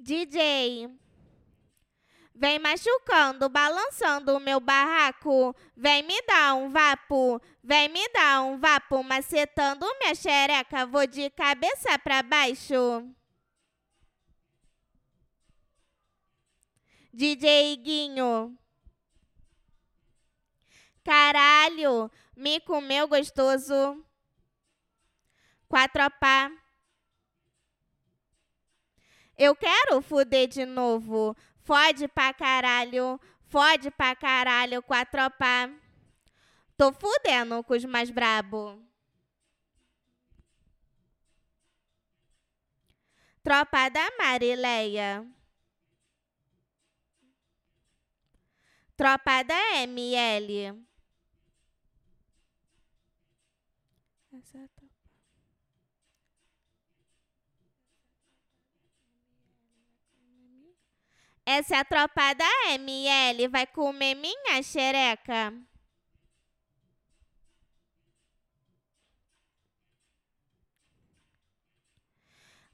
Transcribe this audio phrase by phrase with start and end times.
[0.00, 0.88] DJ.
[2.34, 5.54] Vem machucando, balançando o meu barraco.
[5.76, 10.86] Vem me dar um vapo, vem me dar um vapo, macetando minha xereca.
[10.86, 13.06] Vou de cabeça pra baixo.
[17.12, 18.56] DJ Guinho.
[21.04, 24.02] Caralho, me comeu gostoso.
[25.68, 26.50] Quatro pá.
[29.40, 31.34] Eu quero fuder de novo.
[31.62, 33.18] Fode pra caralho.
[33.46, 35.72] Fode pra caralho com a tropa.
[36.76, 38.78] Tô fudendo com os mais brabo.
[43.42, 45.26] Tropa da Marileia.
[48.94, 50.78] Tropa da ML.
[54.34, 54.90] Essa é a tropa.
[61.46, 63.48] Essa é a tropa da ML.
[63.48, 65.52] Vai comer minha xereca.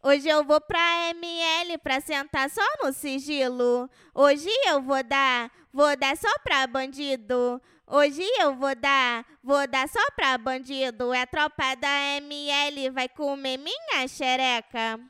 [0.02, 3.90] Hoje eu vou pra ML pra sentar só no sigilo.
[4.14, 7.60] Hoje eu vou dar, vou dar só pra bandido.
[7.84, 11.12] Hoje eu vou dar, vou dar só pra bandido.
[11.12, 15.00] É a tropa da ML, vai comer minha xereca.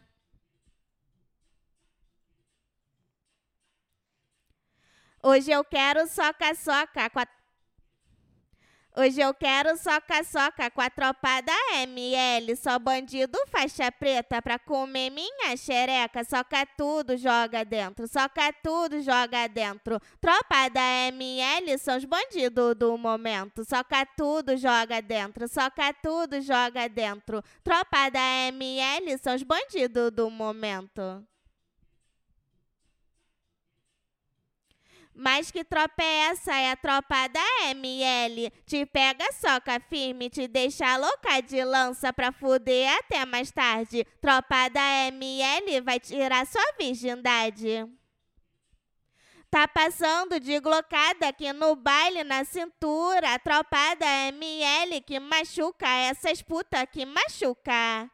[5.29, 7.27] Hoje eu quero soca-soca com a
[8.97, 12.55] Hoje eu quero soca-soca com a tropa da ML.
[12.55, 16.23] Só bandido faixa preta pra comer minha xereca.
[16.23, 18.07] Soca tudo, joga dentro.
[18.07, 19.99] Soca tudo, joga dentro.
[20.21, 23.65] Tropa da ML são os bandidos do momento.
[23.65, 25.49] Soca tudo, joga dentro.
[25.49, 27.43] Soca tudo, joga dentro.
[27.65, 31.27] Tropa da ML são os bandidos do momento.
[35.19, 36.55] Mas que tropa é essa?
[36.55, 38.53] É a tropa da ML.
[38.67, 44.05] Te pega, soca firme, te deixa louca de lança pra fuder até mais tarde.
[44.21, 47.87] Tropa da ML vai tirar sua virgindade.
[49.51, 53.33] Tá passando de glocada aqui no baile na cintura.
[53.33, 58.11] A tropa da ML que machuca essas puta que machuca.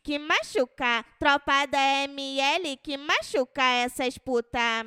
[0.00, 1.04] Que machuca.
[1.18, 4.86] Tropa da ML que machuca essas puta.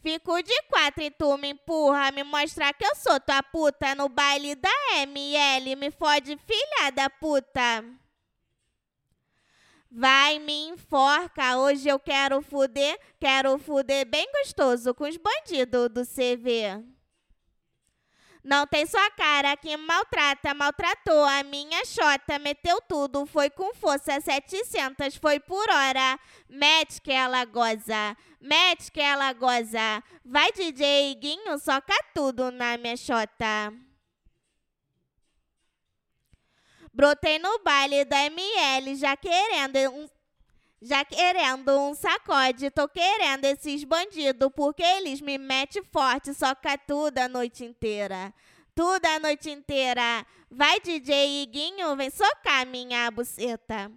[0.00, 4.08] Fico de quatro e tu me empurra, me mostrar que eu sou tua puta no
[4.08, 7.84] baile da ML, me fode filha da puta.
[9.90, 16.04] Vai, me enforca, hoje eu quero fuder, quero fuder bem gostoso com os bandidos do
[16.04, 16.97] CV.
[18.48, 24.18] Não tem sua cara que maltrata, maltratou a minha xota, meteu tudo, foi com força
[24.22, 26.18] 700, foi por hora.
[26.48, 30.02] Mete que ela goza, mete que ela goza.
[30.24, 33.70] Vai DJ Guinho, soca tudo na minha xota.
[36.90, 40.08] Brotei no baile da ML, já querendo um
[40.80, 47.18] já querendo um sacode, tô querendo esses bandidos, porque eles me metem forte, soca tudo
[47.18, 48.32] a noite inteira.
[48.74, 50.24] Tudo a noite inteira.
[50.50, 53.90] Vai, DJ Iguinho, vem socar minha buceta.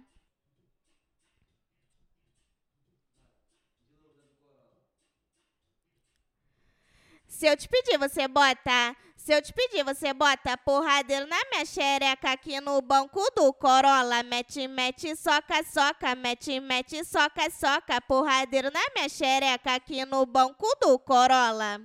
[7.28, 8.96] Se eu te pedir, você bota.
[9.24, 14.20] Se eu te pedir, você bota porradeiro na minha xereca aqui no banco do Corolla.
[14.24, 16.16] Mete, mete, soca, soca.
[16.16, 18.00] Mete, mete, soca, soca.
[18.00, 21.80] Porradeiro na minha xereca aqui no banco do Corolla.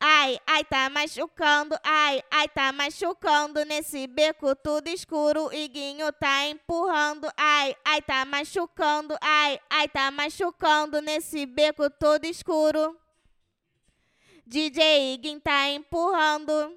[0.00, 5.52] Ai, ai, tá machucando, ai, ai, tá machucando nesse beco tudo escuro.
[5.52, 12.98] Iguinho tá empurrando, ai, ai, tá machucando, ai, ai, tá machucando nesse beco todo escuro.
[14.48, 16.74] DJ Iguin tá empurrando.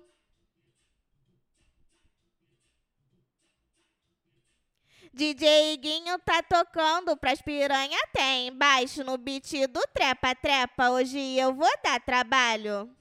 [5.13, 10.89] DJ Iguinho tá tocando pras piranha até embaixo no beat do trepa trepa.
[10.89, 12.94] Hoje eu vou dar trabalho.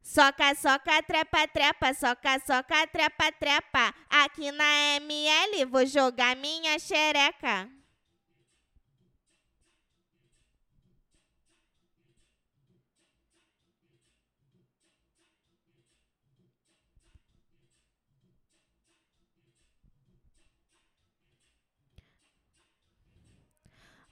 [0.00, 3.94] Soca, soca, trepa, trepa, soca, soca, trepa, trepa.
[4.08, 7.77] Aqui na ML vou jogar minha xereca.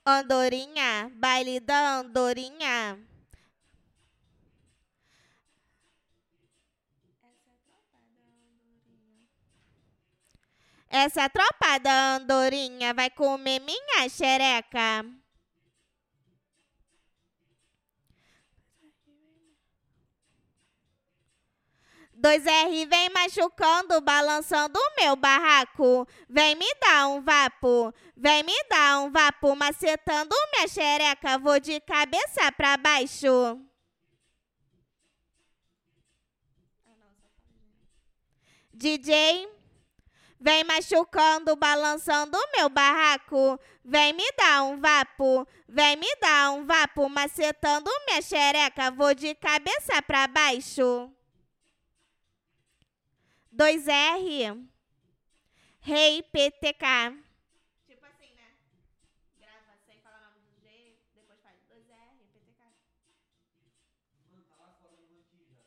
[0.08, 2.96] Andorinha, baile da Andorinha.
[10.88, 15.04] Essa tropa da andorinha vai comer minha xereca.
[22.26, 26.08] Dois R vem machucando, balançando o meu barraco.
[26.28, 31.38] Vem me dar um vapo, vem me dar um vapo, macetando minha xereca.
[31.38, 33.60] Vou de cabeça pra baixo.
[38.74, 39.48] DJ,
[40.40, 43.56] vem machucando, balançando o meu barraco.
[43.84, 48.90] Vem me dar um vapo, vem me dar um vapo, macetando minha xereca.
[48.90, 51.12] Vou de cabeça pra baixo.
[53.56, 54.68] 2R.
[55.80, 57.16] Rei PTK.
[57.86, 58.52] Tipo assim, né?
[59.38, 62.60] Grava sem falar o nome do G, depois faz 2R, PTK.
[64.28, 65.64] Mano, tá lá fora no ranking já.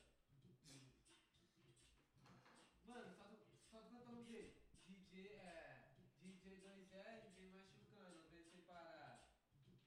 [2.86, 3.26] Mano, só,
[3.72, 4.54] só cantando o quê?
[4.88, 5.90] DJ é.
[6.22, 9.26] DJ 2R vem machucando, vem separar.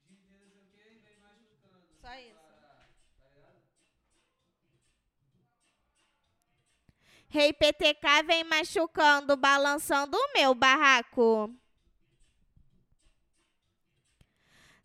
[0.08, 1.86] DJ não sei o que, vem machucando.
[2.00, 2.30] Só isso.
[2.30, 2.88] separar.
[3.20, 3.62] Tá ligado?
[7.32, 11.50] Rei PTK vem machucando, balançando o meu barraco.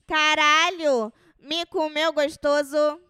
[0.07, 3.01] Caralho, me comeu gostoso.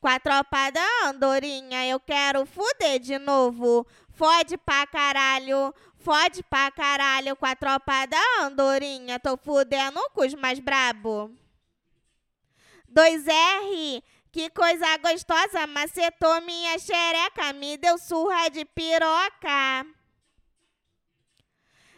[0.00, 3.84] Com a tropa da andorinha, eu quero fuder de novo.
[4.10, 9.18] Fode pra caralho, fode pra caralho com a tropa da andorinha.
[9.18, 11.28] Tô fudendo com os mais brabo.
[12.88, 14.00] 2R,
[14.32, 19.86] que coisa gostosa, macetou minha xereca, me deu surra de piroca.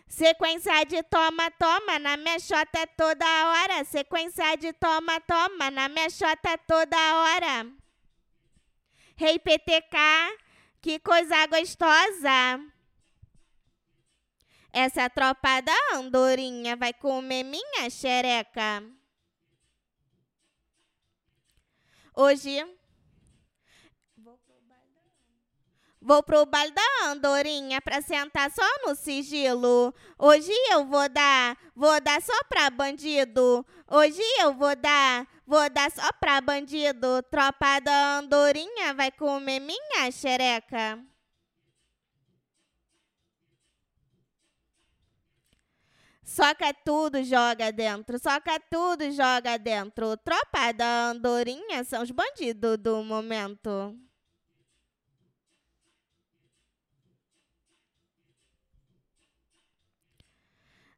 [0.07, 3.83] Sequência de toma, toma, na minha xota toda hora.
[3.85, 7.67] Sequência de toma, toma, na minha xota toda hora.
[9.17, 9.97] Rei PTK,
[10.83, 12.61] que coisa gostosa.
[14.71, 18.83] Essa tropa da andorinha vai comer minha xereca.
[22.15, 22.63] Hoje
[26.01, 29.95] vou pro baile da andorinha pra sentar só no sigilo.
[30.19, 33.65] Hoje eu vou dar, vou dar só pra bandido.
[33.89, 37.23] Hoje eu vou dar, vou dar só pra bandido.
[37.31, 41.03] Tropa da andorinha vai comer minha xereca.
[46.33, 48.19] Soca tudo, joga dentro.
[48.19, 50.17] Soca tudo, joga dentro.
[50.17, 53.95] Tropa da andorinha são os bandidos do momento.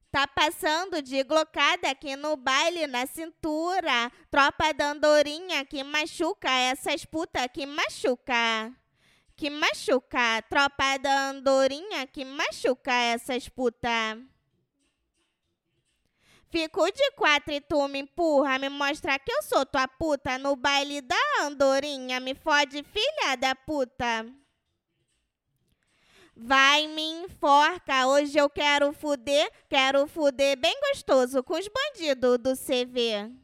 [0.08, 4.12] Tá passando de glocada aqui no baile na cintura.
[4.30, 8.72] Tropa da andorinha que machuca essas putas que machuca.
[9.34, 10.42] Que machuca.
[10.48, 14.33] Tropa da andorinha que machuca essas putas.
[16.54, 20.54] Fico de quatro e tu me empurra, me mostra que eu sou tua puta no
[20.54, 24.24] baile da andorinha, me fode filha da puta.
[26.36, 32.56] Vai me enforca, hoje eu quero fuder, quero fuder bem gostoso com os bandidos do
[32.56, 33.43] CV.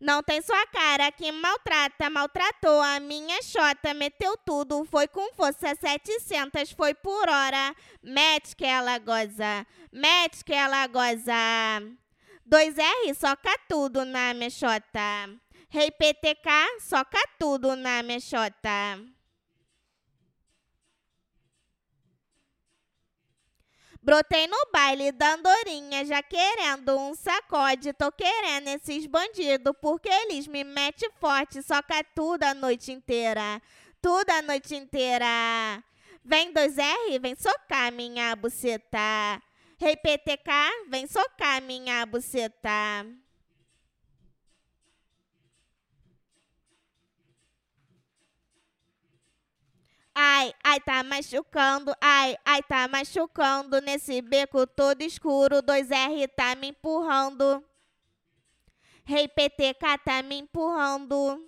[0.00, 5.74] Não tem sua cara que maltrata, maltratou a minha xota, meteu tudo, foi com força
[5.74, 7.76] 700, foi por hora.
[8.02, 11.34] Mete que ela goza, mete que ela goza.
[12.48, 15.28] 2R, soca tudo na minha xota.
[15.68, 18.18] Rei PTK, soca tudo na minha
[24.02, 27.92] Brotei no baile da andorinha, já querendo um sacode.
[27.92, 33.60] Tô querendo esses bandidos, porque eles me metem forte, soca tudo a noite inteira.
[34.00, 35.84] Tudo a noite inteira.
[36.24, 39.42] Vem 2R, vem socar minha buceta.
[39.78, 40.50] Rei PTK,
[40.88, 43.06] vem socar minha buceta.
[50.22, 55.62] Ai, ai, tá machucando, ai, ai, tá machucando nesse beco todo escuro.
[55.62, 57.64] 2R tá me empurrando.
[59.02, 61.42] Rei PTK tá me empurrando.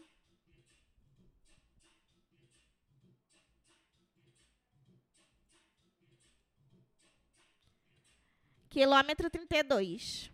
[8.71, 10.32] Quilômetro 32.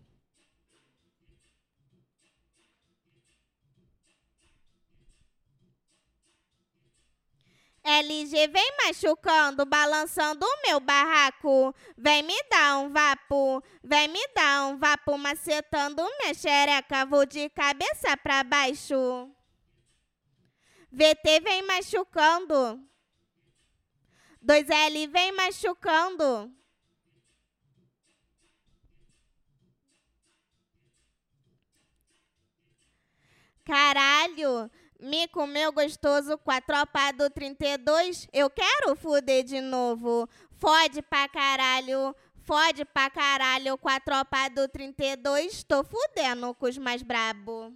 [7.89, 11.75] LG vem machucando, balançando o meu barraco.
[11.97, 17.49] Vem me dar um vapo, vem me dar um vapo, macetando minha xereca, vou de
[17.51, 19.31] cabeça pra baixo.
[20.93, 22.81] VT vem machucando.
[24.45, 26.53] 2L vem machucando.
[33.65, 38.27] Caralho, me comeu gostoso com a tropa do 32.
[38.33, 40.29] Eu quero fuder de novo.
[40.59, 42.15] Fode pra caralho,
[42.45, 45.63] fode pra caralho com a tropa do 32.
[45.63, 47.73] Tô fudendo com os mais brabo.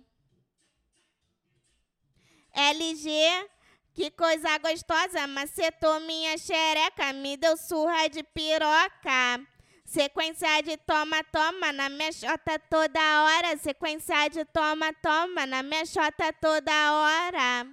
[2.54, 3.48] LG,
[3.94, 9.46] que coisa gostosa, macetou minha xereca, me deu surra de piroca.
[9.92, 13.58] Sequência de toma, toma na minha xota toda hora.
[13.58, 17.66] Sequência de toma, toma na minha xota toda hora.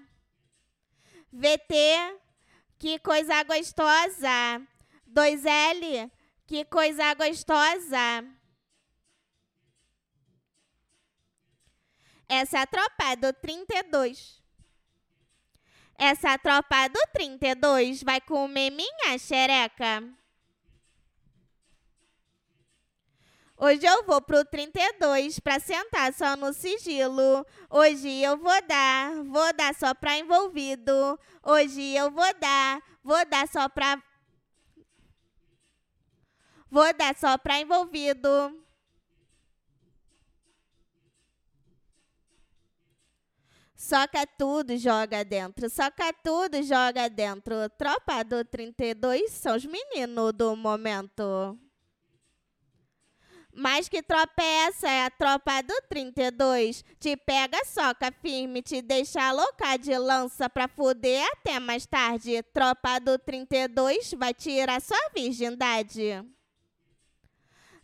[1.31, 2.19] VT,
[2.77, 4.61] que coisa gostosa.
[5.07, 6.11] 2L,
[6.45, 8.25] que coisa gostosa.
[12.27, 14.43] Essa é a tropa do 32.
[15.97, 20.19] Essa tropa do 32 vai comer minha xereca.
[23.61, 27.45] Hoje eu vou pro 32 para sentar só no sigilo.
[27.69, 31.19] Hoje eu vou dar, vou dar só para envolvido.
[31.43, 34.01] Hoje eu vou dar, vou dar só para
[36.71, 38.29] Vou dar só para envolvido.
[43.75, 45.69] Soca tudo, joga dentro.
[45.69, 47.67] Soca tudo, joga dentro.
[47.77, 51.59] Tropa do 32 são os meninos do momento.
[53.59, 54.89] Mas que tropa é essa?
[54.89, 56.81] É a tropa do 32.
[56.97, 62.41] Te pega, soca firme, te deixa louca de lança pra fuder até mais tarde.
[62.53, 66.23] Tropa do 32 vai tirar sua virgindade.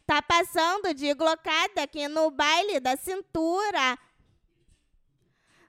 [0.08, 4.00] Tá passando de glocada aqui no baile da cintura.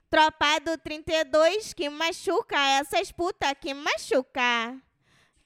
[0.09, 4.81] Tropa do 32 que machuca essas putas que machuca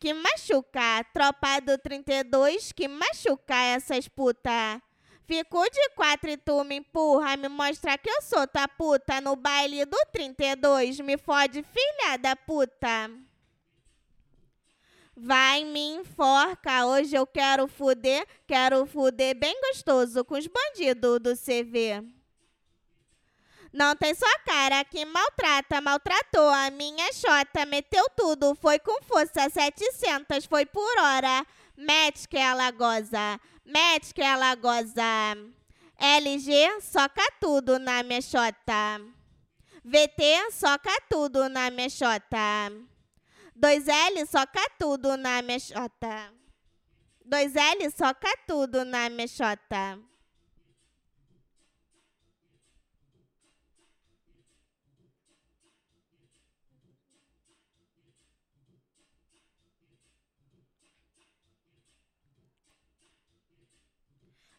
[0.01, 1.05] que machuca.
[1.13, 4.81] Tropa do 32 que machuca essas puta.
[5.27, 9.21] Fico de quatro e tu me empurra, me mostra que eu sou tua puta.
[9.21, 13.11] No baile do 32, me fode, filha da puta.
[15.15, 21.37] Vai, me enforca, hoje eu quero fuder, quero fuder bem gostoso com os bandidos do
[21.37, 22.20] CV.
[23.73, 29.49] Não tem sua cara que maltrata, maltratou a minha xota, meteu tudo, foi com força,
[29.49, 31.45] 700, foi por hora.
[31.77, 35.03] Mete que ela goza, mete que ela goza.
[35.97, 39.01] LG, soca tudo na minha xota.
[39.83, 42.71] VT, soca tudo na minha xota.
[43.57, 46.33] 2L, soca tudo na minha xota.
[47.25, 50.10] 2L, soca tudo na minha xota.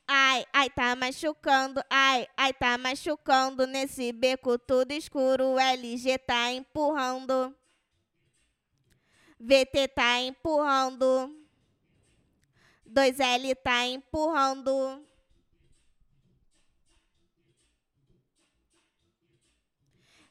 [0.06, 3.66] Ai, ai, tá machucando, ai, ai, tá machucando.
[3.66, 7.54] Nesse beco tudo escuro, o LG tá empurrando.
[9.38, 11.34] VT tá empurrando.
[12.86, 15.02] 2L tá empurrando.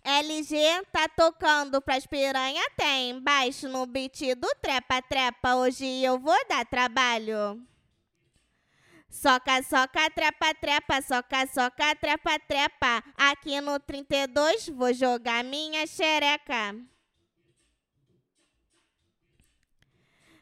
[0.04, 5.56] LG tá tocando pras piranha até embaixo no beat do trepa-trepa.
[5.56, 7.62] Hoje eu vou dar trabalho.
[9.12, 13.04] Soca, soca, trepa, trepa, soca, soca, trepa, trepa.
[13.18, 16.74] Aqui no 32 vou jogar minha xereca.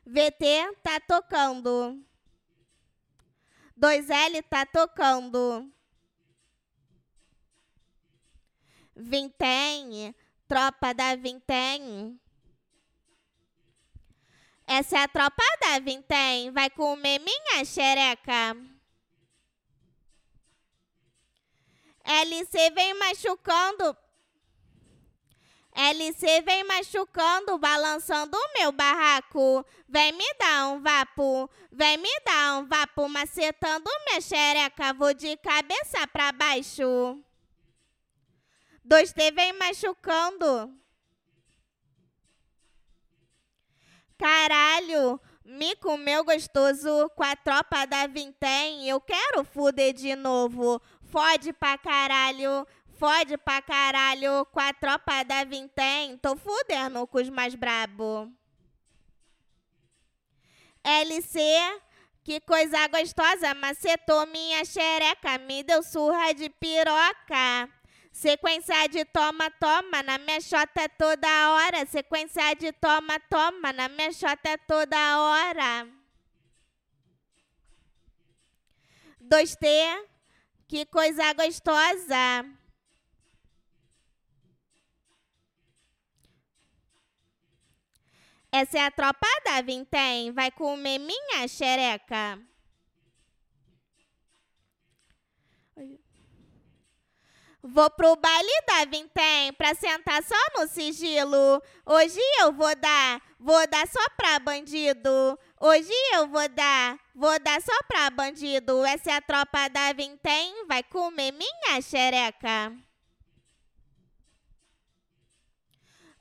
[0.05, 1.99] VT tá tocando.
[3.75, 5.67] 2L tá tocando.
[8.95, 10.13] Vintém,
[10.47, 12.19] tropa da Vintém.
[14.71, 16.51] Essa é a tropa da Vintém.
[16.51, 18.55] Vai comer minha xereca.
[22.03, 23.97] LC vem machucando.
[25.73, 29.65] LC vem machucando, balançando o meu barraco.
[29.87, 34.93] Vem me dar um vapo, vem me dar um vapo, macetando minha xereca.
[34.93, 37.17] Vou de cabeça pra baixo.
[38.85, 40.78] 2T vem machucando.
[44.19, 48.85] Caralho, me comeu gostoso com a tropa da Vintém.
[48.85, 50.81] Eu quero fuder de novo.
[51.03, 56.17] Fode pra caralho, fode pra caralho com a tropa da Vintém.
[56.17, 58.29] Tô fudendo com os mais brabo.
[60.83, 61.39] LC,
[62.21, 67.69] que coisa gostosa, macetou minha xereca, me deu surra de piroca.
[68.19, 70.39] Sequência de toma, toma, na minha
[70.75, 71.85] é toda hora.
[71.85, 74.09] Sequência de toma, toma, na minha
[74.43, 75.87] é toda hora.
[79.21, 79.65] 2T,
[80.67, 82.45] que coisa gostosa.
[88.51, 92.48] Essa é a tropa da Vintém, vai comer minha xereca.
[97.61, 101.61] Vou pro baile da Vintém pra sentar só no sigilo.
[101.85, 105.37] Hoje eu vou dar, vou dar só pra bandido.
[105.59, 108.85] Hoje eu vou dar, vou dar só pra bandido.
[108.85, 112.73] Essa é a tropa da Vintém, vai comer minha xereca.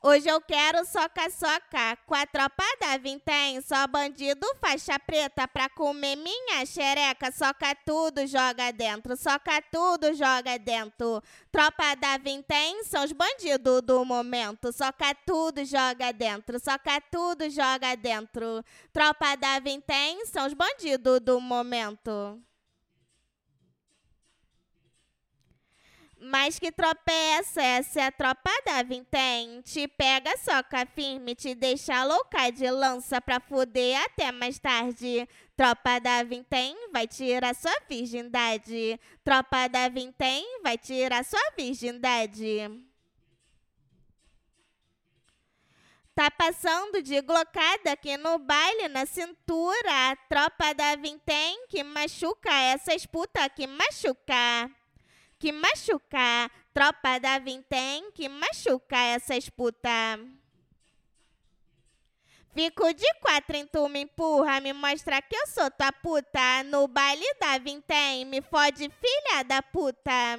[0.00, 3.61] Hoje eu quero soca-soca com a tropa da Vintém.
[3.61, 7.33] Só bandido faixa preta pra comer minha xereca.
[7.33, 9.17] Soca tudo, joga dentro.
[9.17, 11.21] Soca tudo, joga dentro.
[11.50, 14.73] Tropa da Vintém são os bandidos do momento.
[14.73, 16.61] Soca tudo, joga dentro.
[16.61, 18.64] Soca tudo, joga dentro.
[18.93, 22.40] Tropa da Vintém são os bandidos do momento.
[26.30, 29.62] Mas que tropeça, essa é a tropa da vintém.
[29.62, 35.26] Te pega, soca firme, te deixa louca de lança pra fuder até mais tarde.
[35.56, 39.00] Tropa da vintém vai tirar sua virgindade.
[39.25, 42.68] Tropa da vintém vai tirar sua virgindade.
[46.14, 50.14] Tá passando de glocada aqui no baile na cintura.
[50.28, 54.70] Tropa da vintém que machuca essas puta que machuca
[55.38, 56.50] que machucar.
[56.73, 59.88] Tropa da Vintém que machuca essas puta.
[62.54, 66.62] Fico de quatro em tu me empurra, me mostra que eu sou tua puta.
[66.64, 70.38] No baile da Vintém, me fode filha da puta.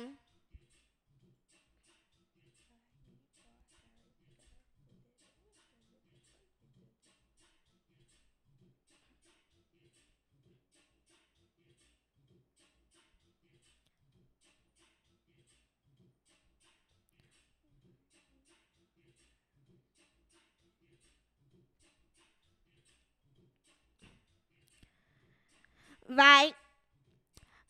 [26.12, 26.56] Vai,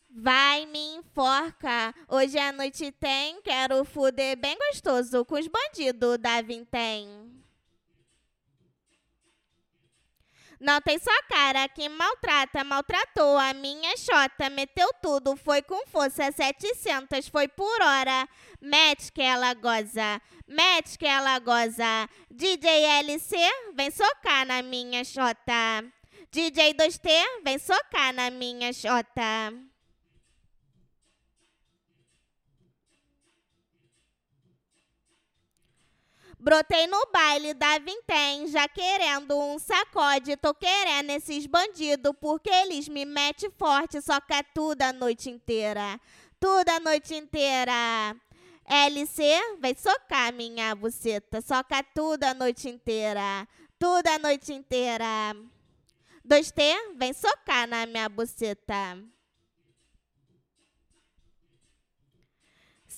[0.09, 1.93] vai me enforca.
[2.07, 7.37] Hoje à noite tem, quero fuder bem gostoso com os bandidos da Vintém.
[10.57, 16.31] Não tem só cara que maltrata, maltratou a minha xota, meteu tudo, foi com força,
[16.31, 18.25] 700, foi por hora.
[18.61, 22.09] Mete que ela goza, mete que ela goza.
[22.31, 23.35] DJ LC,
[23.75, 25.98] vem socar na minha xota.
[26.31, 27.09] DJ 2T,
[27.43, 29.51] vem socar na minha xota.
[36.39, 40.37] Brotei no baile da Vintém, já querendo um sacode.
[40.37, 45.99] Tô querendo esses bandidos, porque eles me metem forte, soca tudo a noite inteira.
[46.39, 48.15] Tudo a noite inteira.
[48.65, 53.47] LC, vem socar minha buceta, soca tudo a noite inteira.
[53.79, 55.35] Tudo a noite inteira.
[56.27, 58.97] 2T, vem socar na minha buceta.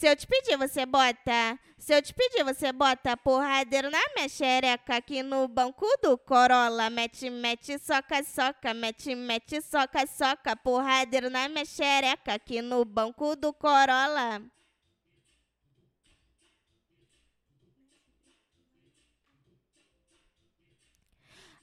[0.01, 1.59] Se eu te pedir, você bota.
[1.77, 6.89] Se eu te pedir, você bota porradeiro na minha xereca aqui no banco do Corolla.
[6.89, 8.73] Mete, mete, soca, soca.
[8.73, 10.55] Mete, mete, soca, soca.
[10.55, 14.41] Porradeiro na minha xereca aqui no banco do Corolla.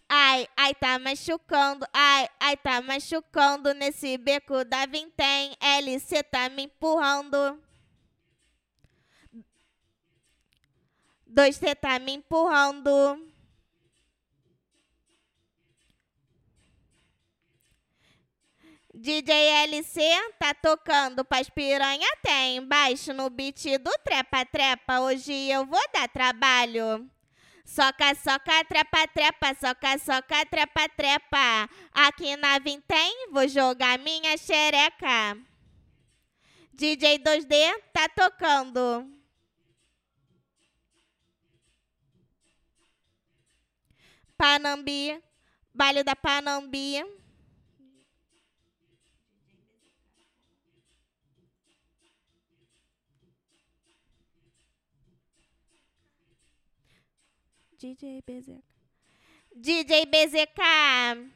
[0.08, 1.86] Ai, ai, tá machucando.
[1.92, 5.54] Ai, ai, tá machucando nesse beco da vintém.
[5.60, 7.60] LC tá me empurrando.
[11.26, 12.90] Dois C tá me empurrando.
[18.94, 19.30] DJ
[19.68, 20.00] LC
[20.38, 25.00] tá tocando pras piranha até embaixo no beat do trepa trepa.
[25.00, 27.08] Hoje eu vou dar trabalho.
[27.68, 31.68] Soca, soca, trepa, trepa, soca, soca, trepa, trepa.
[31.92, 35.36] Aqui na Vintém vou jogar minha xereca.
[36.72, 37.52] DJ 2D
[37.92, 39.06] tá tocando.
[44.38, 45.22] Panambi,
[45.74, 47.04] baile da Panambi.
[57.78, 58.60] DJ BZK.
[59.54, 61.30] DJ BZK.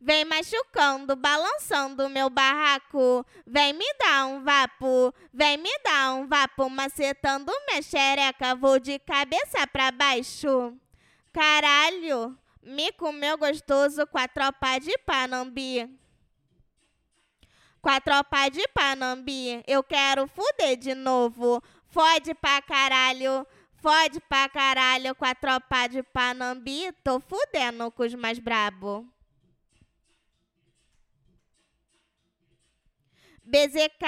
[0.00, 3.24] Vem machucando, balançando meu barraco.
[3.46, 8.56] Vem me dar um vapo, vem me dar um vapo, macetando minha xereca.
[8.56, 10.76] Vou de cabeça pra baixo.
[11.32, 15.88] Caralho, me comeu gostoso com a tropa de Panambi.
[17.80, 21.62] Com a tropa de Panambi, eu quero fuder de novo.
[21.86, 23.46] Fode pra caralho.
[23.82, 29.04] Fode pra caralho com a tropa de Panambi, tô fudendo com os mais brabo.
[33.42, 34.06] BZK,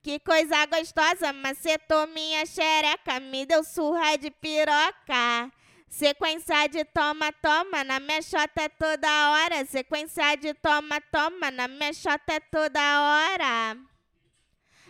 [0.00, 5.50] que coisa gostosa, macetou minha xereca, me deu surra de piroca.
[5.88, 9.64] Sequência de toma, toma, na minha chota toda hora.
[9.66, 13.93] Sequência de toma, toma, na minha chota toda hora.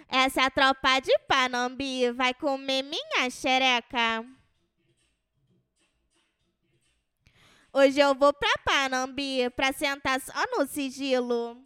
[0.09, 4.25] Essa é tropa de Panambi vai comer minha xereca.
[7.73, 11.61] Hoje eu vou pra Panambi pra sentar só no sigilo.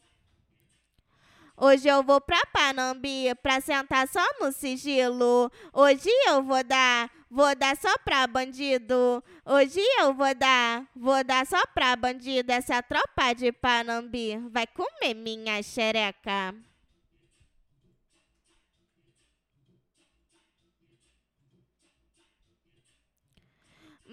[1.60, 5.50] Hoje eu vou pra Panambi pra sentar só no sigilo.
[5.72, 9.22] Hoje eu vou dar, vou dar só pra bandido.
[9.44, 12.52] Hoje eu vou dar, vou dar só pra bandido.
[12.52, 16.54] Essa tropa de Panambi vai comer minha xereca.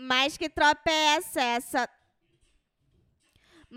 [0.06, 1.42] Mas que tropa é essa?
[1.42, 1.90] Essa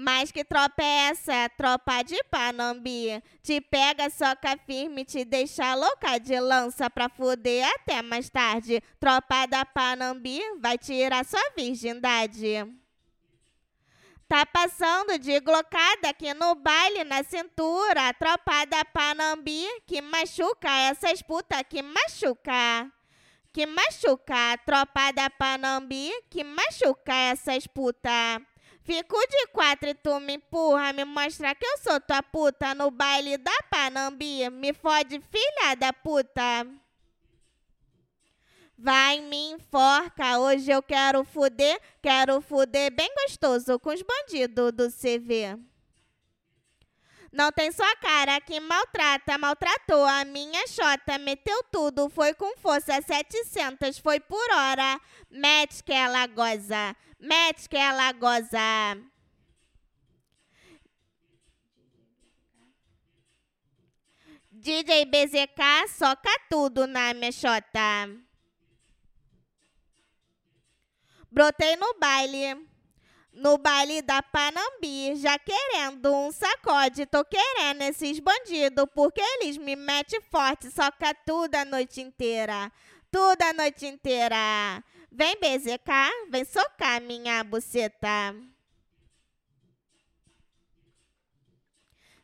[0.00, 1.48] mas que tropa é essa?
[1.56, 3.20] Tropa de Panambi.
[3.42, 8.80] Te pega, soca firme, te deixa louca de lança pra fuder até mais tarde.
[9.00, 12.64] Tropa da Panambi vai tirar sua virgindade.
[14.28, 18.12] Tá passando de glocada aqui no baile na cintura.
[18.14, 22.92] Tropa da Panambi que machuca essas putas que machuca.
[23.59, 24.57] Que machuca.
[24.64, 28.40] Tropa da Panambi que machuca essas putas.
[28.85, 32.88] Fico de quatro e tu me empurra, me mostra que eu sou tua puta no
[32.88, 34.49] baile da Panambi.
[34.49, 36.68] Me fode, filha da puta.
[38.79, 44.88] Vai, me enforca, hoje eu quero fuder, quero fuder bem gostoso com os bandidos do
[44.88, 45.59] CV.
[47.30, 53.02] Não tem sua cara que maltrata, maltratou a minha chota, meteu tudo, foi com força,
[53.02, 54.98] 700, foi por hora.
[55.30, 58.58] Mete que ela goza, mete que ela goza.
[64.50, 68.08] DJ BZK soca tudo na minha chota.
[71.30, 72.67] Brotei no baile
[73.38, 77.07] no baile da Panambi, já querendo um sacode.
[77.07, 82.70] Tô querendo esses bandidos, porque eles me metem forte, soca tudo a noite inteira.
[83.11, 84.83] Tudo a noite inteira.
[85.11, 88.35] Vem BZK, vem socar minha buceta.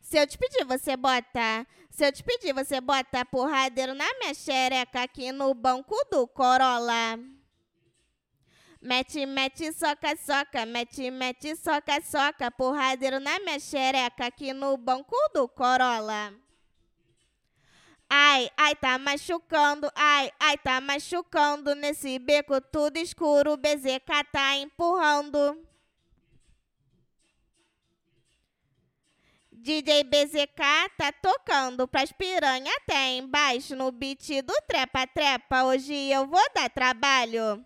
[0.00, 1.66] Se eu te pedir, você bota.
[1.90, 7.18] Se eu te pedir, você bota porradeiro na minha xereca aqui no banco do Corolla.
[8.85, 15.16] Mete, mete, soca, soca, mete, mete, soca, soca, porradeiro na minha xereca aqui no banco
[15.33, 16.35] do Corolla.
[18.11, 24.55] Ai, ai, tá machucando, ai, ai, tá machucando nesse beco tudo escuro, o BZK tá
[24.57, 25.66] empurrando.
[29.51, 35.64] DJ BZK tá tocando pras piranha até embaixo no beat do trepa trepa.
[35.64, 37.64] Hoje eu vou dar trabalho.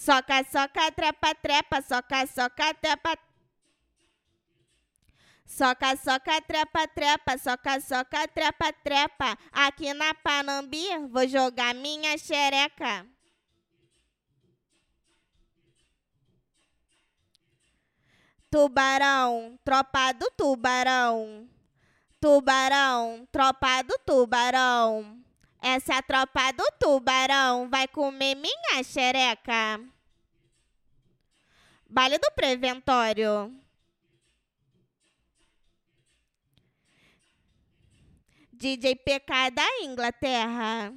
[0.00, 3.18] Soca, soca, trepa, trepa, soca, soca, trepa.
[5.44, 9.36] Soca, soca, trepa, trepa, soca, soca, trepa, trepa.
[9.52, 13.06] Aqui na Panambi vou jogar minha xereca.
[18.50, 21.46] Tubarão, tropa do tubarão.
[22.18, 25.19] Tubarão, tropa do tubarão.
[25.60, 29.78] Essa tropa do tubarão vai comer minha xereca.
[31.88, 33.52] Baile do preventório.
[38.52, 40.94] DJ PK da Inglaterra.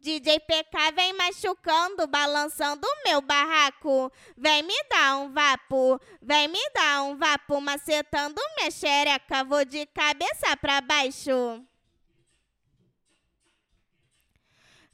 [0.00, 4.10] DJ PK vem machucando, balançando o meu barraco.
[4.34, 9.44] Vem me dar um vapo, vem me dar um vapo, macetando minha xereca.
[9.44, 11.62] Vou de cabeça pra baixo.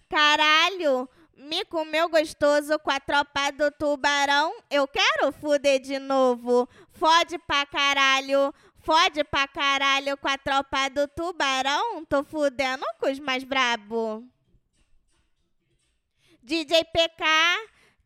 [0.09, 4.57] Caralho, me comeu gostoso com a tropa do tubarão.
[4.69, 6.69] Eu quero fuder de novo.
[6.90, 8.53] Fode pra caralho.
[8.81, 12.05] Fode pra caralho com a tropa do tubarão.
[12.07, 14.25] Tô fudendo com os mais brabo.
[16.47, 17.25] DJ PK,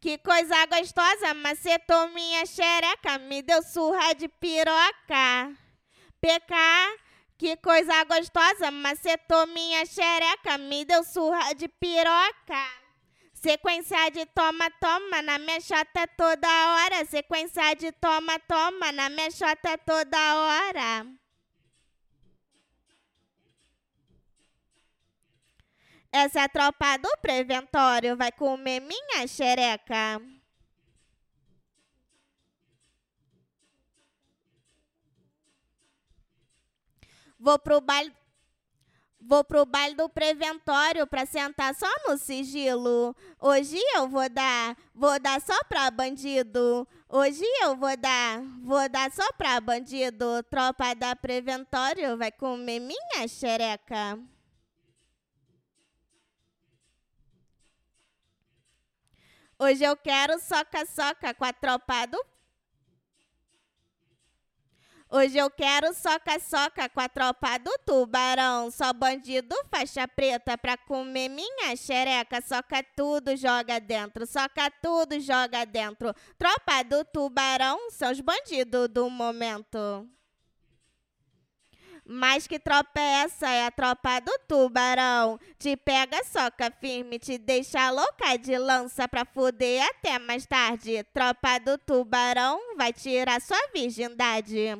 [0.00, 5.54] que coisa gostosa, macetou minha xereca, me deu surra de piroca.
[6.22, 6.54] PK,
[7.36, 12.64] que coisa gostosa, macetou minha xereca, me deu surra de piroca.
[13.34, 17.04] Sequência de toma, toma, na minha chata toda hora.
[17.04, 21.19] Sequência de toma, toma, na minha chata toda hora.
[26.12, 30.20] Essa é tropa do preventório, vai comer minha xereca.
[37.38, 38.14] Vou pro baile
[39.22, 43.14] Vou pro baile do preventório pra sentar só no sigilo.
[43.38, 46.88] Hoje eu vou dar, vou dar só pra bandido.
[47.06, 50.42] Hoje eu vou dar, vou dar só pra bandido.
[50.44, 54.18] Tropa da preventório vai comer minha xereca.
[59.62, 62.18] Hoje eu quero soca-soca com a tropa do
[65.10, 68.70] Hoje eu quero soca-soca com a tropa do tubarão.
[68.70, 72.40] Só bandido faixa preta pra comer minha xereca.
[72.40, 74.26] Soca tudo, joga dentro.
[74.26, 76.14] Soca tudo, joga dentro.
[76.38, 80.08] Tropa do tubarão são os bandidos do momento.
[82.12, 83.48] Mas que tropa é essa?
[83.48, 85.38] É a tropa do tubarão.
[85.56, 91.04] Te pega, soca firme, te deixa louca de lança pra fuder até mais tarde.
[91.14, 94.76] Tropa do tubarão vai tirar sua virgindade.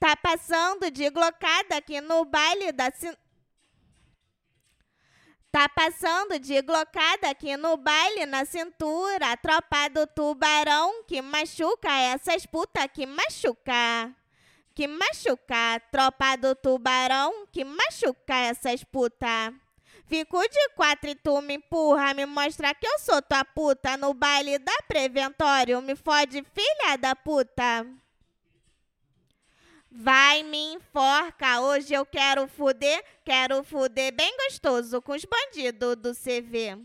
[0.00, 2.90] Tá passando de glocada aqui no baile da.
[5.52, 9.36] Tá passando de glocada aqui no baile na cintura.
[9.36, 14.12] Tropa do tubarão que machuca essas puta que machuca.
[14.74, 15.80] Que machuca.
[15.90, 19.52] Tropa do tubarão que machuca essas puta.
[20.06, 23.96] Fico de quatro e tu me empurra, me mostra que eu sou tua puta.
[23.96, 27.86] No baile da Preventório, me fode filha da puta.
[29.90, 36.14] Vai me enforca, hoje eu quero fuder, quero fuder bem gostoso com os bandidos do
[36.14, 36.78] CV.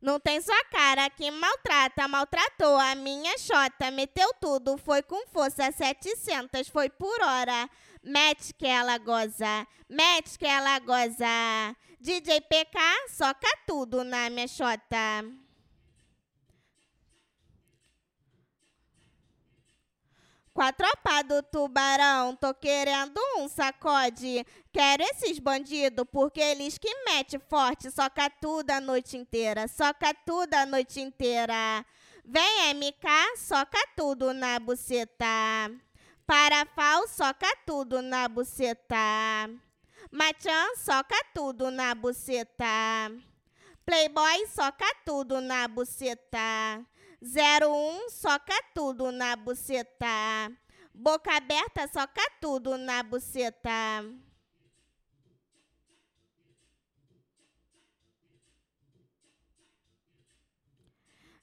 [0.00, 5.70] Não tem sua cara que maltrata, maltratou a minha xota, meteu tudo, foi com força
[5.70, 7.68] 700, foi por hora.
[8.02, 11.76] Mete que ela goza, mete que ela goza.
[12.00, 12.78] DJ PK,
[13.10, 15.39] soca tudo na minha xota.
[20.60, 24.44] Com a tropa do tubarão, tô querendo um sacode.
[24.70, 30.52] Quero esses bandidos, porque eles que mete forte, soca tudo a noite inteira, soca tudo
[30.52, 31.82] a noite inteira.
[32.26, 35.24] Vem MK, soca tudo na buceta.
[36.26, 39.48] Parafal, soca tudo na buceta.
[40.12, 43.10] Machan, soca tudo na buceta.
[43.86, 46.84] Playboy, soca tudo na buceta.
[47.22, 50.50] 01, soca tudo na buceta.
[50.94, 54.04] Boca aberta, soca tudo na buceta.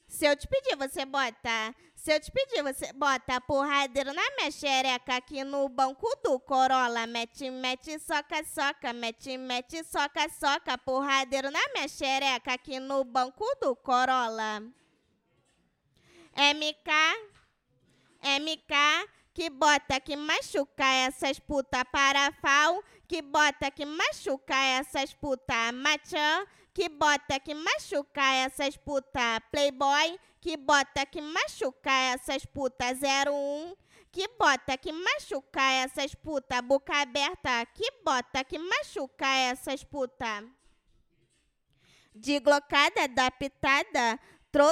[0.07, 1.75] Se eu te pedir, você bota.
[1.95, 7.05] Se eu te pedir, você bota porradeiro na minha xereca aqui no banco do Corolla.
[7.05, 8.93] Mete, mete, soca, soca.
[8.93, 10.75] Mete, mete, soca, soca.
[10.75, 14.63] Porradeiro na minha xereca aqui no banco do Corolla.
[16.37, 16.91] MK,
[18.21, 18.73] MK,
[19.33, 26.89] que bota que machuca essas puta parafal, que bota que machuca essas puta machan, que
[26.89, 33.75] bota que machuca essas puta playboy, que bota que machuca essas puta 01,
[34.11, 40.43] que bota que machuca essas puta boca aberta, que bota que machuca essas puta
[42.13, 44.19] de glocada adaptada,
[44.51, 44.71] tro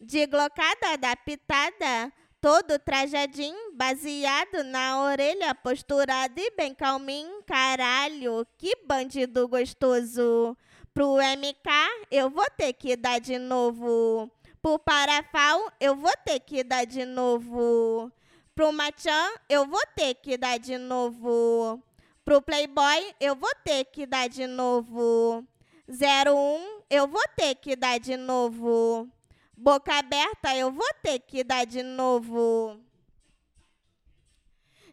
[0.00, 9.48] de glocada adaptada, todo trajadinho, baseado na orelha, posturado e bem calminho, caralho, que bandido
[9.48, 10.56] gostoso.
[10.92, 14.30] Pro MK eu vou ter que dar de novo.
[14.62, 18.10] Pro Parafal eu vou ter que dar de novo.
[18.54, 21.82] Pro Machan eu vou ter que dar de novo.
[22.24, 25.44] Pro Playboy eu vou ter que dar de novo.
[25.88, 29.08] 01 eu vou ter que dar de novo.
[29.56, 32.78] Boca aberta, eu vou ter que dar de novo.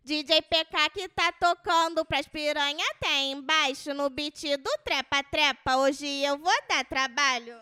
[0.05, 5.77] DJ PK que tá tocando pras piranha até embaixo no beat do Trepa Trepa.
[5.77, 7.59] Hoje eu vou dar trabalho.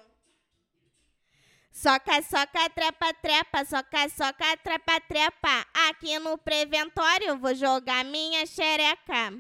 [1.71, 5.65] Soca, soca, trepa, trepa, soca, soca, trepa, trepa.
[5.89, 9.33] Aqui no preventório vou jogar minha xereca.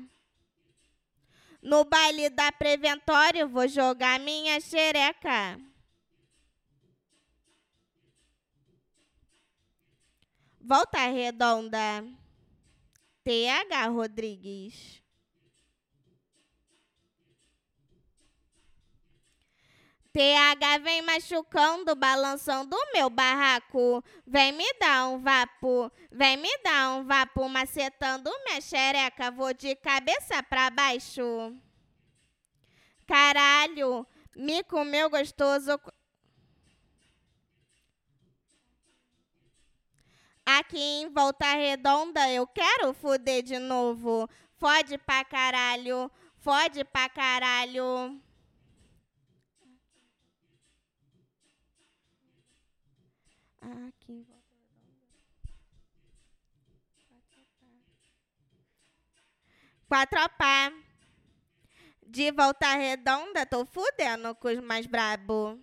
[1.61, 5.59] No baile da preventório vou jogar minha xereca.
[10.63, 12.05] Volta Redonda.
[13.23, 15.01] TH Rodrigues.
[20.13, 24.03] TH vem machucando, balançando o meu barraco.
[24.27, 29.31] Vem me dar um vapo, vem me dar um vapo, macetando minha xereca.
[29.31, 31.55] Vou de cabeça pra baixo.
[33.07, 35.79] Caralho, me comeu gostoso.
[40.59, 44.29] Aqui em Volta Redonda eu quero fuder de novo.
[44.57, 48.21] Fode pra caralho, fode pra caralho.
[53.61, 54.41] Aqui em Volta
[59.87, 60.73] Quatro pá.
[62.05, 65.57] De Volta Redonda, tô fudendo com os mais brabo.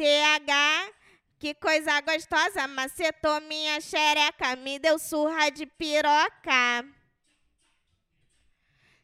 [0.00, 0.94] TH,
[1.38, 6.88] que coisa gostosa, macetou minha xereca, me deu surra de piroca.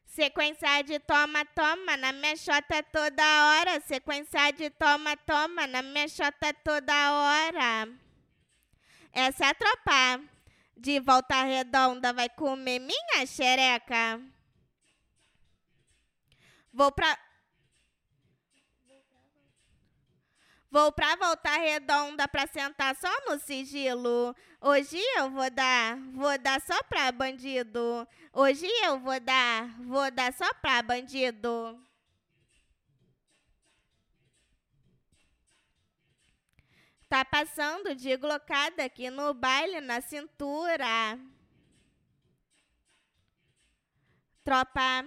[0.06, 3.78] Sequência de toma, toma, na minha chota toda hora.
[3.80, 7.92] Sequência de toma, toma, na minha chota toda hora.
[9.12, 10.24] Essa é a tropa.
[10.74, 14.18] De volta redonda vai comer minha xereca.
[16.72, 17.25] Vou pra.
[20.70, 24.34] Vou pra voltar redonda pra sentar só no sigilo.
[24.60, 28.06] Hoje eu vou dar, vou dar só pra bandido.
[28.32, 31.80] Hoje eu vou dar, vou dar só pra bandido.
[37.08, 41.16] Tá passando de glocada aqui no baile na cintura.
[44.42, 45.04] Tropa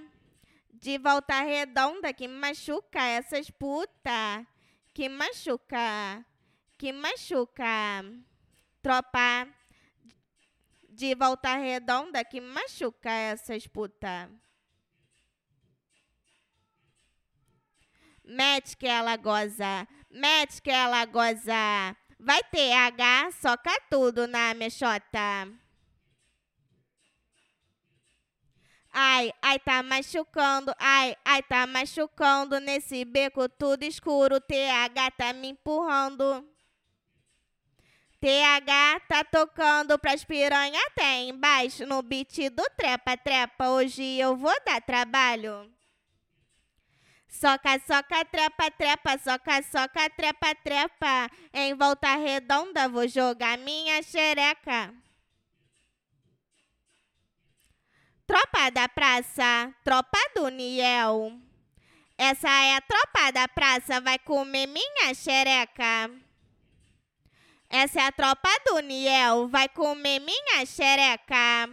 [0.73, 4.47] de volta redonda que machuca essas puta
[4.93, 6.25] que machuca,
[6.77, 8.03] que machuca.
[8.81, 9.47] Tropa
[10.87, 14.29] de volta redonda que machuca essas puta.
[18.23, 21.95] Mete que ela goza, mete que ela goza.
[22.19, 25.47] Vai ter H, soca tudo na mexota.
[28.91, 34.41] Ai, ai, tá machucando, ai, ai, tá machucando nesse beco tudo escuro.
[34.41, 36.45] TH tá me empurrando.
[38.19, 43.69] TH tá tocando pras piranha até embaixo no beat do trepa trepa.
[43.69, 45.71] Hoje eu vou dar trabalho.
[47.29, 51.29] Soca, soca, trepa, trepa, soca, soca, trepa, trepa.
[51.53, 54.93] Em volta redonda vou jogar minha xereca.
[58.29, 61.33] Tropa da praça, tropa do Niel.
[62.15, 66.11] Essa é a tropa da praça, vai comer minha xereca.
[67.67, 71.67] Essa é a tropa do Niel, vai comer minha xereca.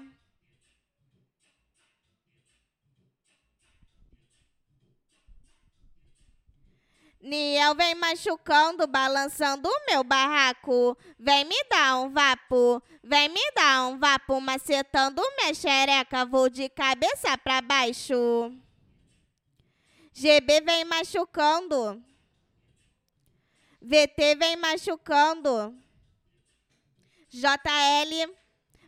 [7.27, 10.97] Niel vem machucando, balançando o meu barraco.
[11.19, 16.25] Vem me dar um vapo, vem me dar um vapo, macetando minha xereca.
[16.25, 18.53] Vou de cabeça pra baixo.
[20.13, 22.01] GB vem machucando.
[23.83, 25.77] VT vem machucando.
[27.29, 28.35] JL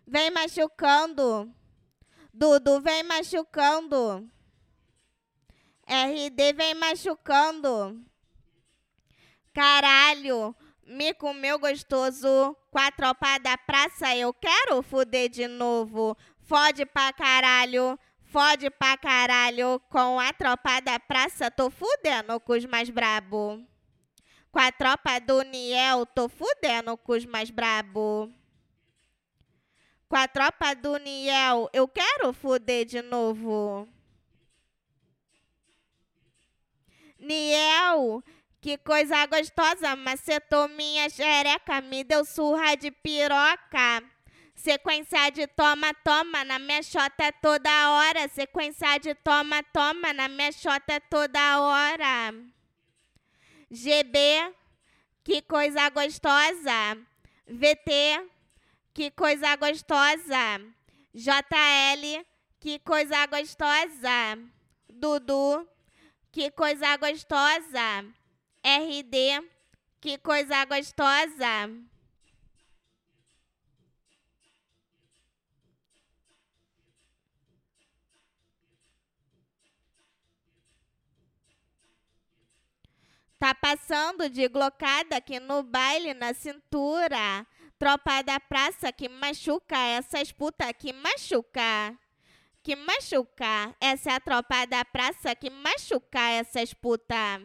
[0.06, 1.52] vem machucando.
[2.32, 4.30] Dudu vem machucando.
[5.88, 8.07] RD vem machucando.
[9.58, 10.54] Caralho,
[10.86, 12.56] me comeu gostoso.
[12.70, 16.16] Com a tropa da praça eu quero fuder de novo.
[16.42, 19.80] Fode pra caralho, fode pra caralho.
[19.90, 23.60] Com a tropa da praça tô fudendo com os mais brabo.
[24.52, 28.32] Com a tropa do Niel tô fudendo com os mais brabo.
[30.08, 33.88] Com a tropa do Niel eu quero fuder de novo.
[37.18, 38.22] Niel,
[38.68, 44.04] que coisa gostosa, macetou minha xereca, me deu surra de piroca.
[44.54, 48.28] Sequência de toma, toma, na minha chota toda hora.
[48.28, 52.34] Sequência de toma, toma, na minha chota toda hora.
[53.70, 54.52] GB,
[55.24, 56.98] que coisa gostosa.
[57.46, 58.20] VT,
[58.92, 60.60] que coisa gostosa.
[61.14, 62.22] JL,
[62.60, 64.38] que coisa gostosa.
[64.90, 65.66] Dudu,
[66.30, 68.17] que coisa gostosa.
[68.68, 69.40] RD,
[69.98, 71.70] que coisa gostosa.
[83.38, 87.46] Tá passando de glocada aqui no baile na cintura.
[87.78, 91.96] Tropa da praça que machuca essas puta que machuca.
[92.62, 93.74] Que machuca.
[93.80, 97.40] Essa é a tropa da praça que machuca essas puta.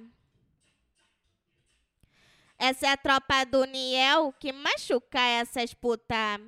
[2.66, 6.39] Essa é a tropa do Niel que machuca essas puta.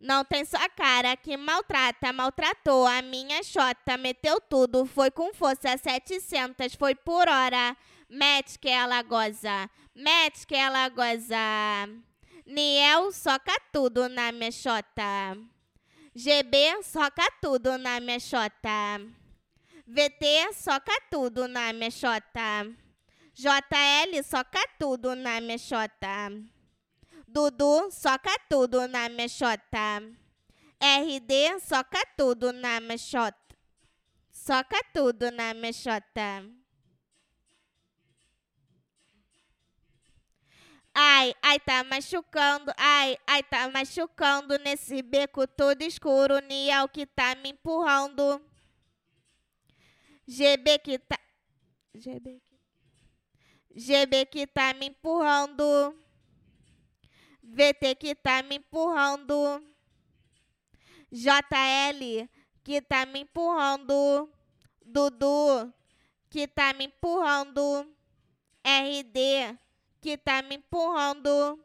[0.00, 5.76] Não tem sua cara que maltrata, maltratou a minha chota, meteu tudo, foi com força
[5.76, 7.76] 700, foi por hora.
[8.08, 11.36] Mete que ela goza, mete que ela goza.
[12.44, 15.38] Niel soca tudo na minha chota.
[16.12, 19.23] GB soca tudo na minha chota.
[19.86, 22.66] VT soca tudo na chota.
[23.34, 26.32] JL soca tudo na chota.
[27.28, 30.00] Dudu soca tudo na chota.
[30.80, 33.36] RD soca tudo na chota.
[34.32, 36.48] Soca tudo na chota.
[40.94, 47.34] Ai, ai, tá machucando, ai, ai, tá machucando nesse beco todo escuro, Niel que tá
[47.34, 48.40] me empurrando.
[50.26, 51.18] GB que tá.
[51.92, 52.40] Que.
[53.74, 55.94] GB que tá me empurrando.
[57.42, 59.62] VT que tá me empurrando.
[61.10, 62.28] JL
[62.62, 64.30] que tá me empurrando.
[64.84, 65.72] Dudu
[66.30, 67.86] que tá me empurrando.
[68.64, 69.58] RD
[70.00, 71.62] que tá me empurrando.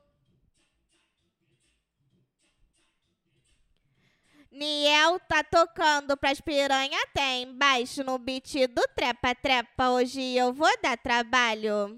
[4.52, 9.90] Niel tá tocando pras piranha até embaixo no beat do Trepa Trepa.
[9.92, 11.98] Hoje eu vou dar trabalho.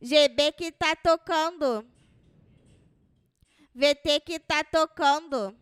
[0.00, 1.84] GB que tá tocando.
[3.74, 5.54] VT que tá tocando.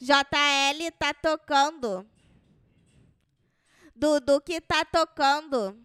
[0.00, 2.06] JL tá tocando.
[3.94, 5.76] Dudu que tá tocando.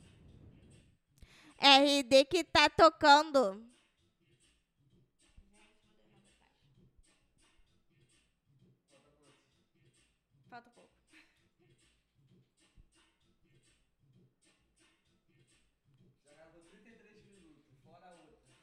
[1.60, 3.62] RD que tá tocando.
[10.50, 10.90] Falta pouco.
[16.24, 18.56] Já gravou 33 minutos, fora a outra.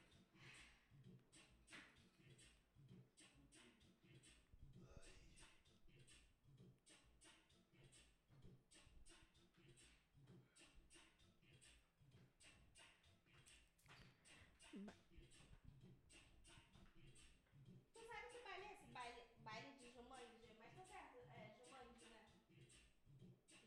[17.92, 18.86] Tu sabe que baile é esse?
[18.92, 20.48] Baile, baile de Jumanji?
[20.58, 22.20] Mas tá certo, é Jumanji, né?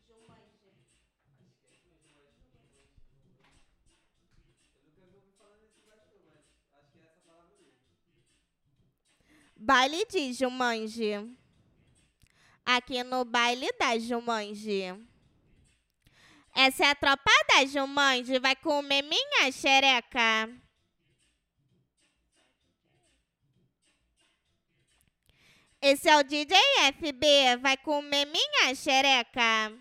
[0.06, 0.72] Jumanji.
[1.40, 2.88] Acho que é isso mesmo, mas Jumanji,
[3.24, 3.72] Jumanji.
[4.74, 7.80] Eu nunca vi ouvi falar nesse baile não, mas acho que é essa palavra mesmo.
[9.58, 11.12] Baile de Jumanji.
[12.64, 14.82] Aqui no baile da Jumanji.
[16.54, 18.38] Essa é a tropa da Jumanji.
[18.38, 20.50] Vai comer minha xereca.
[25.80, 26.56] Esse é o DJ
[26.98, 27.56] FB.
[27.62, 29.72] Vai comer minha xereca.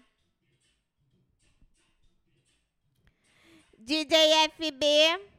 [3.77, 5.34] DJ FB.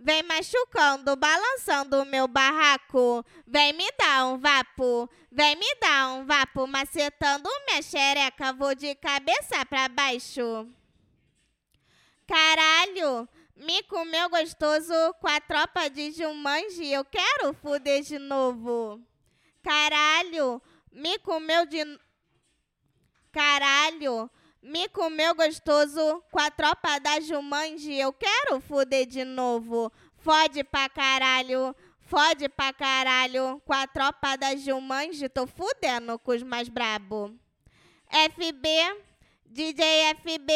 [0.00, 3.24] Vem machucando, balançando o meu barraco.
[3.44, 8.52] Vem me dar um vapo, vem me dar um vapo, macetando minha xereca.
[8.52, 10.68] Vou de cabeça pra baixo.
[12.28, 16.86] Caralho, me comeu gostoso com a tropa de Jumanji.
[16.92, 19.02] Eu quero fuder de novo.
[19.64, 21.82] Caralho, me comeu de.
[23.32, 24.30] Caralho,
[24.62, 27.94] me comeu gostoso com a tropa da Jumanji.
[27.94, 29.92] Eu quero fuder de novo.
[30.16, 31.74] Fode pra caralho.
[32.00, 33.60] Fode pra caralho.
[33.64, 37.34] Com a tropa da Jumanji, tô fudendo com os mais brabo.
[38.10, 38.68] FB,
[39.46, 40.52] DJ FB.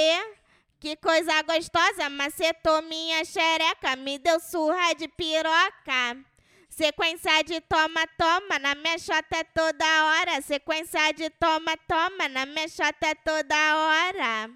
[0.80, 3.94] Que coisa gostosa, macetou minha xereca.
[3.94, 6.31] Me deu surra de piroca.
[6.72, 10.40] Sequência de toma, toma, na minha chota é toda hora.
[10.40, 14.50] Sequência de toma, toma, na minha chota é toda hora.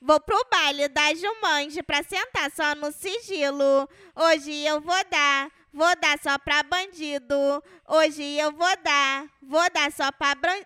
[0.00, 3.88] Vou pro baile da Jumanji pra sentar só no sigilo.
[4.16, 7.62] Hoje eu vou dar, vou dar só pra bandido.
[7.86, 10.64] Hoje eu vou dar, vou dar só pra bran...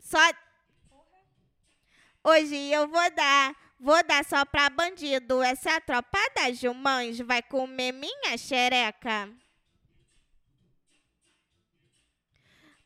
[0.00, 0.18] só
[2.24, 5.42] Hoje eu vou dar, vou dar só pra bandido.
[5.42, 9.30] Essa tropa da Jumanji vai comer minha xereca.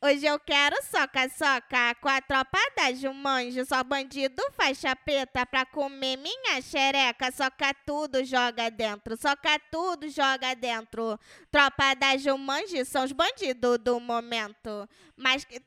[0.01, 3.65] Hoje eu quero soca-soca com a tropa da Jumanji.
[3.65, 7.31] Só bandido faixa preta pra comer minha xereca.
[7.31, 9.17] Soca tudo, joga dentro.
[9.17, 11.19] Soca tudo, joga dentro.
[11.49, 14.87] Tropa da Jumanji são os bandidos do momento.
[15.17, 15.59] Mas que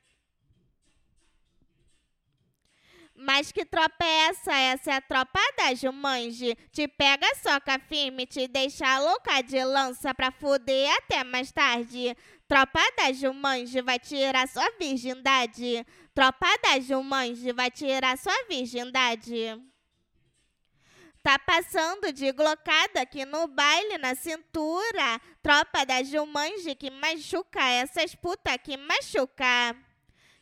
[3.21, 4.53] Mas que tropa é essa?
[4.53, 6.55] Essa é a tropa da Jumanji.
[6.71, 12.15] Te pega, soca firme, te deixa louca de lança pra fuder até mais tarde.
[12.47, 15.85] Tropa da Jumanji vai tirar sua virgindade.
[16.13, 19.61] Tropa da Jumanji vai tirar sua virgindade.
[21.21, 25.19] Tá passando de glocada aqui no baile na cintura.
[25.43, 29.75] Tropa da Jumanji que machuca essas puta que machuca.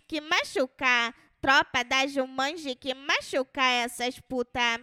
[0.07, 1.13] Que machuca.
[1.47, 4.81] Tropa da Jumanji que machuca essas puta.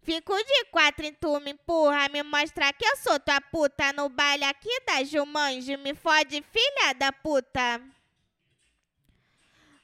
[0.00, 4.08] Fico de quatro e tu me empurra, me mostra que eu sou tua puta no
[4.08, 5.76] baile aqui da Jumanji.
[5.76, 7.80] Me fode, filha da puta.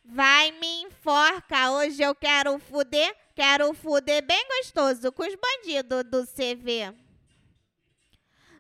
[0.04, 6.24] Vai me enforca, hoje eu quero fuder, quero fuder bem gostoso com os bandidos do
[6.28, 6.94] CV.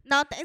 [0.04, 0.44] Não tem,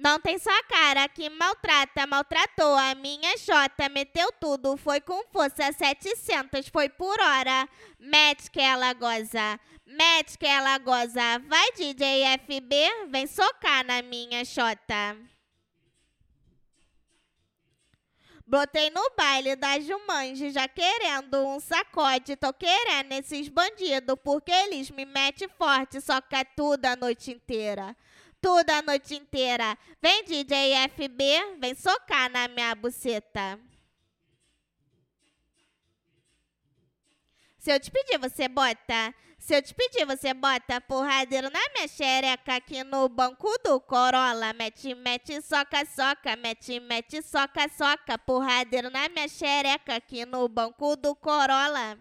[0.00, 5.70] não tem só cara que maltrata, maltratou a minha xota, meteu tudo, foi com força
[5.70, 7.68] 700, foi por hora.
[7.98, 11.38] Mete que ela goza, mete que ela goza.
[11.46, 15.18] Vai DJ FB, vem socar na minha xota.
[18.46, 22.36] Botei no baile da Jumanji, já querendo um sacode.
[22.36, 27.94] Tô querendo esses bandidos, porque eles me metem forte, soca tudo a noite inteira.
[28.40, 29.76] Tudo a noite inteira.
[30.00, 33.58] Vem DJ FB, vem socar na minha buceta.
[37.58, 39.14] Se eu te pedir, você bota.
[39.38, 44.54] Se eu te pedir, você bota porradeiro na minha xereca aqui no banco do Corolla.
[44.54, 46.36] Mete, mete, soca, soca.
[46.36, 48.16] Mete, mete, soca, soca.
[48.18, 51.98] Porradeiro na minha xereca aqui no banco do Corolla.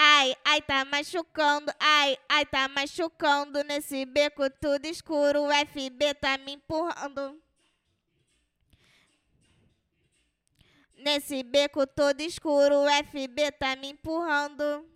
[0.00, 5.42] Ai, ai, tá machucando, ai, ai, tá machucando nesse beco tudo escuro.
[5.42, 7.42] O FB tá me empurrando.
[10.98, 14.88] Nesse beco todo escuro, o FB tá me empurrando.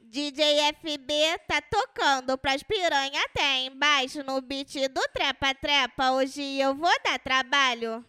[0.00, 6.10] DJ FB tá tocando pras piranha até embaixo no beat do Trepa Trepa.
[6.10, 8.04] Hoje eu vou dar trabalho.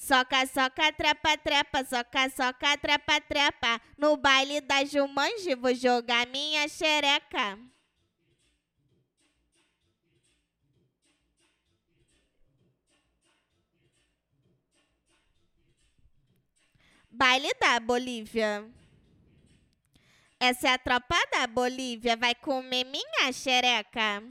[0.00, 3.78] Soca, soca, trepa, trepa, soca, soca, trepa, trepa.
[3.98, 7.58] No baile da Jumanji vou jogar minha xereca.
[17.10, 18.64] Baile da Bolívia.
[20.40, 22.16] Essa é a tropa da Bolívia.
[22.16, 24.22] Vai comer minha xereca.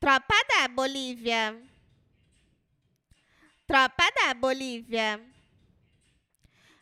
[0.00, 1.67] Tropa da Bolívia.
[3.68, 5.20] Tropa da Bolívia.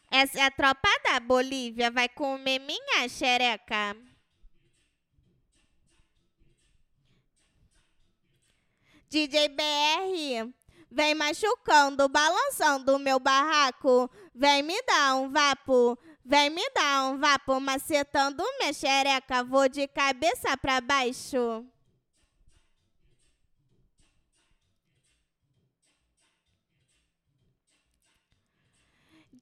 [0.09, 1.91] Essa é a tropa da Bolívia.
[1.91, 3.97] Vai comer minha xereca.
[9.11, 10.55] DJ BR.
[10.89, 14.09] Vem machucando, balançando meu barraco.
[14.33, 15.99] Vem me dar um vapo.
[16.25, 19.43] Vem me dar um vapo, macetando minha xereca.
[19.43, 21.67] Vou de cabeça pra baixo.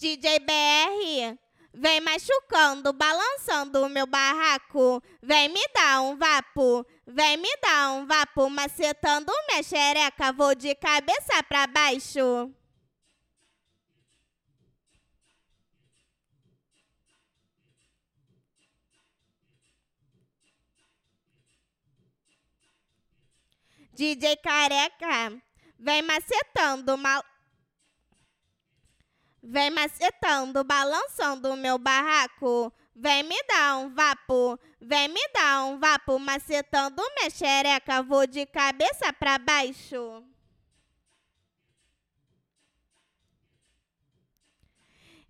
[0.05, 1.39] DJ BR,
[1.73, 5.03] vem machucando, balançando o meu barraco.
[5.23, 10.31] Vem me dar um vapo, vem me dar um vapo, macetando minha xereca.
[10.31, 12.53] Vou de cabeça pra baixo.
[23.95, 25.33] DJ careca,
[25.79, 27.25] vem macetando, mal...
[29.47, 32.73] Vem macetando, balançando o meu barraco.
[32.97, 38.03] Vem me dar um vapo, vem me dar um vapo, macetando minha xereca.
[38.03, 40.25] Vou de cabeça pra baixo.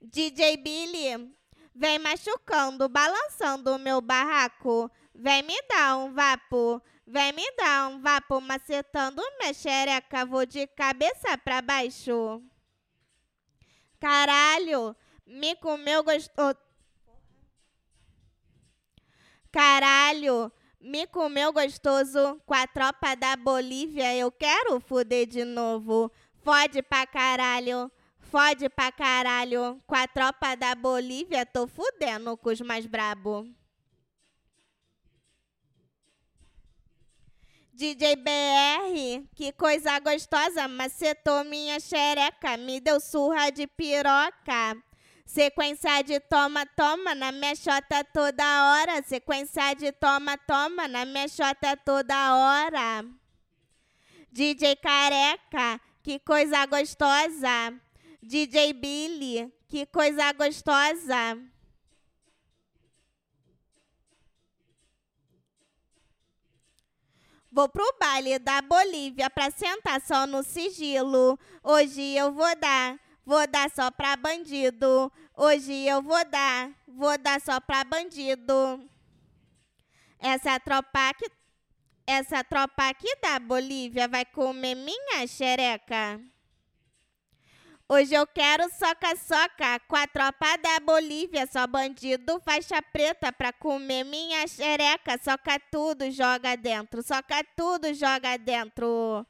[0.00, 1.34] DJ Billy,
[1.74, 4.88] vem machucando, balançando o meu barraco.
[5.12, 10.24] Vem me dar um vapo, vem me dar um vapo, macetando minha xereca.
[10.24, 12.40] Vou de cabeça pra baixo.
[14.05, 14.94] Caralho,
[15.26, 16.59] me comeu gostoso.
[19.50, 24.14] Caralho, me comeu gostoso com a tropa da Bolívia.
[24.14, 26.12] Eu quero fuder de novo.
[26.42, 27.90] Fode pra caralho.
[28.18, 29.80] Fode pra caralho.
[29.86, 33.48] Com a tropa da Bolívia, tô fudendo com os mais brabo.
[37.77, 44.81] DJ BR, que coisa gostosa, macetou minha xereca, me deu surra de piroca.
[45.27, 49.03] Sequência de toma, toma na minha xota toda hora.
[49.03, 53.05] Sequência de toma, toma na minha xota toda hora.
[54.31, 57.75] DJ Careca, que coisa gostosa.
[58.22, 61.37] DJ Billy, que coisa gostosa.
[67.55, 71.38] Vou pro baile da Bolívia pra sentar só no sigilo.
[71.62, 75.12] Hoje eu vou dar, vou dar só pra bandido.
[75.36, 78.84] Hoje eu vou dar, vou dar só pra bandido.
[80.18, 81.30] Essa tropa aqui,
[82.05, 86.20] essa tropa aqui da Bolívia vai comer minha xereca.
[87.95, 94.03] Hoje eu quero soca-soca com a tropa da Bolívia, só bandido faixa preta pra comer
[94.03, 95.16] minha xereca.
[95.22, 99.24] Soca tudo, joga dentro, soca tudo, joga dentro.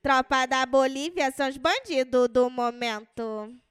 [0.00, 3.63] Tropa da Bolívia são os bandidos do momento.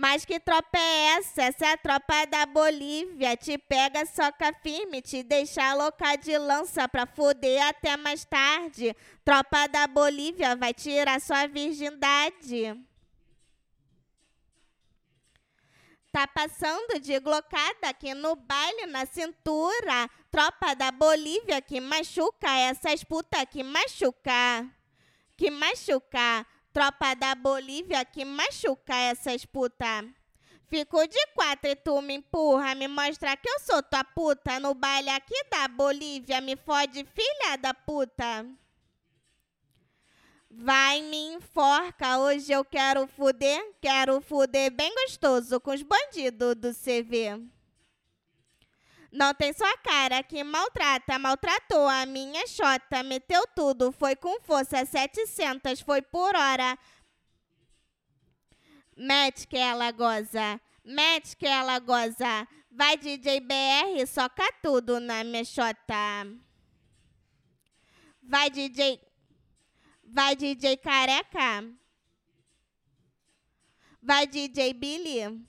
[0.00, 1.42] Mas que tropa é essa?
[1.42, 3.36] Essa é a tropa da Bolívia.
[3.36, 8.94] Te pega, soca firme, te deixa louca de lança pra foder até mais tarde.
[9.24, 12.80] Tropa da Bolívia vai tirar sua virgindade.
[16.12, 20.08] Tá passando de glocada aqui no baile na cintura.
[20.30, 24.64] Tropa da Bolívia que machuca essas puta que machuca.
[25.36, 26.46] Que machuca.
[26.72, 30.04] Tropa da Bolívia que machuca essas puta.
[30.68, 34.60] Fico de quatro e tu me empurra, me mostra que eu sou tua puta.
[34.60, 38.46] No baile aqui da Bolívia, me fode, filha da puta.
[40.50, 46.74] Vai me enforca, hoje eu quero fuder, quero fuder bem gostoso com os bandidos do
[46.74, 47.48] CV.
[49.10, 54.84] Não tem sua cara que maltrata, maltratou a minha xota, meteu tudo, foi com força,
[54.84, 56.78] 700, foi por hora.
[58.94, 62.46] Mete que ela goza, mete que ela goza.
[62.70, 66.26] Vai DJ BR, soca tudo na minha xota.
[68.22, 69.00] Vai DJ,
[70.04, 71.64] vai DJ Careca.
[74.02, 75.48] Vai DJ Billy.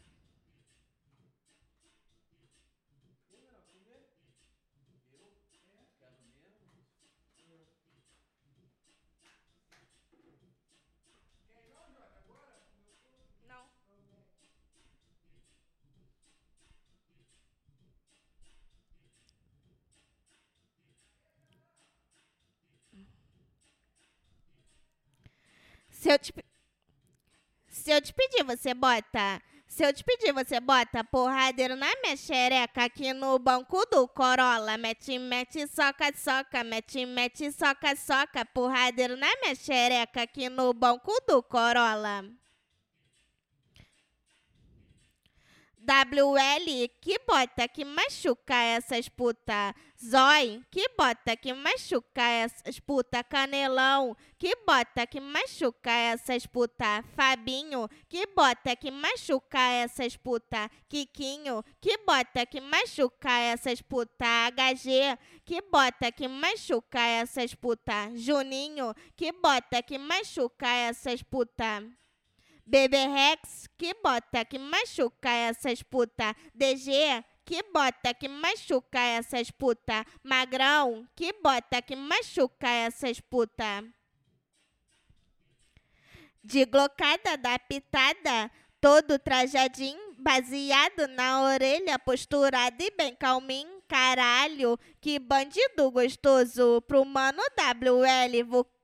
[25.99, 26.33] Se eu te,
[27.67, 29.41] se eu te pedir, você bota.
[29.67, 34.77] Se eu te pedir, você bota porradeiro na minha xereca aqui no banco do Corolla.
[34.77, 36.63] Mete, mete, soca, soca.
[36.63, 38.45] Mete, mete, soca, soca.
[38.45, 42.38] Porradeiro na minha xereca aqui no banco do Corolla.
[45.82, 49.73] WL, que bota que machuca essas puta.
[49.97, 53.23] Zói, que bota que machuca essas puta.
[53.23, 57.03] Canelão, que bota que machuca essas puta.
[57.15, 60.69] Fabinho, que bota que machuca essas puta.
[60.89, 64.25] Quiquinho, que bota que machuca essas puta.
[64.51, 68.11] HG, que bota que machuca essas puta.
[68.15, 71.98] Juninho, que bota que machuca essas puta.
[72.70, 76.36] Bebê Rex, que bota que machuca essas puta.
[76.53, 80.05] DG, que bota que machuca essas puta.
[80.24, 83.84] Magrão, que bota que machuca essas puta.
[86.43, 93.82] De glocada da pitada, todo trajadinho, baseado na orelha, posturado e bem calminho.
[93.88, 98.78] Caralho, que bandido gostoso pro mano WL.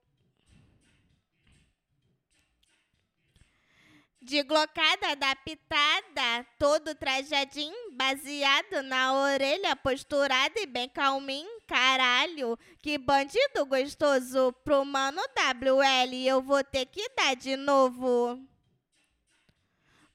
[4.26, 11.48] De glocada da pitada, todo trajadinho, baseado na orelha, posturado e bem calminho.
[11.68, 18.40] Caralho, que bandido gostoso pro mano WL, eu vou ter que dar de novo.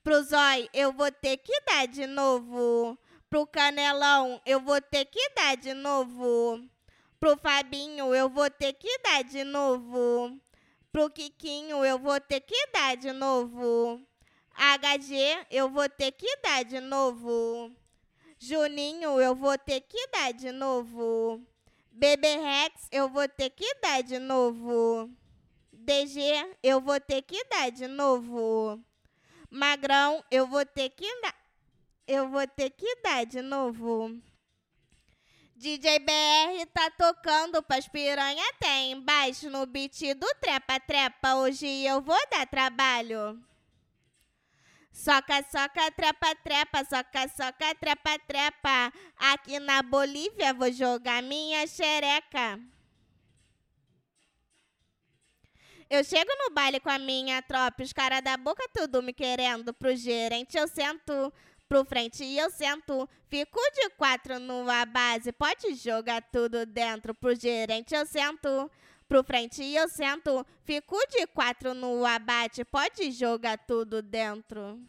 [0.03, 2.99] Pro Zói, eu vou ter que dar de novo.
[3.29, 6.61] Pro Canelão, eu vou ter que dar de novo.
[7.21, 10.37] Pro Fabinho, eu vou ter que dar de novo.
[10.93, 14.01] Pro Quiquinho eu vou ter que dar de novo.
[14.57, 17.71] HG eu vou ter que dar de novo.
[18.39, 21.41] Juninho eu vou ter que dar de novo.
[21.93, 25.09] Bebê Rex eu vou ter que dar de novo.
[25.73, 28.83] DG eu vou ter que dar de novo.
[29.49, 31.37] Magrão eu vou ter que dar.
[32.05, 34.21] Eu vou ter que dar de novo.
[35.61, 41.35] DJ BR tá tocando pras piranha até embaixo no beat do Trepa Trepa.
[41.35, 43.39] Hoje eu vou dar trabalho.
[44.91, 48.91] Soca, soca, trepa, trepa, soca, soca, trepa, trepa.
[49.19, 52.59] Aqui na Bolívia vou jogar minha xereca.
[55.91, 59.75] Eu chego no baile com a minha tropa, os caras da boca tudo me querendo
[59.75, 60.57] pro gerente.
[60.57, 61.31] Eu sento
[61.71, 63.09] pro frente e eu sento.
[63.29, 67.15] Fico de quatro numa base, pode jogar tudo dentro.
[67.15, 68.69] Pro gerente eu sento.
[69.07, 70.45] Pro frente e eu sento.
[70.65, 74.81] Fico de quatro no abate, pode jogar tudo dentro.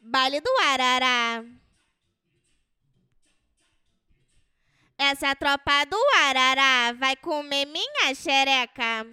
[0.00, 1.59] Baile do Arará.
[5.02, 5.96] Essa tropa do
[6.26, 9.06] Arará vai comer minha xereca.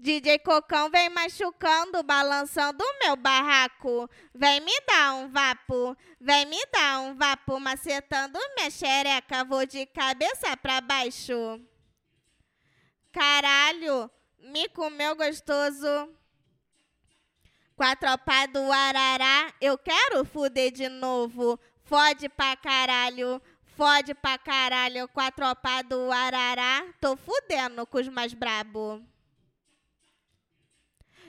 [0.00, 4.08] DJ Cocão vem machucando, balançando meu barraco.
[4.34, 9.44] Vem me dar um vapo, vem me dar um vapo, macetando minha xereca.
[9.44, 11.60] Vou de cabeça pra baixo.
[13.12, 16.16] Caralho, me comeu gostoso.
[17.76, 21.60] Com a tropa do Arará, eu quero fuder de novo.
[21.84, 23.40] Fode pra caralho,
[23.76, 25.06] fode pra caralho.
[25.08, 29.04] Com a tropa do Arará, tô fudendo com os mais brabo.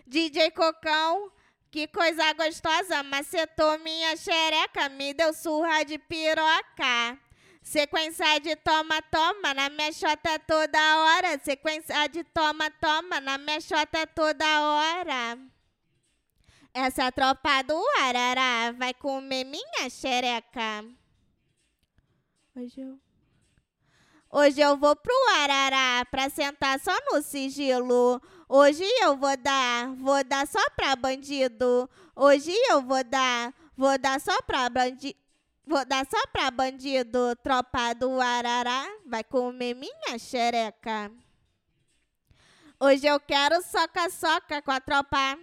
[0.05, 1.29] DJ Cocão,
[1.69, 7.19] que coisa gostosa, macetou minha xereca, me deu surra de piroca.
[7.61, 9.91] Sequência de toma, toma, na minha
[10.47, 11.37] toda hora.
[11.43, 13.59] Sequência de toma, toma, na minha
[14.15, 15.56] toda hora.
[16.73, 20.85] Essa tropa do Arará vai comer minha xereca.
[22.55, 22.99] Hoje eu...
[24.29, 28.21] Hoje eu vou pro Arará pra sentar só no sigilo.
[28.49, 31.89] Hoje eu vou dar, vou dar só pra bandido.
[32.15, 35.17] Hoje eu vou dar, vou dar só pra bandido.
[35.65, 41.11] Vou dar só pra bandido, tropa do Arará, vai comer minha xereca.
[42.79, 45.37] Hoje eu quero soca-soca com a tropa.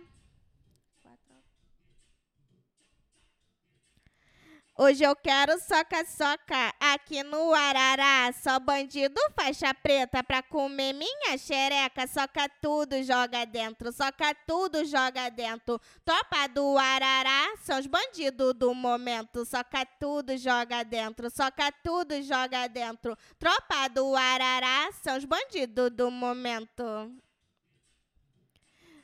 [4.77, 8.33] Hoje eu quero soca-soca aqui no Arará.
[8.33, 12.09] Só bandido faixa preta pra comer minha xereca.
[12.09, 13.93] Soca tudo, joga dentro.
[13.93, 15.81] Soca tudo, joga dentro.
[16.05, 19.45] Topa do Arará são os bandidos do momento.
[19.45, 21.31] Soca tudo, joga dentro.
[21.31, 23.16] Soca tudo, joga dentro.
[23.39, 26.83] Tropa do Arará são os bandidos do momento.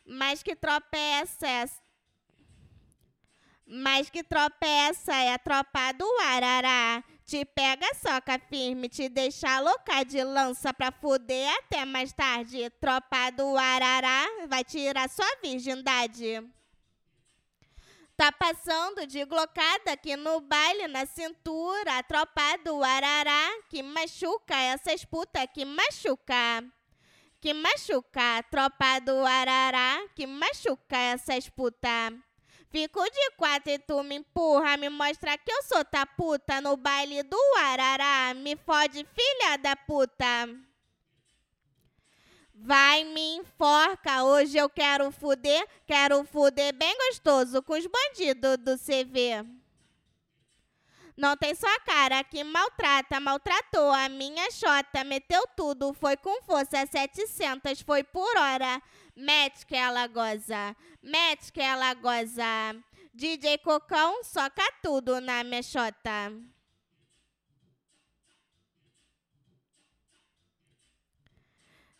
[0.04, 1.46] Mas que tropa é essa?
[3.72, 7.04] Mas que tropeça é a tropa do Arará.
[7.24, 12.68] Te pega, soca firme, te deixa louca de lança pra fuder até mais tarde.
[12.80, 16.44] Tropa do Arará vai tirar sua virgindade.
[18.16, 21.98] Tá passando de glocada aqui no baile, na cintura.
[21.98, 26.64] A tropa do Arará que machuca essas putas que machuca.
[27.40, 32.29] Que machuca, tropa do Arará que machuca essas putas.
[32.70, 36.76] Fico de quatro e tu me empurra, me mostra que eu sou ta puta no
[36.76, 38.32] baile do Arará.
[38.34, 40.24] Me fode, filha da puta.
[42.54, 48.78] Vai, me enforca, hoje eu quero fuder, quero fuder bem gostoso com os bandidos do
[48.78, 49.44] CV.
[51.16, 56.86] Não tem sua cara que maltrata, maltratou a minha xota, meteu tudo, foi com força,
[56.86, 58.80] 700 foi por hora.
[59.14, 62.74] Mete que ela goza, mete que ela goza.
[63.12, 66.32] DJ Cocão soca tudo na mexota.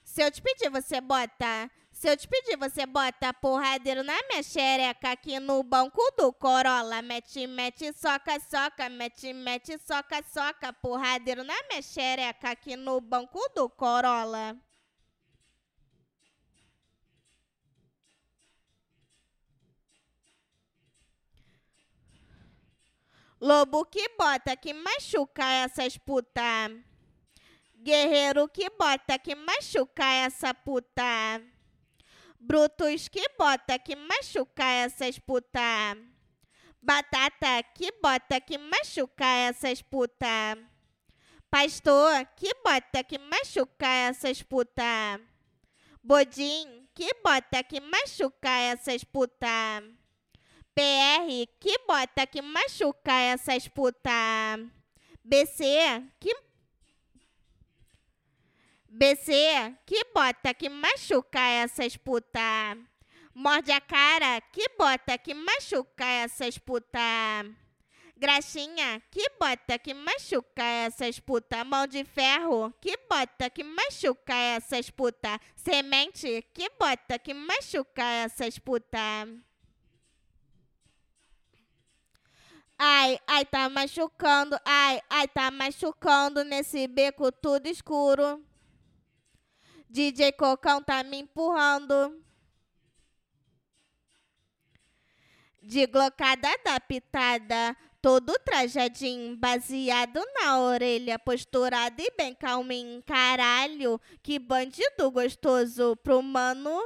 [0.05, 1.71] Se eu te pedir, você bota.
[1.93, 7.03] Se eu te pedir, você bota porradeiro na minha xereca aqui no banco do Corolla.
[7.03, 10.73] Mete, mete, soca, soca, mete, mete, soca, soca.
[10.73, 14.57] Porradeiro na minha xereca aqui no banco do Corolla.
[23.43, 26.70] Lobo que bota, que machuca essas puta.
[27.74, 31.41] Guerreiro que bota, que machuca essa puta.
[32.38, 35.97] Brutus que bota, que machuca essas puta.
[36.82, 40.59] Batata que bota, que machuca essas puta.
[41.49, 45.18] Pastor que bota, que machuca essas puta.
[46.03, 49.82] Bodim que bota, que machuca essas puta.
[50.81, 54.11] PR, que bota que machuca essas puta.
[55.22, 56.35] BC, que.
[58.89, 62.78] BC, que bota que machuca essas puta.
[63.35, 66.99] Morde a cara, que bota que machuca essas puta.
[68.16, 71.62] Graxinha, que bota que machuca essas puta.
[71.62, 75.39] Mão de ferro, que bota que machuca essas puta.
[75.55, 79.28] Semente, que bota que machuca essas puta.
[82.83, 84.59] Ai, ai, tá machucando.
[84.64, 88.43] Ai, ai, tá machucando nesse beco tudo escuro.
[89.91, 92.18] DJ Cocão tá me empurrando.
[95.62, 103.03] De glocada da pitada, todo trajadinho, baseado na orelha, posturado e bem calminho.
[103.03, 106.81] Caralho, que bandido gostoso pro mano.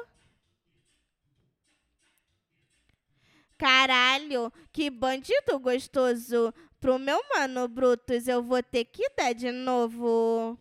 [3.56, 8.26] Caralho, que bandido gostoso pro meu mano Brutus.
[8.28, 10.58] Eu vou ter que dar de novo.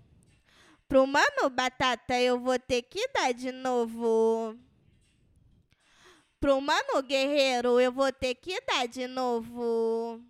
[0.88, 4.58] Pro mano Batata, eu vou ter que dar de novo.
[6.40, 10.22] Pro mano Guerreiro, eu vou ter que dar de novo.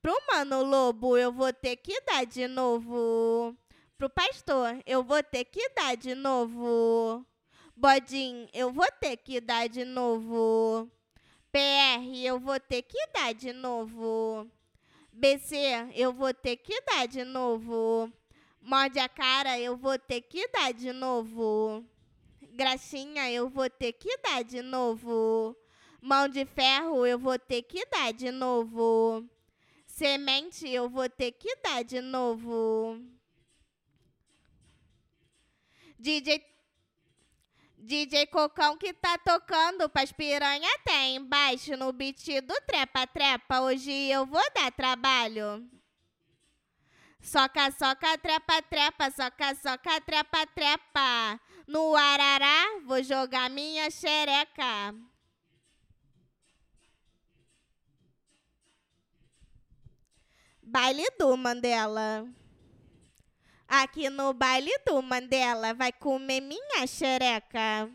[0.00, 3.56] Pro mano Lobo, eu vou ter que dar de novo.
[3.96, 7.26] Pro pastor, eu vou ter que dar de novo.
[7.80, 10.90] Bodin, eu vou ter que dar de novo.
[11.52, 14.50] PR, eu vou ter que dar de novo.
[15.12, 15.56] BC,
[15.94, 18.12] eu vou ter que dar de novo.
[18.60, 21.84] Morde a cara, eu vou ter que dar de novo.
[22.50, 25.56] Graxinha, eu vou ter que dar de novo.
[26.02, 29.24] Mão de ferro, eu vou ter que dar de novo.
[29.86, 33.00] Semente, eu vou ter que dar de novo.
[35.96, 36.47] DJ
[37.88, 43.60] DJ Cocão que tá tocando pras piranha até embaixo no beat do Trepa Trepa.
[43.62, 45.66] Hoje eu vou dar trabalho.
[47.18, 51.40] Soca, soca, trepa, trepa, soca, soca, trepa, trepa.
[51.66, 54.94] No arará, vou jogar minha xereca.
[60.62, 62.28] Baile do Mandela.
[63.68, 67.90] Aqui no baile do Mandela vai comer minha xereca.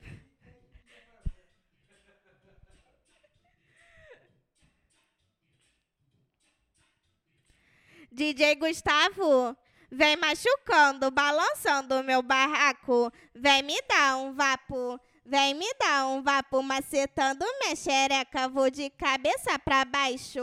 [8.12, 9.56] DJ Gustavo,
[9.90, 13.12] vem machucando, balançando o meu barraco.
[13.34, 18.48] Vem me dar um vapo, vem me dar um vapo, macetando minha xereca.
[18.48, 20.40] Vou de cabeça pra baixo.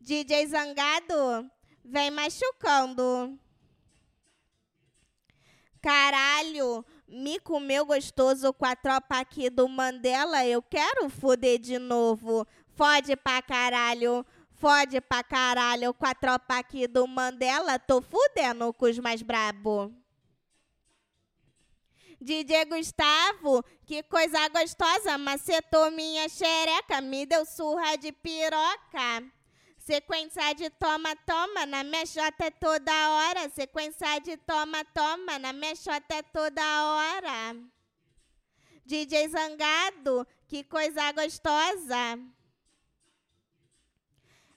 [0.00, 1.50] DJ Zangado,
[1.82, 3.38] vem machucando.
[5.80, 10.44] Caralho, me comeu gostoso com a tropa aqui do Mandela.
[10.46, 12.46] Eu quero fuder de novo.
[12.74, 14.24] Fode pra caralho.
[14.52, 19.92] Fode pra caralho com a tropa aqui do Mandela, tô fudendo com os mais brabo.
[22.20, 29.22] DJ Gustavo, que coisa gostosa, macetou minha xereca, me deu surra de piroca.
[29.78, 33.50] Sequência de toma, toma, na minha xota é toda hora.
[33.50, 37.54] Sequência de toma, toma, na minha xota é toda hora.
[38.86, 42.18] DJ Zangado, que coisa gostosa.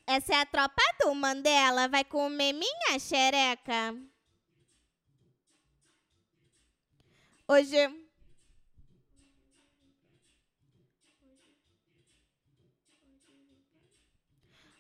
[0.06, 3.94] Essa é a tropa do Mandela, vai comer minha xereca.
[7.50, 7.78] Hoje.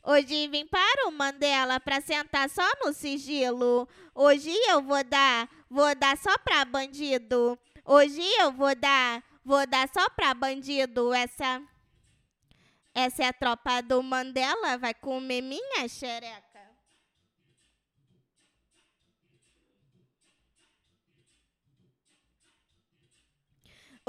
[0.03, 3.87] Hoje vim para o Mandela para sentar só no sigilo.
[4.13, 7.57] Hoje eu vou dar, vou dar só para bandido.
[7.85, 11.61] Hoje eu vou dar, vou dar só para bandido essa
[12.93, 16.46] essa é a tropa do Mandela, vai comer minha xereca.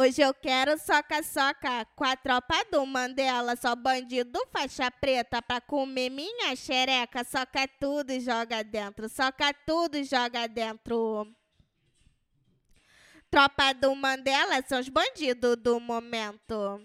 [0.01, 6.09] Hoje eu quero soca-soca com a tropa do Mandela, só bandido faixa preta pra comer
[6.09, 7.25] minha xereca.
[7.25, 11.27] Soca tudo e joga dentro, soca tudo e joga dentro.
[13.29, 16.81] Tropa do Mandela são os bandidos do momento.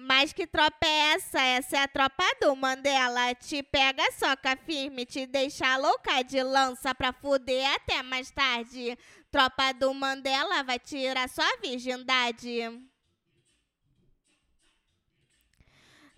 [0.00, 1.40] Mas que tropa é essa?
[1.40, 3.34] Essa é a tropa do Mandela.
[3.34, 8.96] Te pega, soca firme, te deixa louca de lança pra fuder até mais tarde.
[9.28, 12.60] Tropa do Mandela vai tirar sua virgindade.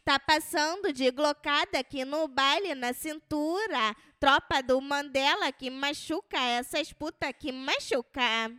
[0.04, 3.96] Tá passando de glocada aqui no baile na cintura.
[4.18, 8.52] Tropa do Mandela que machuca essas putas que machuca.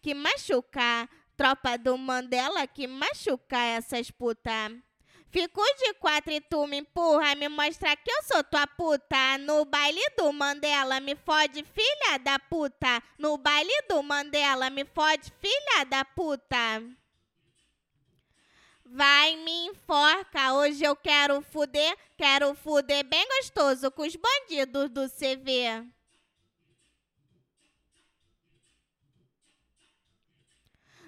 [0.00, 1.08] Que machuca.
[1.36, 4.70] Tropa do Mandela que machuca essas puta.
[5.34, 9.36] Fico de quatro e tu me empurra, me mostra que eu sou tua puta.
[9.38, 13.02] No baile do Mandela, me fode, filha da puta.
[13.18, 16.80] No baile do Mandela, me fode, filha da puta.
[18.84, 25.08] Vai me enforca, hoje eu quero fuder, quero fuder bem gostoso com os bandidos do
[25.08, 25.84] CV.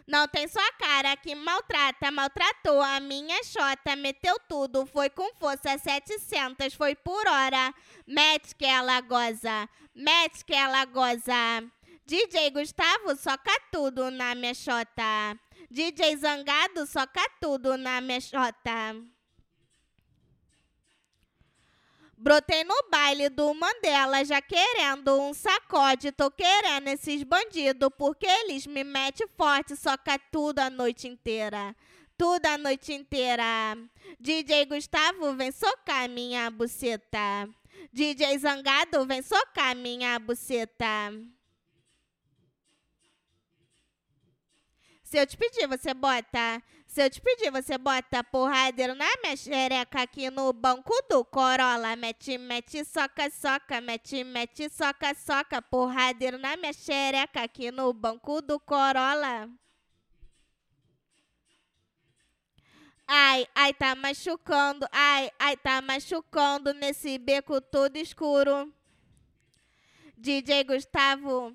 [0.06, 5.76] Não tem sua cara que maltrata, maltratou a minha xota, meteu tudo, foi com força
[5.76, 7.74] 700, foi por hora.
[8.06, 11.64] Mete que ela goza, mete que ela goza.
[12.06, 15.36] DJ Gustavo soca tudo na minha xota.
[15.68, 18.94] DJ Zangado soca tudo na minha xota.
[22.18, 26.10] Brotei no baile do Mandela já querendo um sacode.
[26.12, 31.76] Tô querendo esses bandidos porque eles me metem forte, soca tudo a noite inteira.
[32.16, 33.76] Tudo a noite inteira.
[34.18, 37.46] DJ Gustavo vem socar minha buceta.
[37.92, 41.12] DJ Zangado vem socar minha buceta.
[45.02, 46.62] Se eu te pedir, você bota.
[46.96, 51.94] Se eu te pedir, você bota porradeiro na minha xereca aqui no banco do Corolla.
[51.94, 53.82] Mete, mete, soca, soca.
[53.82, 55.60] Mete, mete, soca, soca.
[55.60, 59.46] Porradeiro na minha xereca aqui no banco do Corolla.
[63.06, 64.88] Ai, ai, tá machucando.
[64.90, 68.72] Ai, ai, tá machucando nesse beco todo escuro.
[70.16, 71.54] DJ Gustavo.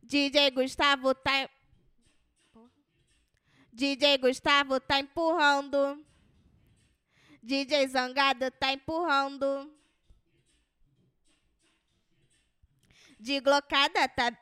[0.00, 1.50] DJ Gustavo tá.
[3.80, 6.04] DJ Gustavo tá empurrando.
[7.42, 9.72] DJ Zangado tá empurrando.
[13.18, 14.36] De glocada tá.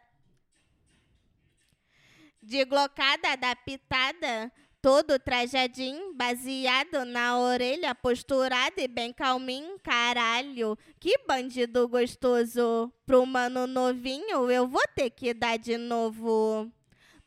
[2.42, 4.52] De glocada da pitada.
[4.82, 10.76] Todo trajadinho, baseado na orelha, posturado e bem calminho, caralho.
[10.98, 12.92] Que bandido gostoso.
[13.06, 16.72] Pro mano novinho, eu vou ter que dar de novo.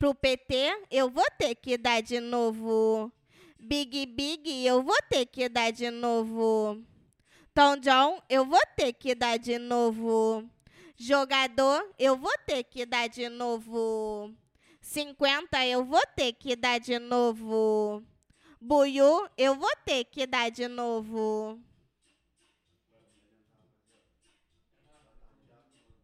[0.02, 3.12] Pro PT, eu vou ter que dar de novo.
[3.60, 6.84] Big Big, eu vou ter que dar de novo.
[7.54, 10.44] Tom John, eu vou ter que dar de novo.
[10.98, 14.34] Jogador, eu vou ter que dar de novo.
[14.82, 18.02] 50 eu vou ter que dar de novo.
[18.60, 21.60] Buiu, eu vou ter que dar de novo.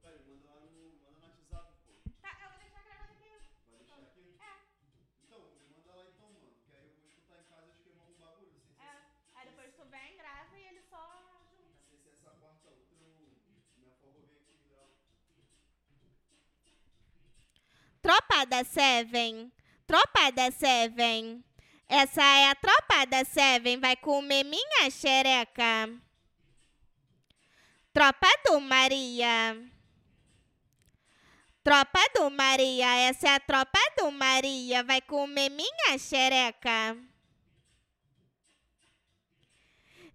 [0.05, 1.57] Peraí, manda lá no, manda no WhatsApp, pô.
[2.21, 3.31] Tá, eu vou deixar gravado aqui.
[3.69, 4.21] Vai deixar aqui?
[5.25, 6.49] Então, me manda lá então, mano.
[6.65, 8.51] Que aí eu vou escutar em casa e queimar um bagulho.
[8.53, 8.91] Sem ser, É,
[9.35, 11.01] aí depois tu vem, grava e ele só
[11.51, 11.77] junta.
[11.89, 13.11] sem ser essa quarta outra, eu
[13.77, 14.95] me afogo bem aqui e gravo.
[18.07, 19.51] Tropa da Seven.
[19.85, 21.43] Tropa da Seven.
[21.89, 23.81] Essa é a tropa da Seven.
[23.81, 25.89] Vai comer minha xereca.
[27.91, 29.61] Tropa do Maria.
[31.61, 32.95] Tropa do Maria.
[32.95, 34.85] Essa é a tropa do Maria.
[34.85, 36.95] Vai comer minha xereca.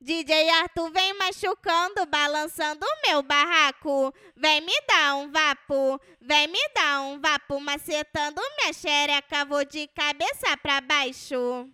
[0.02, 4.12] DJ Arthur vem machucando, balançando o meu barraco.
[4.36, 9.44] Vem me dar um vapo, vem me dar um vapo, macetando minha xereca.
[9.44, 11.70] Vou de cabeça pra baixo.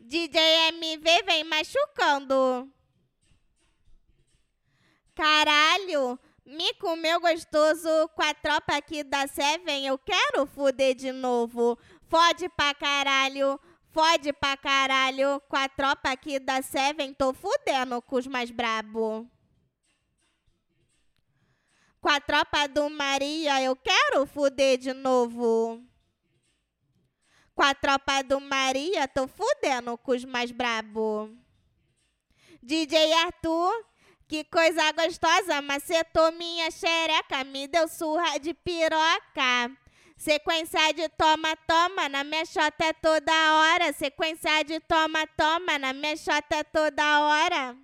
[0.00, 2.72] DJ MV vem machucando.
[5.14, 9.86] Caralho, me comeu gostoso com a tropa aqui da Seven.
[9.86, 11.78] Eu quero fuder de novo.
[12.08, 13.60] Fode pra caralho.
[13.94, 19.30] Fode pra caralho com a tropa aqui da Seven, tô fudendo com os mais brabo.
[22.00, 25.80] Com a tropa do Maria, eu quero fuder de novo.
[27.54, 31.30] Com a tropa do Maria, tô fudendo com os mais brabo.
[32.60, 33.72] DJ Arthur,
[34.26, 39.83] que coisa gostosa, macetou minha xereca, me deu surra de piroca.
[40.24, 42.44] Sequência de toma, toma, na minha
[42.78, 43.92] é toda hora.
[43.92, 46.14] Sequência de toma, toma, na minha
[46.50, 47.76] é toda hora.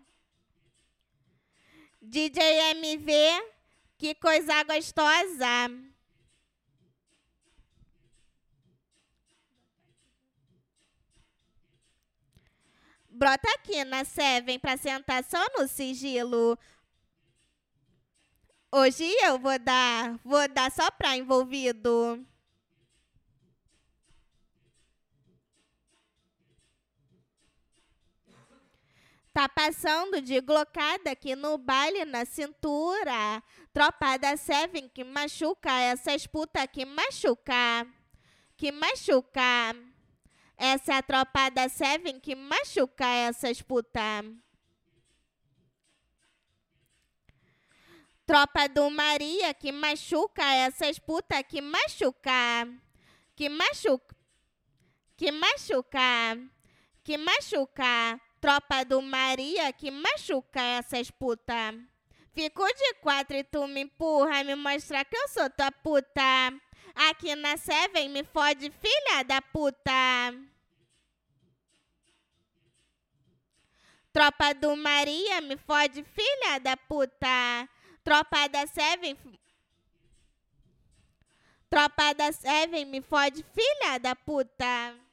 [2.00, 2.42] DJ
[2.76, 3.12] MV,
[3.98, 5.70] que coisa gostosa.
[13.10, 16.58] Brota aqui na Seven pra sentar só no sigilo.
[18.72, 22.29] Hoje eu vou dar, vou dar só pra envolvido.
[29.32, 33.42] Tá passando de glocada aqui no baile na cintura.
[33.72, 37.86] Tropa da Seven que machuca, essas puta que machuca.
[38.56, 39.76] que machuca.
[40.56, 44.00] Essa é a tropa da Seven que machuca essas puta.
[48.26, 52.68] Tropa do Maria que machuca essas puta que machuca.
[53.36, 54.16] Que machuca.
[55.16, 56.00] Que machuca.
[57.02, 58.20] Que machuca.
[58.40, 61.74] Tropa do Maria que machuca essas puta.
[62.32, 66.22] Fico de quatro e tu me empurra, me mostra que eu sou tua puta.
[66.94, 69.92] Aqui na Seven me fode, filha da puta.
[74.12, 77.68] Tropa do Maria me fode, filha da puta.
[78.02, 79.18] Tropa da Seven.
[81.68, 85.09] Tropa da Seven me fode, filha da puta.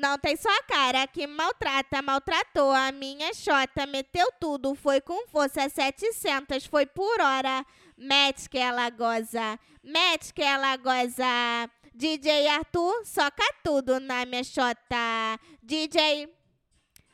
[0.00, 5.68] Não tem só cara que maltrata, maltratou a minha xota, meteu tudo, foi com força
[5.68, 7.66] 700, foi por hora.
[7.98, 11.70] Mete que ela goza, mete que ela goza.
[11.94, 15.38] DJ Arthur, soca tudo na minha xota.
[15.62, 16.30] DJ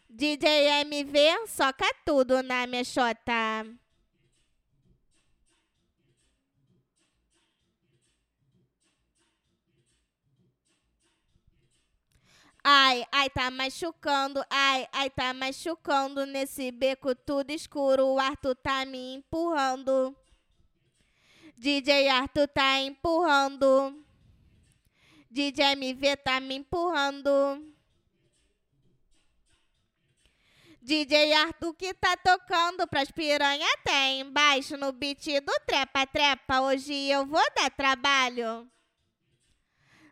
[0.08, 3.66] DJ MV, soca tudo na minha xota.
[12.68, 18.04] Ai, ai, tá machucando, ai, ai, tá machucando nesse beco tudo escuro.
[18.08, 20.16] O Arthur tá me empurrando.
[21.56, 24.04] DJ Arthur tá empurrando.
[25.30, 27.30] DJ MV tá me empurrando.
[30.82, 36.62] DJ Arthur que tá tocando pras piranha até embaixo no beat do trepa trepa.
[36.62, 38.68] Hoje eu vou dar trabalho.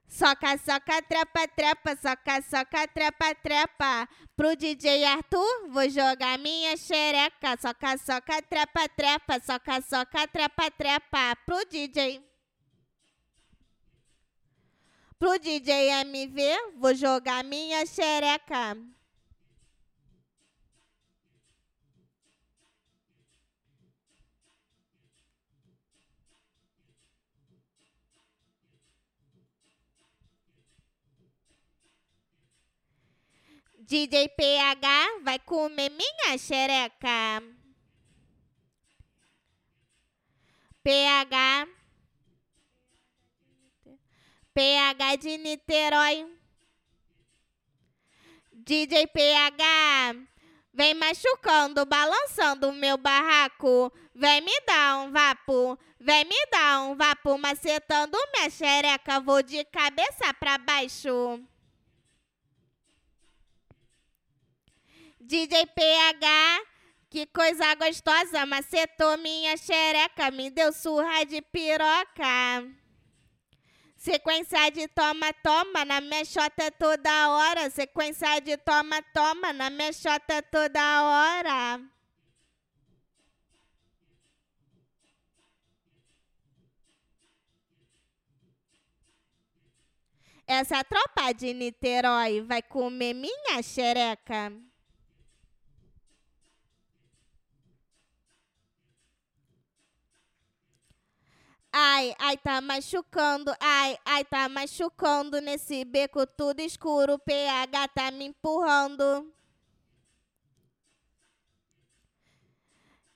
[0.07, 4.09] Soca, soca, trepa, trepa, soca, soca, trepa, trepa.
[4.37, 7.57] Pro DJ Arthur, vou jogar minha xereca.
[7.61, 11.37] Soca, soca, trepa, trepa, soca, soca, trepa, trepa.
[11.45, 12.23] Pro DJ.
[15.19, 18.77] Pro DJ MV, vou jogar minha xereca.
[33.87, 37.43] DJ PH vai comer minha xereca.
[40.83, 41.69] PH.
[44.55, 46.27] PH de Niterói.
[48.53, 50.17] DJ PH.
[50.73, 53.93] Vem machucando, balançando o meu barraco.
[54.15, 55.79] Vem me dar um vapo.
[56.01, 59.21] Vem me dar um vapo, macetando minha xereca.
[59.21, 61.45] Vou de cabeça pra baixo.
[65.27, 66.27] DJ PH,
[67.09, 72.69] que coisa gostosa, macetou minha xereca, me deu surra de piroca.
[73.97, 77.71] Sequência de toma, toma, na minha xota toda hora.
[77.71, 81.81] Sequência de toma, toma, na minha xota toda hora.
[90.47, 94.53] Essa tropa de Niterói vai comer minha xereca.
[101.77, 107.19] Ai, ai, tá machucando, ai, ai, tá machucando nesse beco tudo escuro.
[107.19, 109.29] PH tá me empurrando.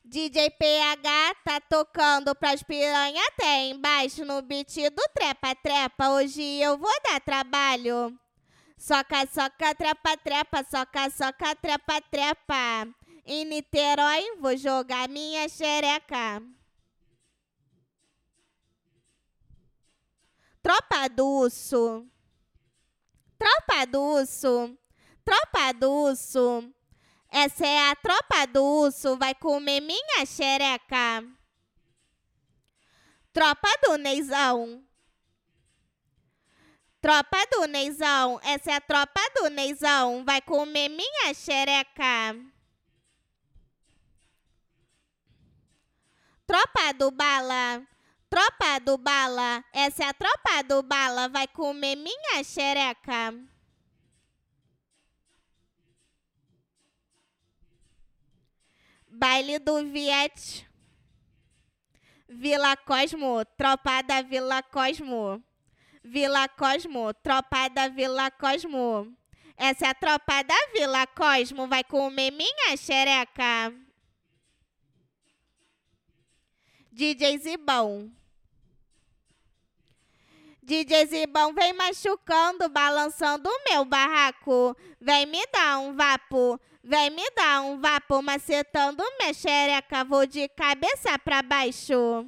[0.05, 6.09] DJ PH tá tocando pras piranha até embaixo no beat do trepa trepa.
[6.09, 8.19] Hoje eu vou dar trabalho.
[8.77, 12.89] Soca, soca, trepa, trepa, soca, soca, trepa, trepa.
[13.25, 16.43] Em Niterói vou jogar minha xereca.
[20.69, 22.07] Tropa do Urso.
[23.39, 24.79] Tropa do Urso.
[25.25, 26.75] Tropa do Urso.
[27.31, 28.63] Essa é a tropa do
[29.17, 31.25] vai comer minha xereca.
[33.33, 34.85] Tropa do Neizão.
[37.01, 42.37] Tropa do Neizão, essa é a tropa do Neizão, vai comer minha xereca.
[46.47, 47.89] Tropa do Bala.
[48.31, 53.35] Tropa do Bala, essa é a tropa do Bala, vai comer minha xereca.
[59.09, 60.69] Baile do Viet.
[62.29, 65.43] Vila Cosmo, tropa da Vila Cosmo.
[66.05, 69.17] Vila Cosmo, tropa da Vila Cosmo.
[69.57, 73.73] Essa é a tropa da Vila Cosmo, vai comer minha xereca.
[76.93, 78.18] DJ Zibão.
[80.69, 84.77] DJ Zibão vem machucando, balançando o meu barraco.
[85.01, 90.05] Vem me dar um vapo, vem me dar um vapo, macetando minha xereca.
[90.05, 92.27] Vou de cabeça pra baixo.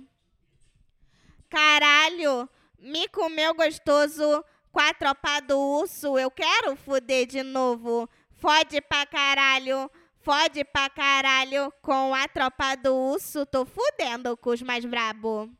[1.51, 2.49] Caralho,
[2.79, 4.43] me comeu gostoso
[4.73, 6.19] com a tropa do urso.
[6.19, 8.09] Eu quero fuder de novo.
[8.37, 9.91] Fode pra caralho,
[10.23, 11.71] fode pra caralho.
[11.83, 15.60] Com a tropa do urso, tô fudendo com os mais brabo.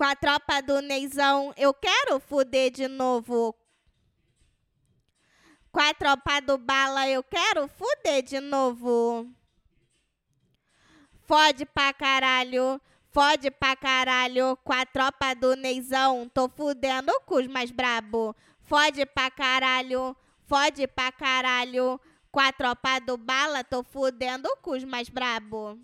[0.00, 3.54] Com a tropa do Neizão, eu quero fuder de novo.
[5.70, 9.30] Com a tropa do Bala, eu quero fuder de novo.
[11.26, 14.56] Fode pra caralho, fode pra caralho.
[14.64, 18.34] Com a tropa do Neizão, tô fudendo com os mais brabo.
[18.62, 20.16] Fode pra caralho,
[20.46, 22.00] fode pra caralho.
[22.32, 25.78] Com a tropa do Bala, tô fudendo com os mais brabo.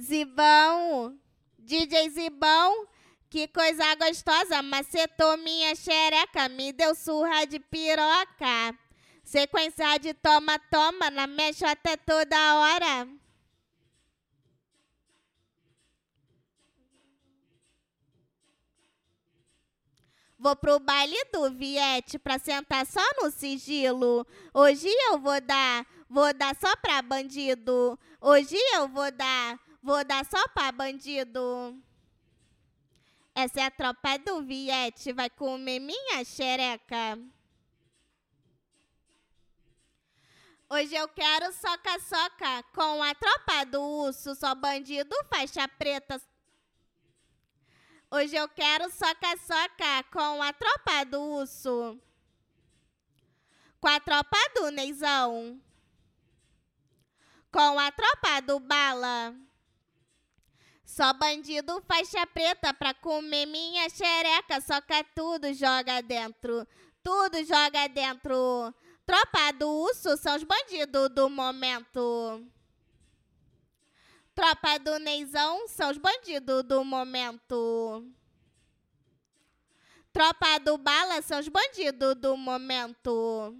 [0.00, 1.18] Zibão,
[1.64, 2.86] DJ Zibão,
[3.30, 8.78] que coisa gostosa, macetou minha xereca, me deu surra de piroca.
[9.24, 13.08] Sequência de toma, toma, na minha xota toda hora.
[20.38, 24.26] Vou pro baile do Viete pra sentar só no sigilo.
[24.52, 27.98] Hoje eu vou dar, vou dar só pra bandido.
[28.20, 31.78] Hoje eu vou dar, vou dar só pra bandido.
[33.34, 37.18] Essa é a tropa do Viete, vai comer minha xereca.
[40.70, 46.20] Hoje eu quero soca-soca com a tropa do urso, só bandido faixa preta.
[48.10, 52.00] Hoje eu quero soca-soca com a tropa do urso.
[53.78, 55.60] Com a tropa do Neizão.
[57.52, 59.34] Com a tropa do Bala.
[60.84, 64.60] Só bandido faixa preta pra comer minha xereca.
[64.60, 66.66] Soca tudo, joga dentro.
[67.02, 68.74] Tudo joga dentro.
[69.06, 72.42] Tropa do urso são os bandidos do momento.
[74.34, 78.04] Tropa do Neizão são os bandidos do momento.
[80.12, 83.56] Tropa do Bala são os bandidos do momento.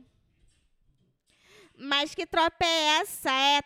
[1.76, 3.30] Mas que tropa é essa?
[3.30, 3.60] É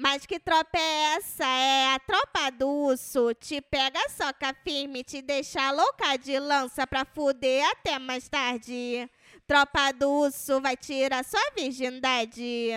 [0.00, 1.44] mas que tropa é essa?
[1.44, 3.34] É a tropa do urso.
[3.34, 9.06] Te pega, soca firme, te deixa louca de lança pra fuder até mais tarde.
[9.46, 12.70] Tropa do urso vai tirar sua virgindade.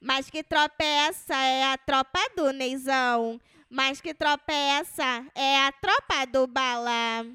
[0.00, 1.36] Mas que tropa é essa?
[1.36, 3.38] É a tropa do Neizão.
[3.68, 5.26] Mas que tropa é essa?
[5.34, 7.26] É a tropa do Bala.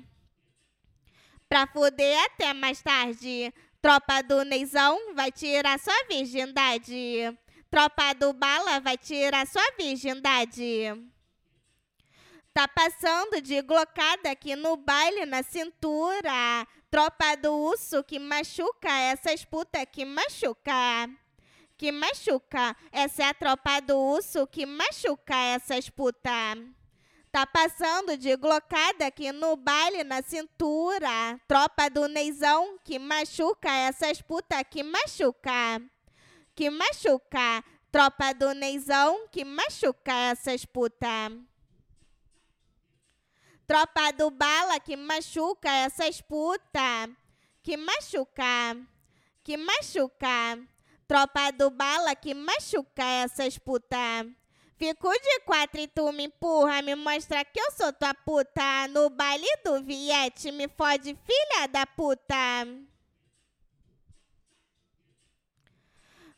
[1.48, 3.54] Pra fuder até mais tarde.
[3.80, 7.38] Tropa do Neizão vai tirar sua virgindade.
[7.74, 10.94] Tropa do Bala vai tirar sua virgindade.
[12.54, 16.68] Tá passando de glocada aqui no baile na cintura.
[16.92, 21.10] Tropa do urso que machuca essas putas que machuca
[21.76, 22.78] que machuca.
[22.92, 26.32] Essa é a tropa do urso que machuca essas putas.
[27.32, 31.42] Tá passando de glocada aqui no baile na cintura.
[31.48, 35.82] Tropa do Neizão que machuca essas putas que machuca.
[36.56, 37.64] Que machuca.
[37.92, 41.32] Tropa do Neizão que machuca essas putas.
[43.68, 47.10] Tropa do Bala que machuca essas putas.
[47.62, 48.78] Que machuca.
[49.44, 50.60] Que machuca.
[51.08, 54.26] Tropa do bala que machuca essas puta.
[54.78, 58.88] Fico de quatro e tu me empurra, me mostra que eu sou tua puta.
[58.90, 62.36] No baile do Viete, me fode, filha da puta.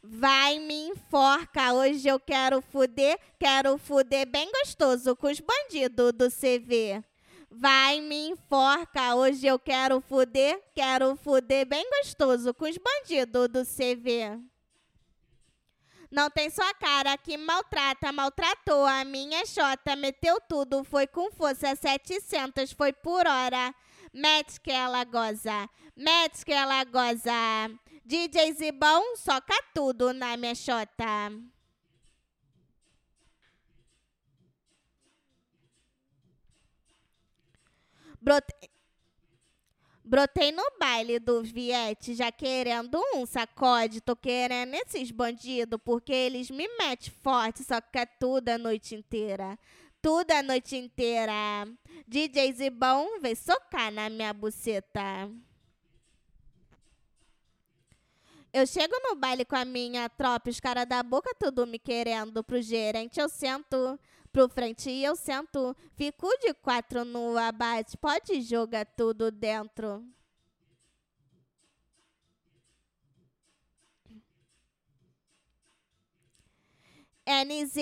[0.07, 6.30] Vai me enforca, hoje eu quero fuder, quero fuder bem gostoso com os bandidos do
[6.30, 7.03] CV.
[7.49, 13.65] Vai me enforca, hoje eu quero fuder, quero fuder bem gostoso com os bandidos do
[13.65, 14.40] CV.
[16.11, 21.76] Não tem sua cara que maltrata, maltratou a minha xota, meteu tudo, foi com força
[21.76, 23.73] 700, foi por hora.
[24.14, 27.32] Mete que ela goza, mete que ela goza.
[28.06, 31.32] DJ Zibão, soca tudo na minha xota.
[38.22, 38.69] Brotei.
[40.03, 44.02] Brotei no baile do Viete, já querendo um sacode.
[44.02, 47.64] Tô querendo esses bandidos, porque eles me metem forte,
[47.94, 49.57] é tudo a noite inteira.
[49.99, 51.68] Tudo a noite inteira.
[52.07, 55.27] DJ Zibão vem socar na minha buceta.
[58.57, 62.41] Eu chego no baile com a minha tropa, os caras da boca tudo me querendo.
[62.41, 63.99] Pro gerente eu sento,
[64.32, 70.02] Pro frente eu sento, fico de quatro no abate, pode jogar tudo dentro.
[77.26, 77.76] NZ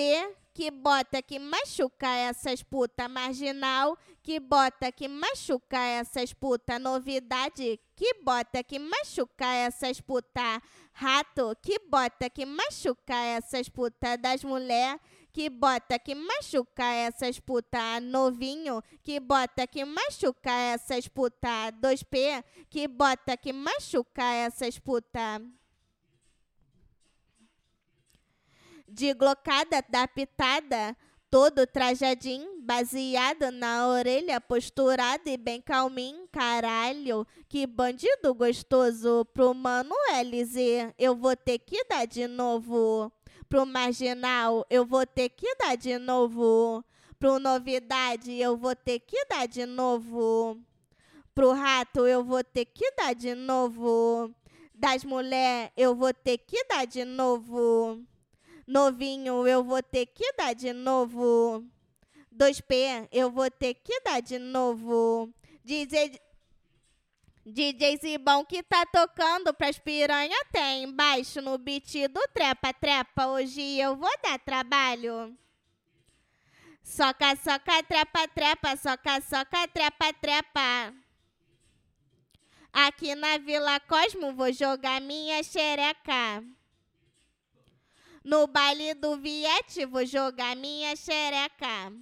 [0.54, 8.14] que bota que machuca essas puta marginal, que bota que machuca essas puta novidade, que
[8.22, 10.62] bota que machuca essas puta
[10.92, 15.00] rato, que bota que machuca essas puta das mulher,
[15.32, 22.86] que bota que machuca essas puta novinho, que bota que machuca essas puta 2P, que
[22.86, 25.42] bota que machuca essas puta
[28.94, 30.96] de glocada da pitada,
[31.28, 39.92] todo trajadinho, baseado na orelha, posturado e bem calminho, caralho, que bandido gostoso pro mano
[40.12, 43.10] LZ, eu vou ter que dar de novo.
[43.48, 46.84] Pro marginal, eu vou ter que dar de novo.
[47.18, 50.56] Pro novidade, eu vou ter que dar de novo.
[51.34, 54.32] Pro rato, eu vou ter que dar de novo.
[54.72, 58.00] Das mulher, eu vou ter que dar de novo.
[58.66, 61.64] Novinho, eu vou ter que dar de novo.
[62.34, 65.32] 2P, eu vou ter que dar de novo.
[65.62, 66.18] DJ,
[67.44, 73.26] DJ Zibão que tá tocando pras piranha até embaixo no beat do Trepa Trepa.
[73.26, 75.36] Hoje eu vou dar trabalho.
[76.82, 80.94] Soca, soca, trepa, trepa, soca, soca, trepa, trepa.
[82.72, 86.42] Aqui na Vila Cosmo vou jogar minha xereca.
[88.24, 91.92] No baile do Viete vou jogar minha xereca.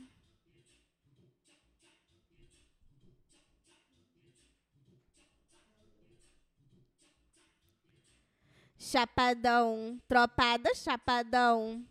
[8.78, 11.84] Chapadão, tropado, chapadão.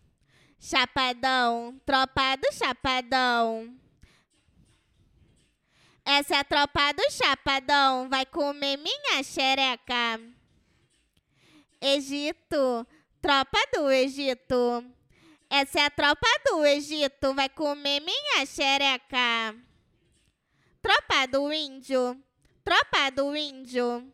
[0.59, 3.75] Chapadão, tropado, chapadão.
[6.05, 10.19] Essa é a tropa do chapadão, vai comer minha xereca.
[11.81, 12.87] Egito,
[13.21, 14.83] tropa do Egito.
[15.47, 19.55] Essa é a tropa do Egito, vai comer minha xereca.
[20.81, 22.19] Tropa do índio,
[22.63, 24.11] tropa do índio.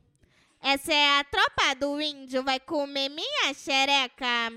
[0.59, 4.51] Essa é a tropa do índio, vai comer minha xereca.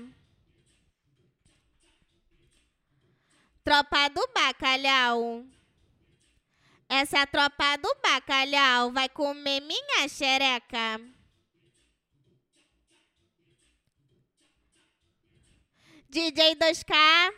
[3.63, 5.45] Tropa do bacalhau.
[6.89, 10.99] Essa é a tropa do bacalhau, vai comer minha xereca.
[16.11, 17.33] DJ 2K,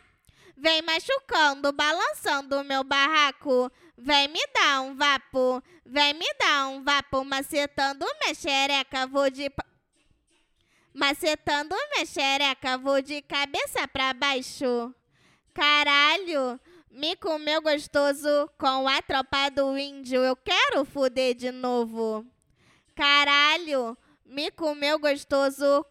[0.56, 3.70] vem machucando, balançando o meu barraco.
[3.96, 9.48] Vem me dar um vapo, vem me dar um vapo, macetando minha xereca, vou de...
[10.92, 14.92] Macetando minha xereca, vou de cabeça pra baixo.
[15.54, 16.58] Caralho,
[16.90, 22.26] me comeu gostoso com a tropa do índio, eu quero fuder de novo.
[22.96, 23.96] Caralho,
[24.26, 25.86] me comeu gostoso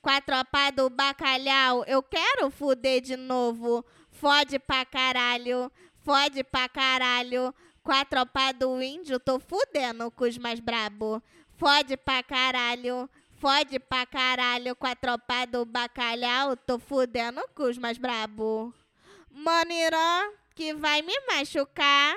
[0.00, 3.84] com a tropa do bacalhau, eu quero fuder de novo.
[4.10, 7.54] Fode pra caralho, fode pra caralho.
[7.82, 11.22] Com a tropa do índio, tô fudendo com os mais brabo.
[11.56, 14.74] Fode pra caralho, fode pra caralho.
[14.76, 18.74] Com a tropa do bacalhau, tô fudendo com os mais brabo.
[19.30, 22.16] Manirã, que vai me machucar.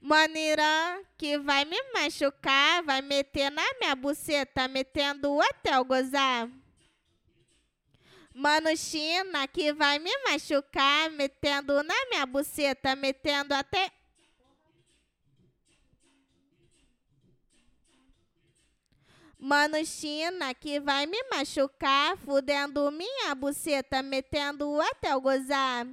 [0.00, 2.82] Manirã, que vai me machucar.
[2.84, 6.48] Vai meter na minha buceta, metendo até o gozar.
[8.38, 13.90] Mano China, que vai me machucar, metendo na minha buceta, metendo até.
[19.36, 25.84] Mano China, que vai me machucar, fudendo minha buceta, metendo até o gozar.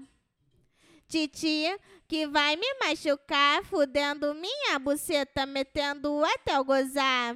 [1.08, 1.66] Titi,
[2.08, 7.36] que vai me machucar, fudendo minha buceta, metendo até o gozar.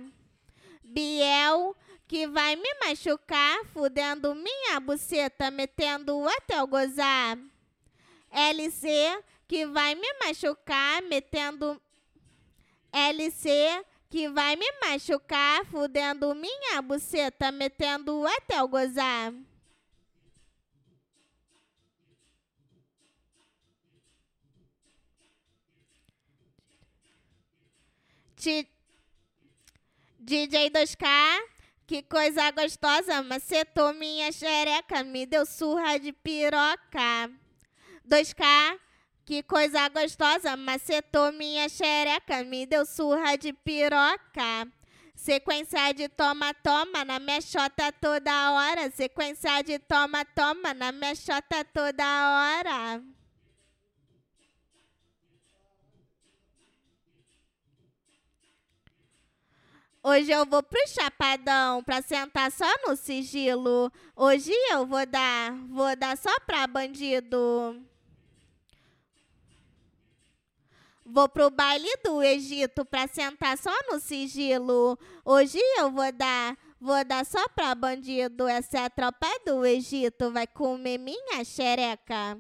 [0.84, 1.76] Biel,
[2.10, 7.38] que vai me machucar, fudendo minha buceta, metendo até o gozar.
[8.32, 11.80] LC, que vai me machucar, metendo.
[12.92, 19.32] LC, que vai me machucar, fudendo minha buceta, metendo até o gozar.
[30.20, 31.06] DJ 2K,
[31.90, 37.32] que coisa gostosa, macetou minha xereca, me deu surra de piroca.
[38.08, 38.80] 2K,
[39.26, 44.68] que coisa gostosa, macetou minha xereca, me deu surra de piroca.
[45.16, 48.92] Sequência de toma-toma na minha xota toda hora.
[48.92, 51.16] Sequência de toma-toma na minha
[51.74, 53.04] toda hora.
[60.10, 63.92] Hoje eu vou pro chapadão pra sentar só no sigilo.
[64.16, 67.80] Hoje eu vou dar, vou dar só pra bandido.
[71.06, 74.98] Vou pro baile do Egito pra sentar só no sigilo.
[75.24, 78.48] Hoje eu vou dar, vou dar só pra bandido.
[78.48, 82.36] Essa é a tropa do Egito, vai comer minha xereca.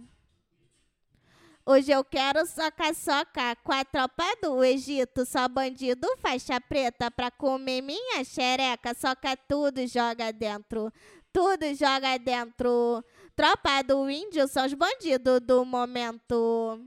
[1.72, 5.24] Hoje eu quero soca-soca com a tropa do Egito.
[5.24, 8.96] Só bandido faixa preta pra comer minha xereca.
[8.96, 10.92] Soca tudo joga dentro.
[11.32, 13.06] Tudo joga dentro.
[13.36, 16.84] Tropa do índio são os bandidos do momento.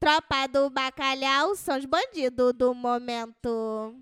[0.00, 3.94] Tropa do bacalhau são os bandidos do momento.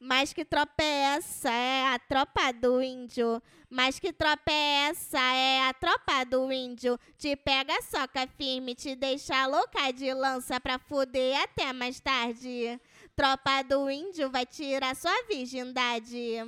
[0.00, 1.50] Mas que tropa é essa?
[1.50, 3.42] É a tropa do índio.
[3.68, 5.18] Mas que tropa é essa?
[5.18, 6.98] É a tropa do índio.
[7.16, 12.80] Te pega, soca firme, te deixa louca de lança pra fuder até mais tarde.
[13.16, 16.44] Tropa do índio vai tirar sua virgindade.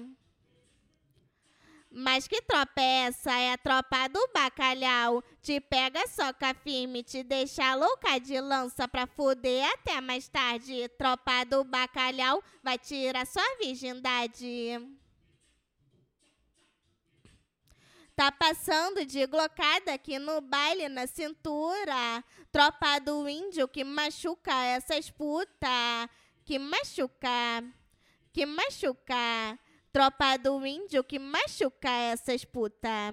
[1.92, 3.32] Mas que tropa é essa?
[3.32, 5.24] É a tropa do bacalhau.
[5.42, 10.88] Te pega, soca firme, te deixa louca de lança pra fuder até mais tarde.
[10.96, 14.78] Tropa do bacalhau vai tirar sua virgindade.
[18.14, 22.22] Tá passando de glocada aqui no baile na cintura.
[22.52, 26.08] Tropa do índio que machuca essas puta.
[26.44, 27.64] Que machuca.
[28.32, 29.58] Que machuca.
[29.92, 33.12] Tropa do índio que machuca essas puta.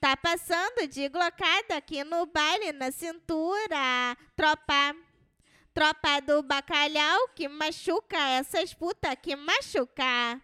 [0.00, 4.16] Tá passando de glocada aqui no baile na cintura.
[4.34, 4.96] Tropa.
[5.74, 9.14] Tropa do bacalhau que machuca essas puta.
[9.14, 10.40] Que machuca.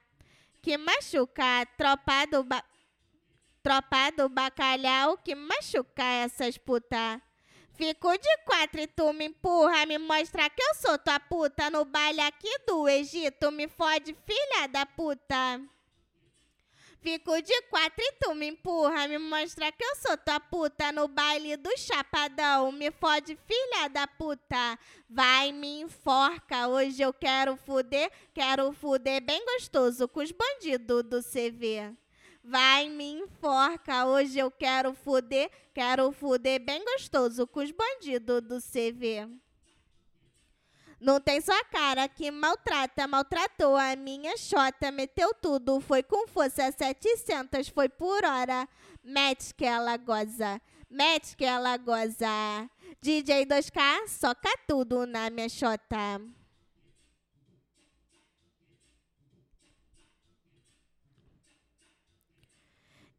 [0.60, 1.66] Que machuca.
[1.78, 2.62] Tropa do ba...
[3.62, 7.22] Tropa do bacalhau que machuca essas puta.
[7.78, 11.84] Fico de quatro e tu me empurra, me mostra que eu sou tua puta no
[11.84, 15.60] baile aqui do Egito, me fode, filha da puta.
[17.00, 21.06] Fico de quatro e tu me empurra, me mostra que eu sou tua puta no
[21.06, 24.76] baile do Chapadão, me fode, filha da puta.
[25.08, 31.22] Vai, me enforca, hoje eu quero fuder, quero fuder bem gostoso com os bandidos do
[31.22, 31.96] CV.
[32.50, 34.06] Vai, me enforca.
[34.06, 39.28] Hoje eu quero fuder, quero fuder bem gostoso com os bandidos do CV.
[40.98, 46.72] Não tem sua cara que maltrata, maltratou a minha xota, meteu tudo, foi com força
[46.72, 48.66] 700, foi por hora.
[49.04, 50.58] Mete que ela goza,
[50.88, 52.26] mete que ela goza.
[53.02, 56.18] DJ 2K, soca tudo na minha xota.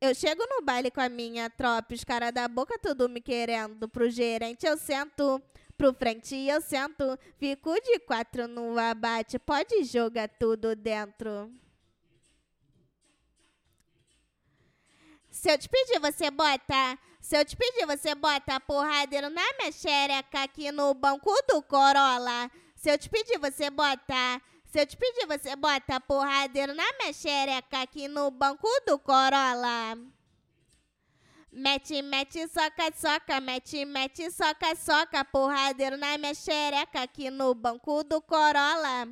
[0.02, 3.90] Eu chego no baile com a minha tropa, os caras da boca tudo me querendo.
[3.90, 5.42] Pro gerente eu sento,
[5.78, 7.20] pro frente eu sento.
[7.38, 11.52] Fico de quatro no abate, pode jogar tudo dentro.
[15.30, 16.98] Se eu te pedir, você bota.
[17.20, 21.62] Se eu te pedir, você bota a porradeira na minha xereca aqui no banco do
[21.62, 22.50] Corolla.
[22.74, 24.42] Se eu te pedir, você bota.
[24.72, 29.00] Se eu te pedir, você bota a porradeira na minha xereca aqui no banco do
[29.00, 29.98] Corolla.
[31.52, 38.04] Mete, mete, soca, soca, mete, mete, soca, soca, porradeiro na minha xereca aqui no banco
[38.04, 39.08] do Corolla.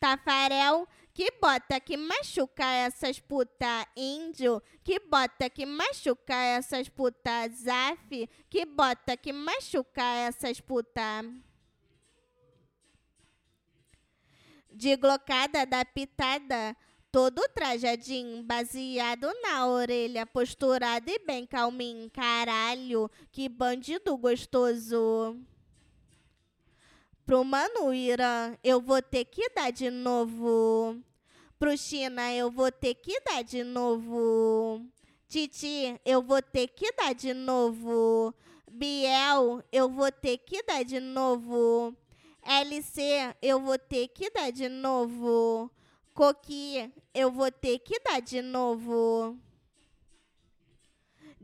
[0.00, 0.88] Tafarel,
[1.18, 8.64] que bota que machuca essas puta índio, que bota que machuca essas puta zaf, que
[8.64, 11.24] bota que machuca essas puta
[14.70, 16.76] de glocada da pitada,
[17.10, 25.36] todo trajadinho, baseado na orelha, posturado e bem calminho, caralho, que bandido gostoso.
[27.28, 30.96] Pro Mano Irã, eu vou ter que dar de novo.
[31.58, 34.80] Pro China, eu vou ter que dar de novo.
[35.28, 38.34] Titi, eu vou ter que dar de novo.
[38.72, 41.94] Biel, eu vou ter que dar de novo.
[42.42, 45.70] LC, eu vou ter que dar de novo.
[46.14, 49.36] Coqui, eu vou ter que dar de novo.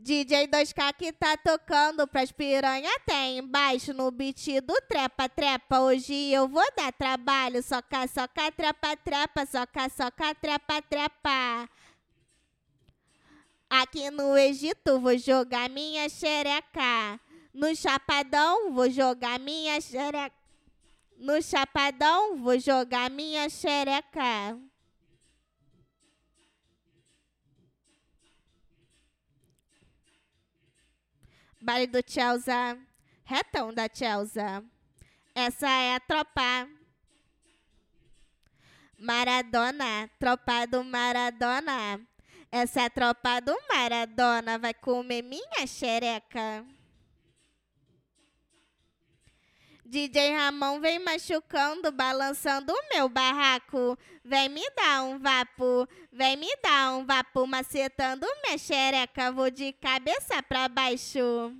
[0.05, 5.79] DJ 2K que tá tocando pras piranha até embaixo no beat do trepa trepa.
[5.79, 11.67] Hoje eu vou dar trabalho, soca soca trepa trepa, soca soca trepa trepa.
[13.67, 17.19] Aqui no Egito vou jogar minha xereca.
[17.51, 20.35] No Chapadão vou jogar minha xereca.
[21.17, 24.55] No Chapadão vou jogar minha xereca.
[31.65, 32.77] Baile do Chelsea,
[33.23, 34.63] retão da Chelsea.
[35.33, 36.69] Essa é a tropa.
[38.99, 41.99] Maradona, tropa do Maradona.
[42.51, 46.63] Essa é a tropa do Maradona, vai comer minha xereca.
[49.87, 53.95] DJ Ramon vem machucando, balançando o meu barraco.
[54.23, 59.31] Vem me dar um vapo, vem me dar um vapo, macetando minha xereca.
[59.31, 61.53] Vou de cabeça pra baixo.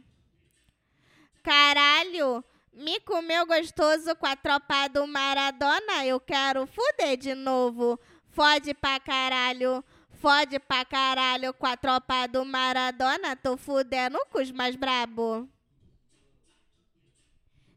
[1.44, 2.44] Caralho,
[2.74, 6.04] me comeu gostoso com a tropa do Maradona.
[6.04, 8.00] Eu quero fuder de novo.
[8.32, 9.86] Fode pra caralho,
[10.20, 13.36] fode pra caralho com a tropa do Maradona.
[13.36, 15.48] Tô fudendo com os mais brabo.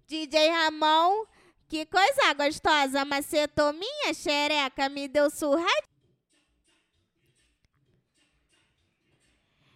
[0.08, 1.26] DJ Ramon,
[1.68, 5.68] que coisa gostosa, macetou minha xereca, me deu surra.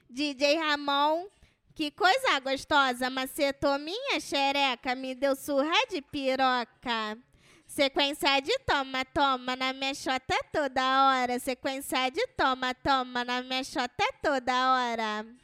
[0.09, 1.29] DJ Ramon,
[1.75, 7.19] que coisa gostosa, macetou minha xereca, me deu surra de piroca.
[7.67, 11.39] Sequência de toma, toma na minha xota toda hora.
[11.39, 15.42] Sequência de toma, toma na minha xota toda hora.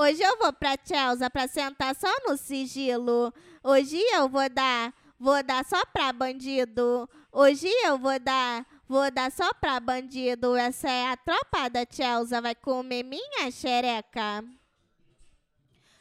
[0.00, 3.34] Hoje eu vou pra Chelsea pra sentar só no sigilo.
[3.62, 7.06] Hoje eu vou dar, vou dar só pra bandido.
[7.30, 10.56] Hoje eu vou dar, vou dar só pra bandido.
[10.56, 14.42] Essa é a tropa da Chelsea, vai comer minha xereca.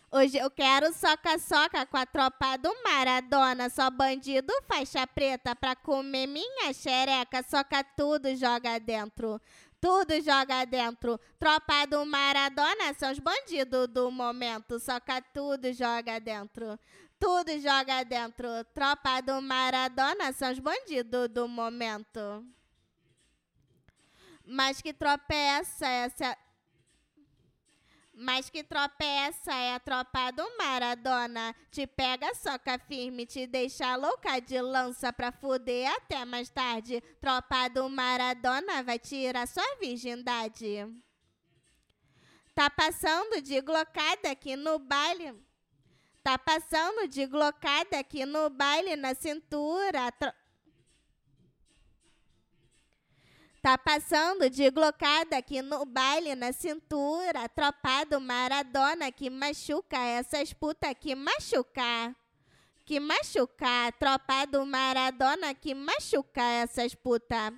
[0.10, 3.70] Hoje eu quero soca-soca com a tropa do Maradona.
[3.70, 7.44] Só bandido faixa preta pra comer minha xereca.
[7.44, 9.42] Soca tudo, joga dentro
[9.82, 11.20] tudo joga dentro.
[11.40, 14.80] Tropa do Maradona são os bandidos do momento.
[14.80, 16.80] Soca tudo joga dentro.
[17.20, 18.48] Tudo joga dentro.
[18.74, 22.46] Tropa do Maradona são os bandidos do momento.
[24.46, 25.88] Mas que tropa é essa?
[25.88, 26.38] Essa
[28.20, 29.54] mas que tropa é essa?
[29.54, 31.56] É a tropa do Maradona.
[31.72, 37.02] Te pega, soca firme, te deixa louca de lança pra fuder até mais tarde.
[37.22, 40.86] Tropa do Maradona vai tirar sua virgindade.
[42.54, 45.34] Tá passando de glocada aqui no baile.
[46.22, 50.12] Tá passando de glocada aqui no baile na cintura.
[50.12, 50.32] Tro
[53.62, 57.50] Tá passando de glocada aqui no baile na cintura.
[57.50, 62.16] Tropa do Maradona que machuca essas putas que machucar.
[62.86, 63.92] Que machucar.
[63.94, 67.54] Tropa do Maradona que machuca essas putas.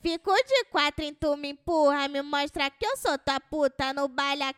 [0.00, 4.08] Ficou de quatro em tu me empurra, me mostra que eu sou tua puta no
[4.08, 4.52] baile.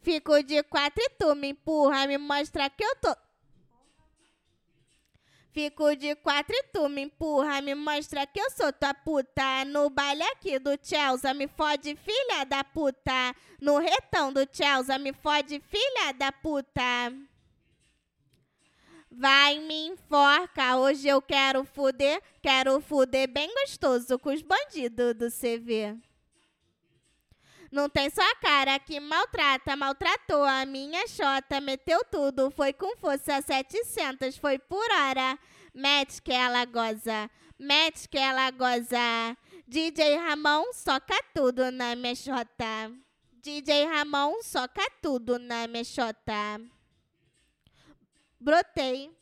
[0.00, 3.25] Fico de quatro e tu me empurra, me mostra que eu tô.
[5.56, 9.64] Fico de quatro e tu me empurra, me mostra que eu sou tua puta.
[9.64, 13.34] No baile aqui do Chelsea, me fode filha da puta.
[13.58, 16.82] No retão do Chelsea, me fode filha da puta.
[19.10, 25.30] Vai me enforca, hoje eu quero fuder, quero fuder bem gostoso com os bandidos do
[25.30, 25.98] CV.
[27.76, 33.42] Não tem só cara que maltrata, maltratou a minha xota, meteu tudo, foi com força
[33.42, 35.38] 700, foi por hora.
[35.74, 39.36] Mete que ela goza, mete que ela goza.
[39.68, 42.14] DJ Ramon soca tudo na minha.
[43.42, 45.84] DJ Ramon soca tudo na minha.
[48.40, 49.14] Brotei.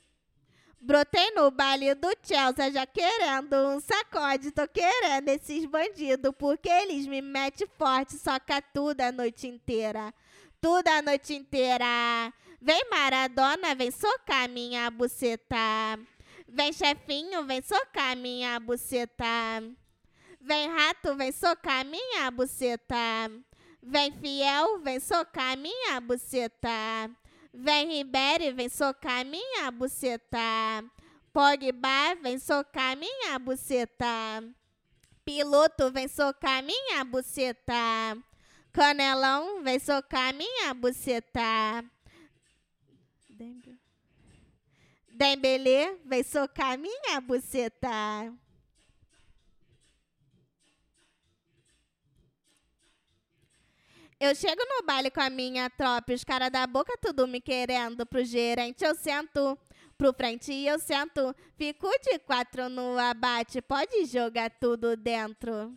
[0.87, 4.51] Brotei no baile do Chelsea já querendo um sacode.
[4.51, 10.13] Tô querendo esses bandidos, porque eles me metem forte, soca tudo a noite inteira.
[10.61, 12.31] Tudo a noite inteira.
[12.61, 15.57] Vem Maradona, vem socar minha buceta.
[16.47, 19.25] Vem chefinho, vem socar minha buceta.
[20.39, 22.95] Vem rato, vem socar minha buceta.
[23.83, 26.69] Vem fiel, vem socar minha buceta.
[27.57, 30.85] Vem Ribery, vem socar minha buceta.
[31.33, 34.05] Pogba, vem socar minha buceta.
[35.25, 37.73] Piloto, vem socar minha buceta.
[38.73, 41.85] Canelão, vem socar minha buceta.
[45.13, 48.35] Dembele, vem socar minha buceta.
[54.27, 58.07] Eu chego no baile com a minha tropa, os caras da boca tudo me querendo.
[58.07, 59.59] Pro gerente eu sento,
[59.99, 61.37] pro frente eu sento.
[61.59, 65.77] Fico de quatro no abate, pode jogar tudo dentro.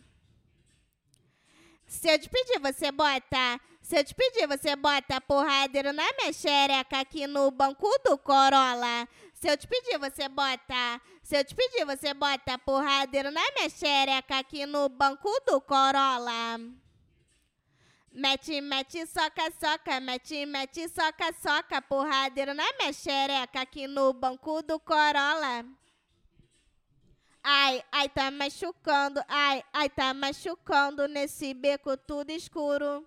[1.86, 3.60] Se eu te pedir, você bota.
[3.82, 9.06] Se eu te pedir, você bota porradeiro na minha xereca aqui no banco do Corolla.
[9.34, 11.02] Se eu te pedir, você bota.
[11.22, 16.87] Se eu te pedir, você bota porradeiro na minha xereca aqui no banco do Corolla.
[18.18, 24.60] Mete, mete, soca, soca, mete, mete, soca, soca, porradeiro na minha xereca aqui no banco
[24.60, 25.64] do Corolla.
[27.44, 33.06] Ai, ai, tá machucando, ai, ai, tá machucando nesse beco tudo escuro.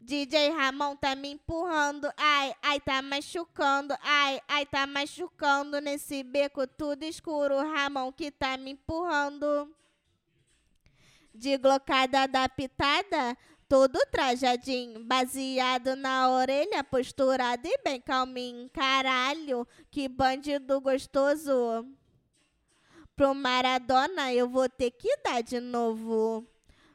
[0.00, 6.66] DJ Ramon tá me empurrando, ai, ai, tá machucando, ai, ai, tá machucando nesse beco
[6.66, 7.58] tudo escuro.
[7.58, 9.70] Ramon que tá me empurrando.
[11.34, 13.36] De glocada da pitada,
[13.68, 18.70] todo trajadinho, baseado na orelha, posturado e bem calminho.
[18.70, 21.86] Caralho, que bandido gostoso.
[23.14, 26.46] Pro Maradona eu vou ter que dar de novo.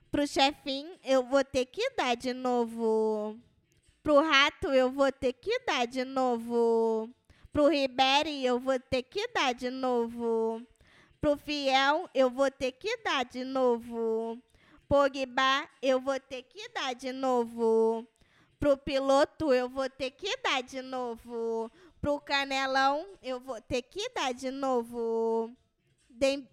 [0.10, 3.38] Pro chefinho eu vou ter que dar de novo.
[4.02, 7.10] Pro rato eu vou ter que dar de novo.
[7.52, 10.66] Pro Ribéry eu vou ter que dar de novo.
[11.22, 14.42] Pro Fiel eu vou ter que dar de novo.
[14.94, 18.08] Pogba eu vou ter que dar de novo.
[18.60, 21.72] Pro piloto eu vou ter que dar de novo.
[22.00, 25.52] Pro Canelão eu vou ter que dar de novo.
[26.08, 26.48] De,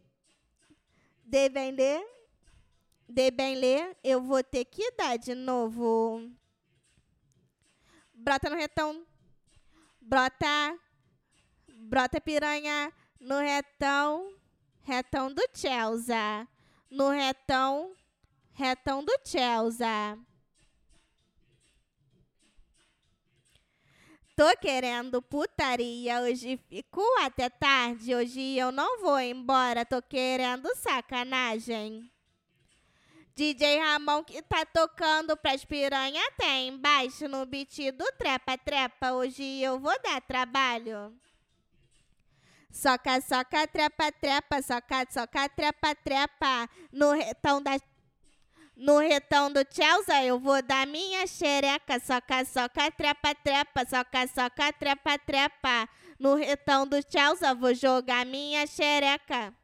[1.22, 2.02] de vender,
[3.06, 6.26] de bem ler, eu vou ter que dar de novo.
[8.14, 9.04] Brota no retão.
[10.00, 10.78] Brota.
[11.68, 12.90] Brota piranha
[13.20, 14.32] no retão.
[14.80, 16.48] Retão do Chelsea.
[16.90, 17.94] No retão.
[18.52, 20.18] Retão do Chelsea.
[24.36, 32.10] Tô querendo putaria, hoje fico até tarde, hoje eu não vou embora, tô querendo sacanagem.
[33.34, 39.60] DJ Ramon que tá tocando pras piranha até embaixo no beat do trepa trepa, hoje
[39.60, 41.14] eu vou dar trabalho.
[42.70, 47.78] Soca, soca, trepa, trepa, soca, soca, trepa, trepa, no retão da
[48.80, 54.72] no retão do Chelsea eu vou dar minha xereca, soca, soca, trepa, trepa, soca, soca,
[54.72, 55.86] trepa, trepa.
[56.18, 59.54] No retão do Chelsea vou jogar minha xereca.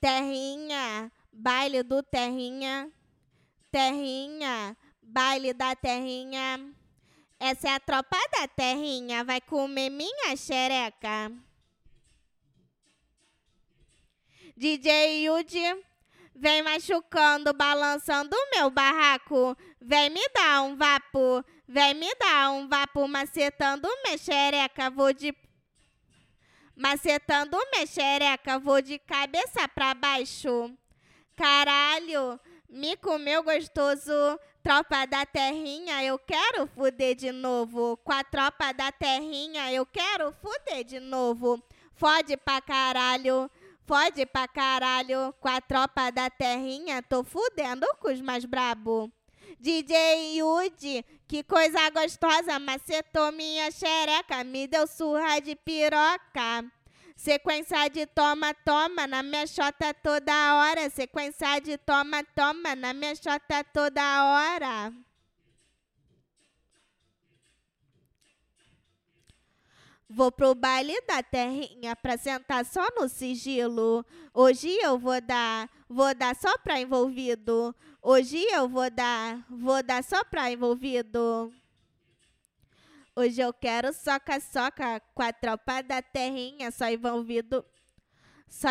[0.00, 2.88] Terrinha, baile do Terrinha.
[3.72, 6.60] Terrinha, baile da Terrinha.
[7.40, 11.32] Essa é a tropa da Terrinha, vai comer minha xereca.
[14.54, 15.84] DJ Yudi,
[16.36, 19.56] vem machucando, balançando meu barraco.
[19.80, 24.90] Vem me dar um vapo, vem me dar um vapo, macetando minha xereca.
[24.90, 25.34] Vou de
[26.76, 30.70] macetando minha xereca, vou de cabeça pra baixo.
[31.34, 32.38] Caralho,
[32.72, 34.12] me comeu gostoso.
[34.62, 37.98] Tropa da terrinha, eu quero fuder de novo.
[37.98, 41.62] Com a tropa da terrinha, eu quero fuder de novo.
[41.94, 43.50] Fode pra caralho,
[43.84, 45.34] fode pra caralho.
[45.38, 49.12] Com a tropa da terrinha, tô fudendo com os mais brabo.
[49.60, 56.64] DJ Yudi, que coisa gostosa, macetou minha xereca, me deu surra de piroca.
[57.16, 60.90] Sequência de toma, toma na minha chota toda hora.
[60.90, 64.92] Sequência de toma, toma na minha chota toda hora.
[70.14, 74.04] Vou pro baile da terrinha pra sentar só no sigilo.
[74.34, 77.74] Hoje eu vou dar, vou dar só pra envolvido.
[78.02, 81.50] Hoje eu vou dar, vou dar só pra envolvido.
[83.14, 87.62] Hoje eu quero soca-soca com a tropa da terrinha, só envolvido.
[88.48, 88.68] Só.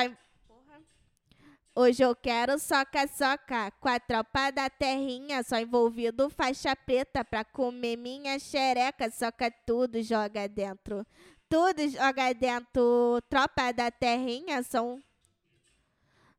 [1.76, 7.96] Hoje eu quero soca-soca com a tropa da terrinha, só envolvido faixa preta pra comer
[7.96, 9.12] minha xereca.
[9.12, 11.06] Soca tudo, joga dentro.
[11.48, 13.22] Tudo joga dentro.
[13.30, 15.00] Tropa da terrinha são.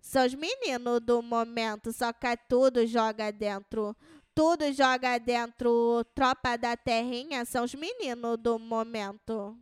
[0.00, 3.96] São os meninos do momento, soca tudo, joga dentro.
[4.34, 6.04] Tudo joga dentro.
[6.14, 9.56] Tropa da terrinha são os meninos do momento.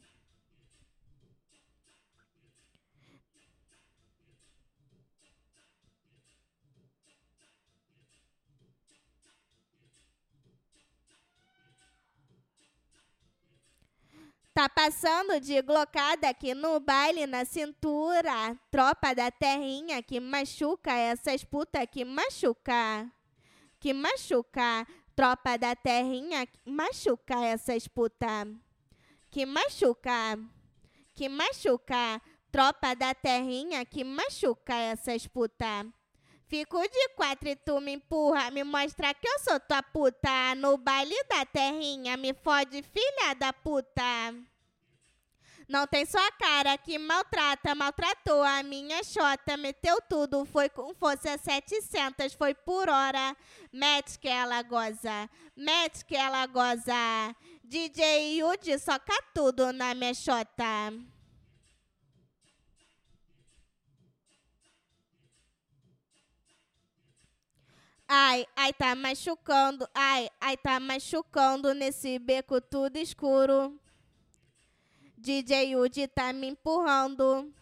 [14.52, 18.56] Tá passando de glocada aqui no baile na cintura.
[18.70, 23.10] Tropa da terrinha que machuca essas putas que machuca.
[23.80, 24.86] Que machuca.
[25.16, 28.46] Tropa da terrinha, machuca essas puta.
[29.30, 30.38] Que machuca,
[31.14, 32.22] que machuca.
[32.50, 35.86] Tropa da terrinha, que machuca essas puta.
[36.46, 40.54] Fico de quatro e tu me empurra, me mostra que eu sou tua puta.
[40.56, 44.34] No baile da terrinha, me fode, filha da puta.
[45.70, 50.92] Não tem só a cara que maltrata, maltratou a minha xota, meteu tudo, foi com
[50.92, 53.36] força 700, foi por hora.
[53.72, 56.92] Mete que ela goza, mete que ela goza.
[57.62, 60.92] DJ Yudi soca tudo na minha xota.
[68.08, 73.78] Ai, ai, tá machucando, ai, ai, tá machucando nesse beco tudo escuro.
[75.20, 77.52] DJ Yudi tá me empurrando.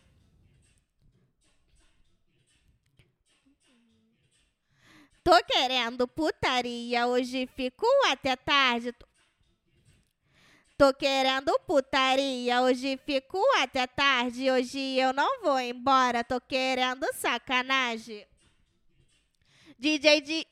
[5.25, 8.95] Tô querendo putaria, hoje fico até tarde.
[10.77, 14.49] Tô querendo putaria, hoje fico até tarde.
[14.49, 18.25] Hoje eu não vou embora, tô querendo sacanagem.
[19.77, 20.47] DJ de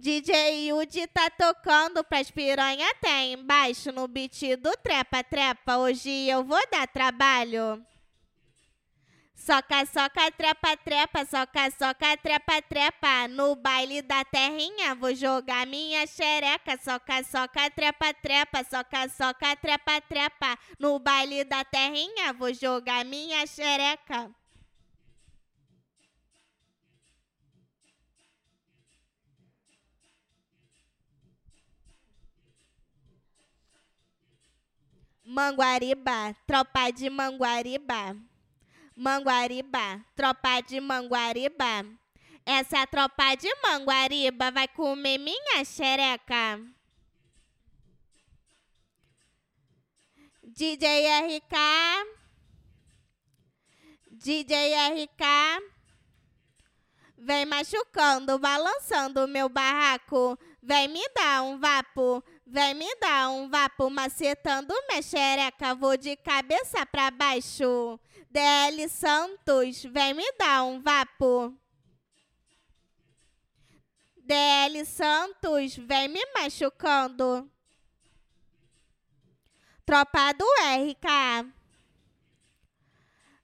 [0.00, 5.76] DJ Yudi tá tocando pras piranha até embaixo no beat do trepa trepa.
[5.76, 7.84] Hoje eu vou dar trabalho.
[9.34, 13.26] Soca, soca, trepa, trepa, soca, soca, trepa, trepa.
[13.28, 16.78] No baile da terrinha vou jogar minha xereca.
[16.78, 20.56] Soca, soca, trepa, trepa, soca, soca, trepa, trepa.
[20.78, 24.30] No baile da terrinha vou jogar minha xereca.
[35.30, 38.16] Manguariba, tropa de Manguariba.
[38.96, 41.84] Manguariba, tropa de Manguariba.
[42.46, 46.58] Essa tropa de Manguariba vai comer minha xereca.
[50.44, 50.86] DJ
[51.36, 51.56] RK.
[54.10, 54.54] DJ
[55.04, 55.24] RK.
[57.18, 60.38] Vem machucando, balançando meu barraco.
[60.62, 62.24] Vem me dar um vapo.
[62.50, 68.00] Vem me dar um vapo macetando minha xereca, vou de cabeça pra baixo.
[68.30, 71.54] DL Santos, vem me dar um vapo.
[74.16, 77.50] DL Santos, vem me machucando.
[79.84, 80.46] Tropa do
[80.88, 81.52] RK.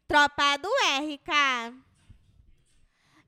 [0.08, 0.70] Tropa do
[1.02, 1.74] RK.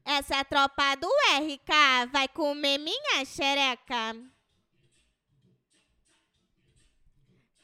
[0.07, 1.09] Essa tropa do
[1.39, 4.36] RK vai comer minha xereca.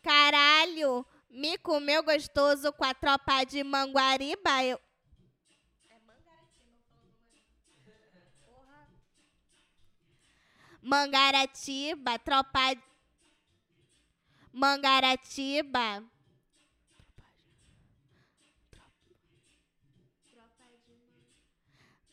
[0.02, 4.64] Caralho, me comeu gostoso com a tropa de Manguariba.
[4.64, 4.80] Eu...
[5.88, 5.96] É
[10.82, 12.76] Mangaratiba, tropa.
[14.52, 16.04] Mangaratiba.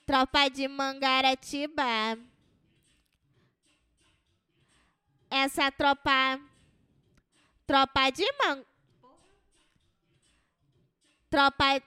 [0.06, 2.18] Tropa de Mangaratiba.
[5.30, 6.40] Essa tropa.
[7.70, 8.66] Tropa de man...
[11.30, 11.84] Tropa...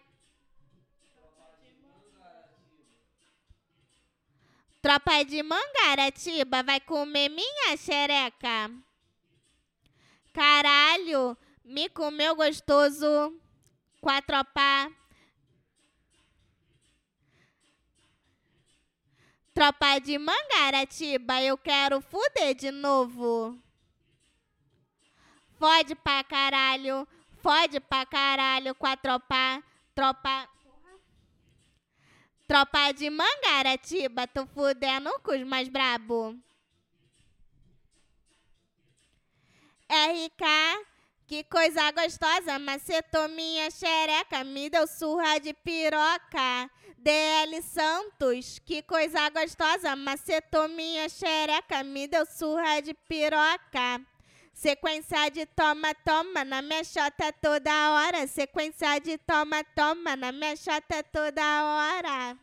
[4.80, 8.70] Tropa de Mangaratiba vai comer minha xereca.
[10.32, 13.36] Caralho, me comeu gostoso
[14.00, 14.88] com a tropa.
[19.52, 23.60] Tropa de Mangaratiba, eu quero fuder de novo.
[25.62, 27.06] Fode pra caralho,
[27.40, 29.62] fode pra caralho com a tropa,
[29.94, 30.48] tropa...
[32.48, 36.36] Tropa de Mangaratiba, tô fudendo com os mais brabo.
[39.88, 40.84] RK,
[41.28, 46.68] que coisa gostosa, macetou minha xereca, me deu surra de piroca.
[46.98, 54.04] DL Santos, que coisa gostosa, macetou minha xereca, me deu surra de piroca.
[54.62, 58.28] Sequência de toma, toma na minha chota toda hora.
[58.28, 62.38] Sequência de toma, toma na minha chota toda hora.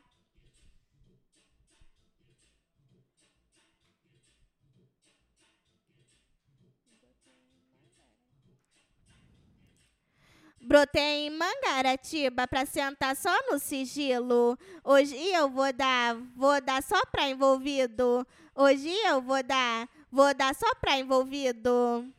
[10.62, 14.60] Brotei em Mangaratiba pra sentar só no sigilo.
[14.84, 18.28] Hoje eu vou dar, vou dar só pra envolvido.
[18.54, 22.12] Hoje eu vou dar, vou dar só pra envolvido.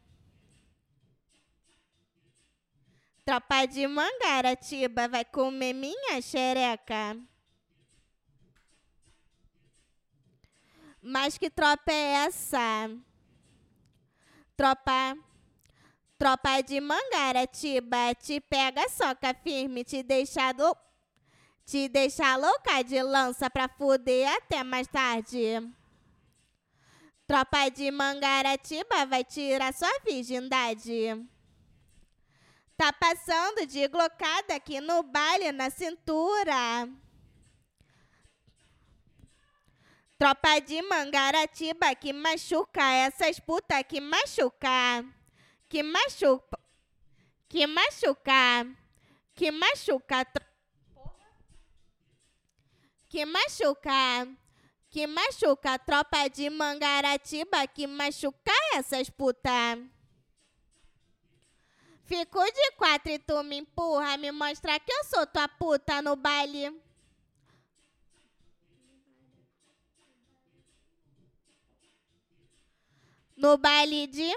[3.25, 7.17] Tropa de Mangaratiba vai comer minha xereca.
[11.03, 12.91] Mas que tropa é essa?
[14.57, 15.17] Tropa.
[16.19, 20.77] Tropa de Mangaratiba te pega, soca firme, te deixa do,
[21.65, 25.73] te deixa louca de lança pra fuder até mais tarde.
[27.31, 31.15] Tropa de Mangaratiba vai tirar sua virgindade.
[32.77, 36.89] Tá passando de glocada aqui no baile na cintura.
[40.19, 45.05] Tropa de Mangaratiba que machuca essas putas que machuca.
[45.69, 46.59] Que machuca.
[47.49, 48.67] Que machuca.
[49.37, 50.27] Que machuca.
[50.27, 50.47] Que machuca.
[53.09, 54.40] Que machuca.
[55.87, 59.79] Tropa de Mangaratiba que machuca essas putas.
[62.05, 66.17] Fico de quatro e tu me empurra, me mostra que eu sou tua puta no
[66.17, 66.75] baile.
[73.37, 74.37] No baile de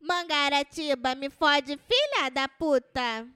[0.00, 3.28] Mangaratiba, me fode, filha da puta.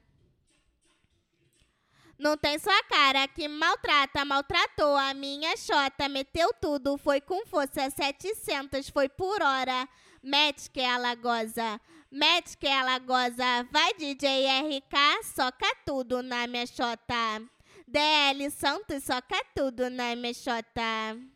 [2.24, 7.90] Não tem sua cara que maltrata, maltratou a minha xota, meteu tudo, foi com força,
[7.90, 9.86] 700, foi por hora.
[10.22, 11.78] Mete que ela goza,
[12.10, 13.68] mete que ela goza.
[13.70, 17.42] Vai DJ RK, soca tudo na minha xota.
[17.86, 21.33] DL Santos, soca tudo na minha xota.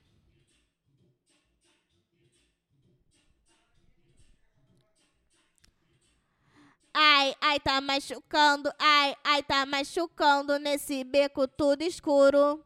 [7.00, 8.72] Ai, ai, tá machucando.
[8.76, 12.60] Ai, ai, tá machucando nesse beco tudo escuro.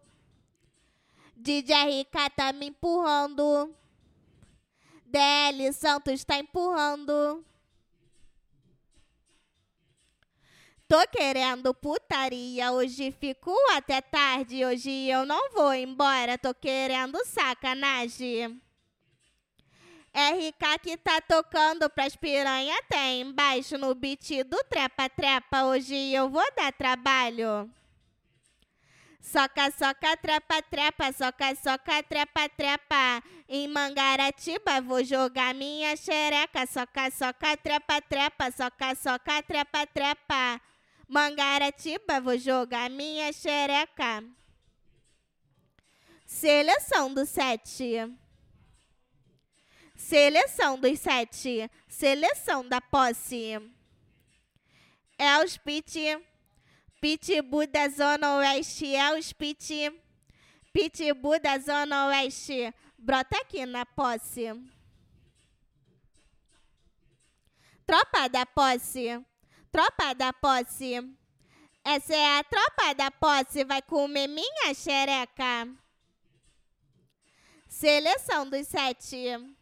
[1.36, 3.76] DJ RK tá me empurrando.
[5.04, 7.44] DL Santos tá empurrando.
[10.88, 18.60] Tô querendo putaria, hoje fico até tarde, hoje eu não vou embora, tô querendo sacanagem.
[20.14, 25.64] RK que tá tocando pras piranha até embaixo no beat do Trepa Trepa.
[25.64, 27.70] Hoje eu vou dar trabalho.
[29.22, 33.22] Soca, soca, trepa, trepa, soca, soca, trepa, trepa.
[33.48, 36.66] Em Mangaratiba vou jogar minha xereca.
[36.66, 40.60] Soca, soca, trepa, trepa, soca, soca, trepa, trepa.
[41.08, 44.24] Mangaratiba vou jogar minha xereca.
[46.26, 48.12] Seleção do sete.
[50.02, 51.70] Seleção dos sete.
[51.88, 53.52] Seleção da posse.
[55.16, 56.18] É os pit.
[57.00, 58.96] Pitbull da Zona Oeste.
[58.96, 59.92] É os pit.
[60.72, 62.74] Pitbull da Zona Oeste.
[62.98, 64.46] Brota aqui na posse.
[67.86, 69.24] Tropa da posse.
[69.70, 70.94] Tropa da posse.
[71.84, 73.64] Essa é a tropa da posse.
[73.64, 75.68] Vai comer minha xereca.
[77.68, 79.61] Seleção dos sete.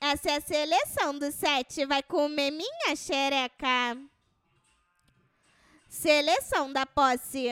[0.00, 1.84] Essa é a seleção do sete.
[1.84, 3.98] Vai comer minha xereca.
[5.88, 7.48] Seleção da posse.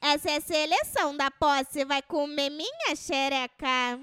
[0.00, 1.84] Essa é a seleção da posse.
[1.84, 4.00] Vai comer minha xereca.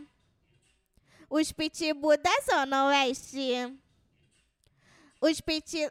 [1.30, 3.80] Os pitbull da Zona Oeste.
[5.22, 5.89] Os pit...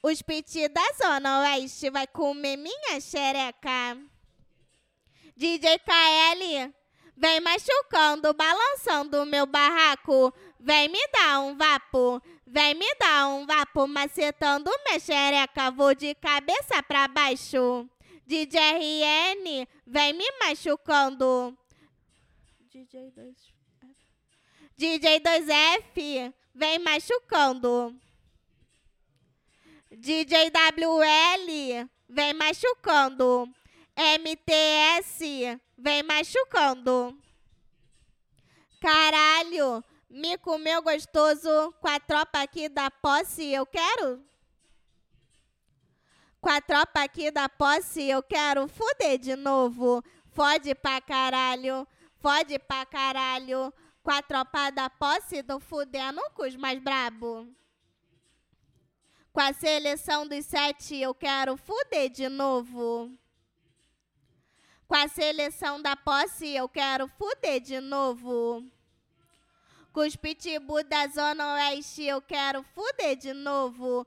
[0.00, 1.90] Os pit da Zona Oeste.
[1.90, 3.98] Vai comer minha xereca.
[5.36, 6.72] DJ KL.
[7.16, 10.34] Vem machucando, balançando o meu barraco.
[10.58, 12.20] Vem me dar um vapo.
[12.46, 15.70] Vem me dar um vapo, macetando minha xereca.
[15.70, 17.88] Vou de cabeça pra baixo.
[18.26, 21.56] DJ RN, vem me machucando.
[22.70, 23.54] DJ 2F.
[24.76, 27.94] DJ 2F, vem machucando.
[29.90, 33.48] DJ WL, vem machucando.
[33.96, 37.16] MTS, vem machucando.
[38.80, 44.22] Caralho, me comeu gostoso com a tropa aqui da posse, eu quero.
[46.40, 50.04] Com a tropa aqui da posse, eu quero fuder de novo.
[50.32, 51.88] Fode pra caralho,
[52.18, 53.72] fode pra caralho.
[54.02, 57.48] Com a tropa da posse, tô fudendo com os mais brabo.
[59.32, 63.10] Com a seleção dos sete, eu quero fuder de novo.
[64.86, 68.62] Com a seleção da posse, eu quero fuder de novo.
[69.92, 74.06] Com os pitbull da Zona Oeste, eu quero fuder de novo.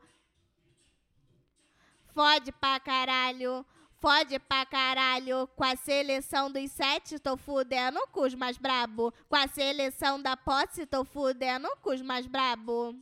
[2.14, 3.66] Fode pra caralho,
[4.00, 5.48] fode pra caralho.
[5.56, 9.12] Com a seleção dos sete, tô fudendo com os mais brabo.
[9.28, 12.96] Com a seleção da posse, tô fudendo com os mais brabo.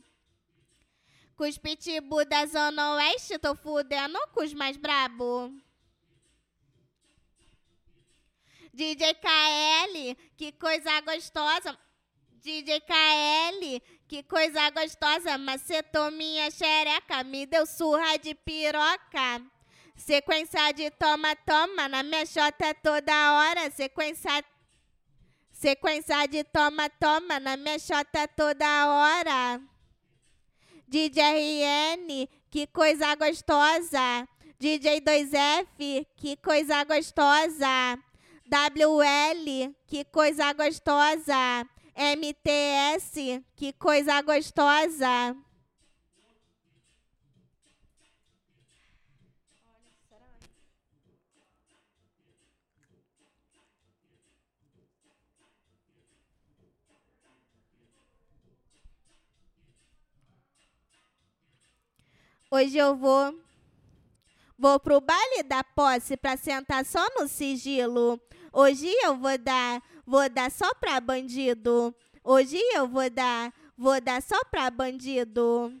[1.36, 5.52] Com os pitbull da Zona Oeste, tô fudendo com os mais brabo.
[8.76, 11.78] DJ KL, que coisa gostosa.
[12.42, 15.38] DJ KL, que coisa gostosa.
[15.38, 19.42] Macetou minha xereca, me deu surra de piroca.
[19.96, 23.70] Sequência de toma, toma, na minha xota toda hora.
[23.70, 24.44] Sequência,
[25.50, 29.58] sequência de toma, toma, na minha xota toda hora.
[30.86, 34.28] DJ RN, que coisa gostosa.
[34.58, 38.05] DJ 2F, que coisa gostosa.
[38.48, 41.66] WL, que coisa gostosa.
[41.96, 45.34] MTS, que coisa gostosa.
[62.50, 63.45] Hoje eu vou
[64.58, 68.20] vou pro baile da posse pra sentar só no sigilo.
[68.52, 71.94] Hoje eu vou dar, vou dar só pra bandido.
[72.24, 75.72] Hoje eu vou dar, vou dar só pra bandido.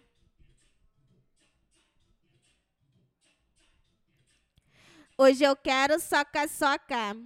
[5.18, 7.16] Hoje eu quero soca-soca.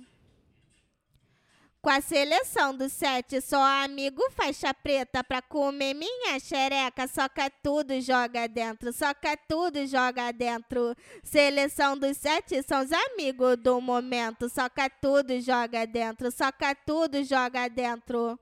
[1.82, 7.08] Com a seleção do sete, só amigo faixa preta pra comer minha xereca.
[7.08, 8.92] Soca tudo, joga dentro.
[8.92, 10.94] Soca tudo, joga dentro.
[11.22, 14.46] Seleção dos sete são os amigos do momento.
[14.50, 16.30] Soca tudo, joga dentro.
[16.30, 18.38] Soca tudo, joga dentro.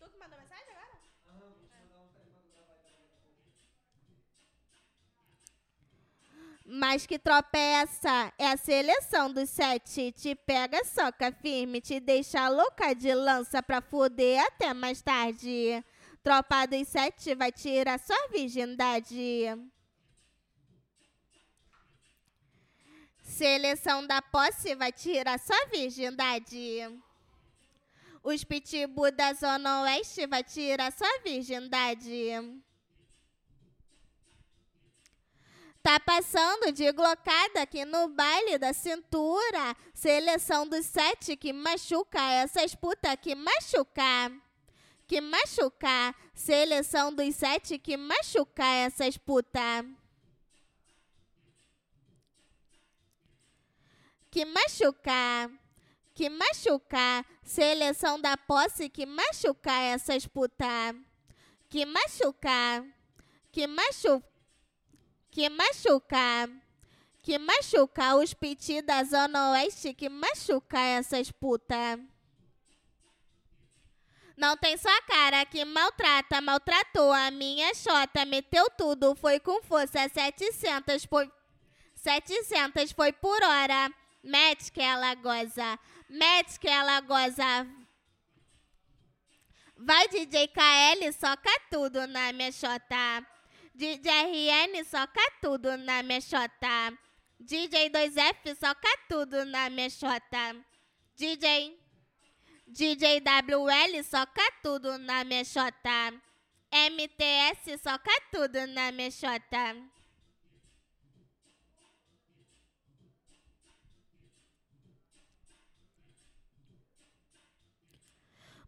[0.00, 0.98] Tu que mandou mensagem agora?
[6.72, 10.12] Mas que tropeça é a seleção dos sete.
[10.12, 15.84] Te pega, soca firme, te deixa louca de lança pra fuder até mais tarde.
[16.22, 19.46] Tropa dos sete vai tirar sua virgindade.
[23.20, 26.88] Seleção da posse vai tirar sua virgindade.
[28.22, 32.30] Os pitbull da Zona Oeste vai tirar sua virgindade.
[35.82, 39.74] Tá passando de glocada aqui no baile da cintura.
[39.94, 44.30] Seleção dos sete que machuca essas puta que machucar.
[45.06, 46.14] Que machucar.
[46.34, 49.86] Seleção dos sete que machuca essas puta.
[54.30, 55.50] Que machucar.
[56.14, 57.24] Que machucar.
[57.42, 60.94] Seleção da posse que machucar essas puta.
[61.70, 62.84] Que machucar.
[63.50, 64.29] Que machucar
[65.30, 66.48] que machucar,
[67.22, 71.98] que machucar os piti da Zona Oeste, que machucar essas puta.
[74.36, 80.08] Não tem sua cara que maltrata, maltratou a minha xota, meteu tudo, foi com força,
[80.08, 81.30] 700 foi,
[81.94, 83.92] 700 foi por hora.
[84.22, 85.78] Mete que ela goza,
[86.08, 87.66] mete que ela goza.
[89.76, 93.26] Vai DJ KL, soca tudo na minha xota.
[93.74, 96.92] DJ RN soca tudo na minha xota.
[97.38, 100.56] DJ 2F soca tudo na minha xota.
[101.16, 101.78] DJ
[102.66, 106.12] DJ WL soca tudo na minha xota.
[106.70, 109.74] MTS soca tudo na minha xota.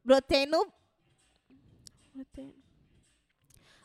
[0.04, 0.72] Brotei no.
[2.14, 2.61] Brotei.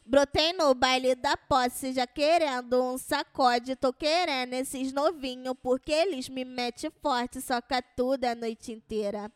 [0.09, 3.75] Brotei no baile da posse, já querendo um sacode.
[3.75, 9.29] Tô querendo esses novinhos, porque eles me metem forte, soca tudo a noite inteira.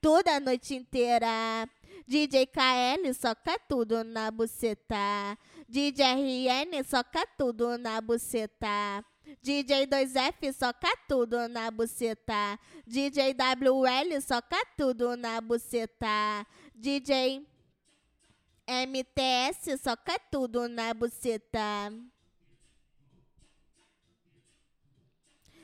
[0.00, 1.68] Tudo a noite inteira.
[2.08, 5.38] DJ KL soca tudo na buceta.
[5.68, 9.04] DJ RN soca tudo na buceta.
[9.40, 12.58] DJ 2F soca tudo na buceta.
[12.84, 16.44] DJ WL soca tudo na buceta.
[16.74, 17.46] DJ
[18.66, 21.92] MTS soca tudo na buceta.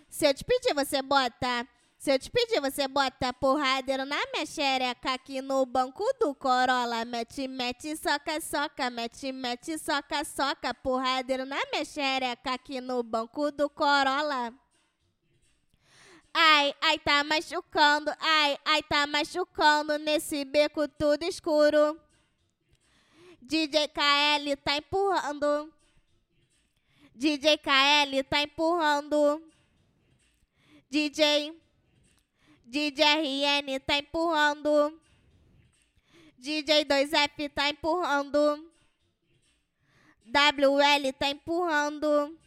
[0.08, 1.66] Se eu te pedir, você bota.
[1.98, 7.04] Se eu te pedir, você bota porradeiro na minha xereca aqui no banco do Corolla.
[7.04, 8.90] Mete, mete, soca, soca.
[8.90, 10.74] Mete, mete, soca, soca.
[10.74, 14.52] Porradeiro na minha xereca aqui no banco do Corolla.
[16.34, 18.12] Ai, ai, tá machucando.
[18.20, 21.98] Ai, ai, tá machucando nesse beco tudo escuro.
[23.42, 25.72] DJ KL tá empurrando.
[27.14, 29.42] DJ KL tá empurrando.
[30.88, 31.54] DJ
[32.64, 34.98] DJ RN tá empurrando.
[36.38, 38.72] DJ 2F tá empurrando.
[40.24, 42.38] WL tá empurrando.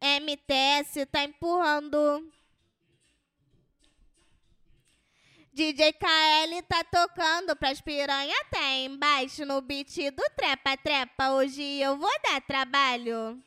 [0.00, 2.30] MTS tá empurrando.
[5.54, 11.32] DJ KL tá tocando pras piranha até embaixo no beat do trepa trepa.
[11.32, 13.38] Hoje eu vou dar trabalho.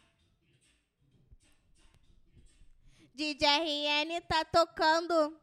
[3.16, 5.36] DJ RN tá tocando.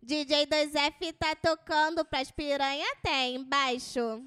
[0.00, 4.22] DJ 2F tá tocando pras piranha até embaixo.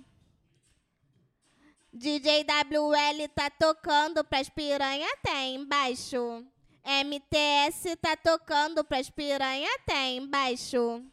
[1.93, 6.45] DJ WL tá tocando pras piranha até embaixo.
[6.89, 11.05] MTS tá tocando pras piranha até embaixo.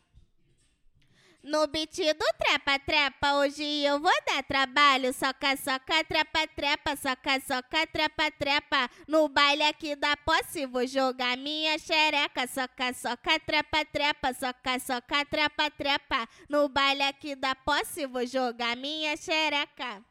[1.43, 5.13] No beat do trepa trepa, hoje eu vou dar trabalho.
[5.13, 8.91] Soca, soca, trepa trepa, soca, soca, trepa trepa.
[9.07, 12.47] No baile aqui da posse, vou jogar minha xereca.
[12.47, 16.27] Soca, soca, trepa trepa, soca, soca, trepa trepa.
[16.49, 20.03] No baile aqui da posse, vou jogar minha xereca.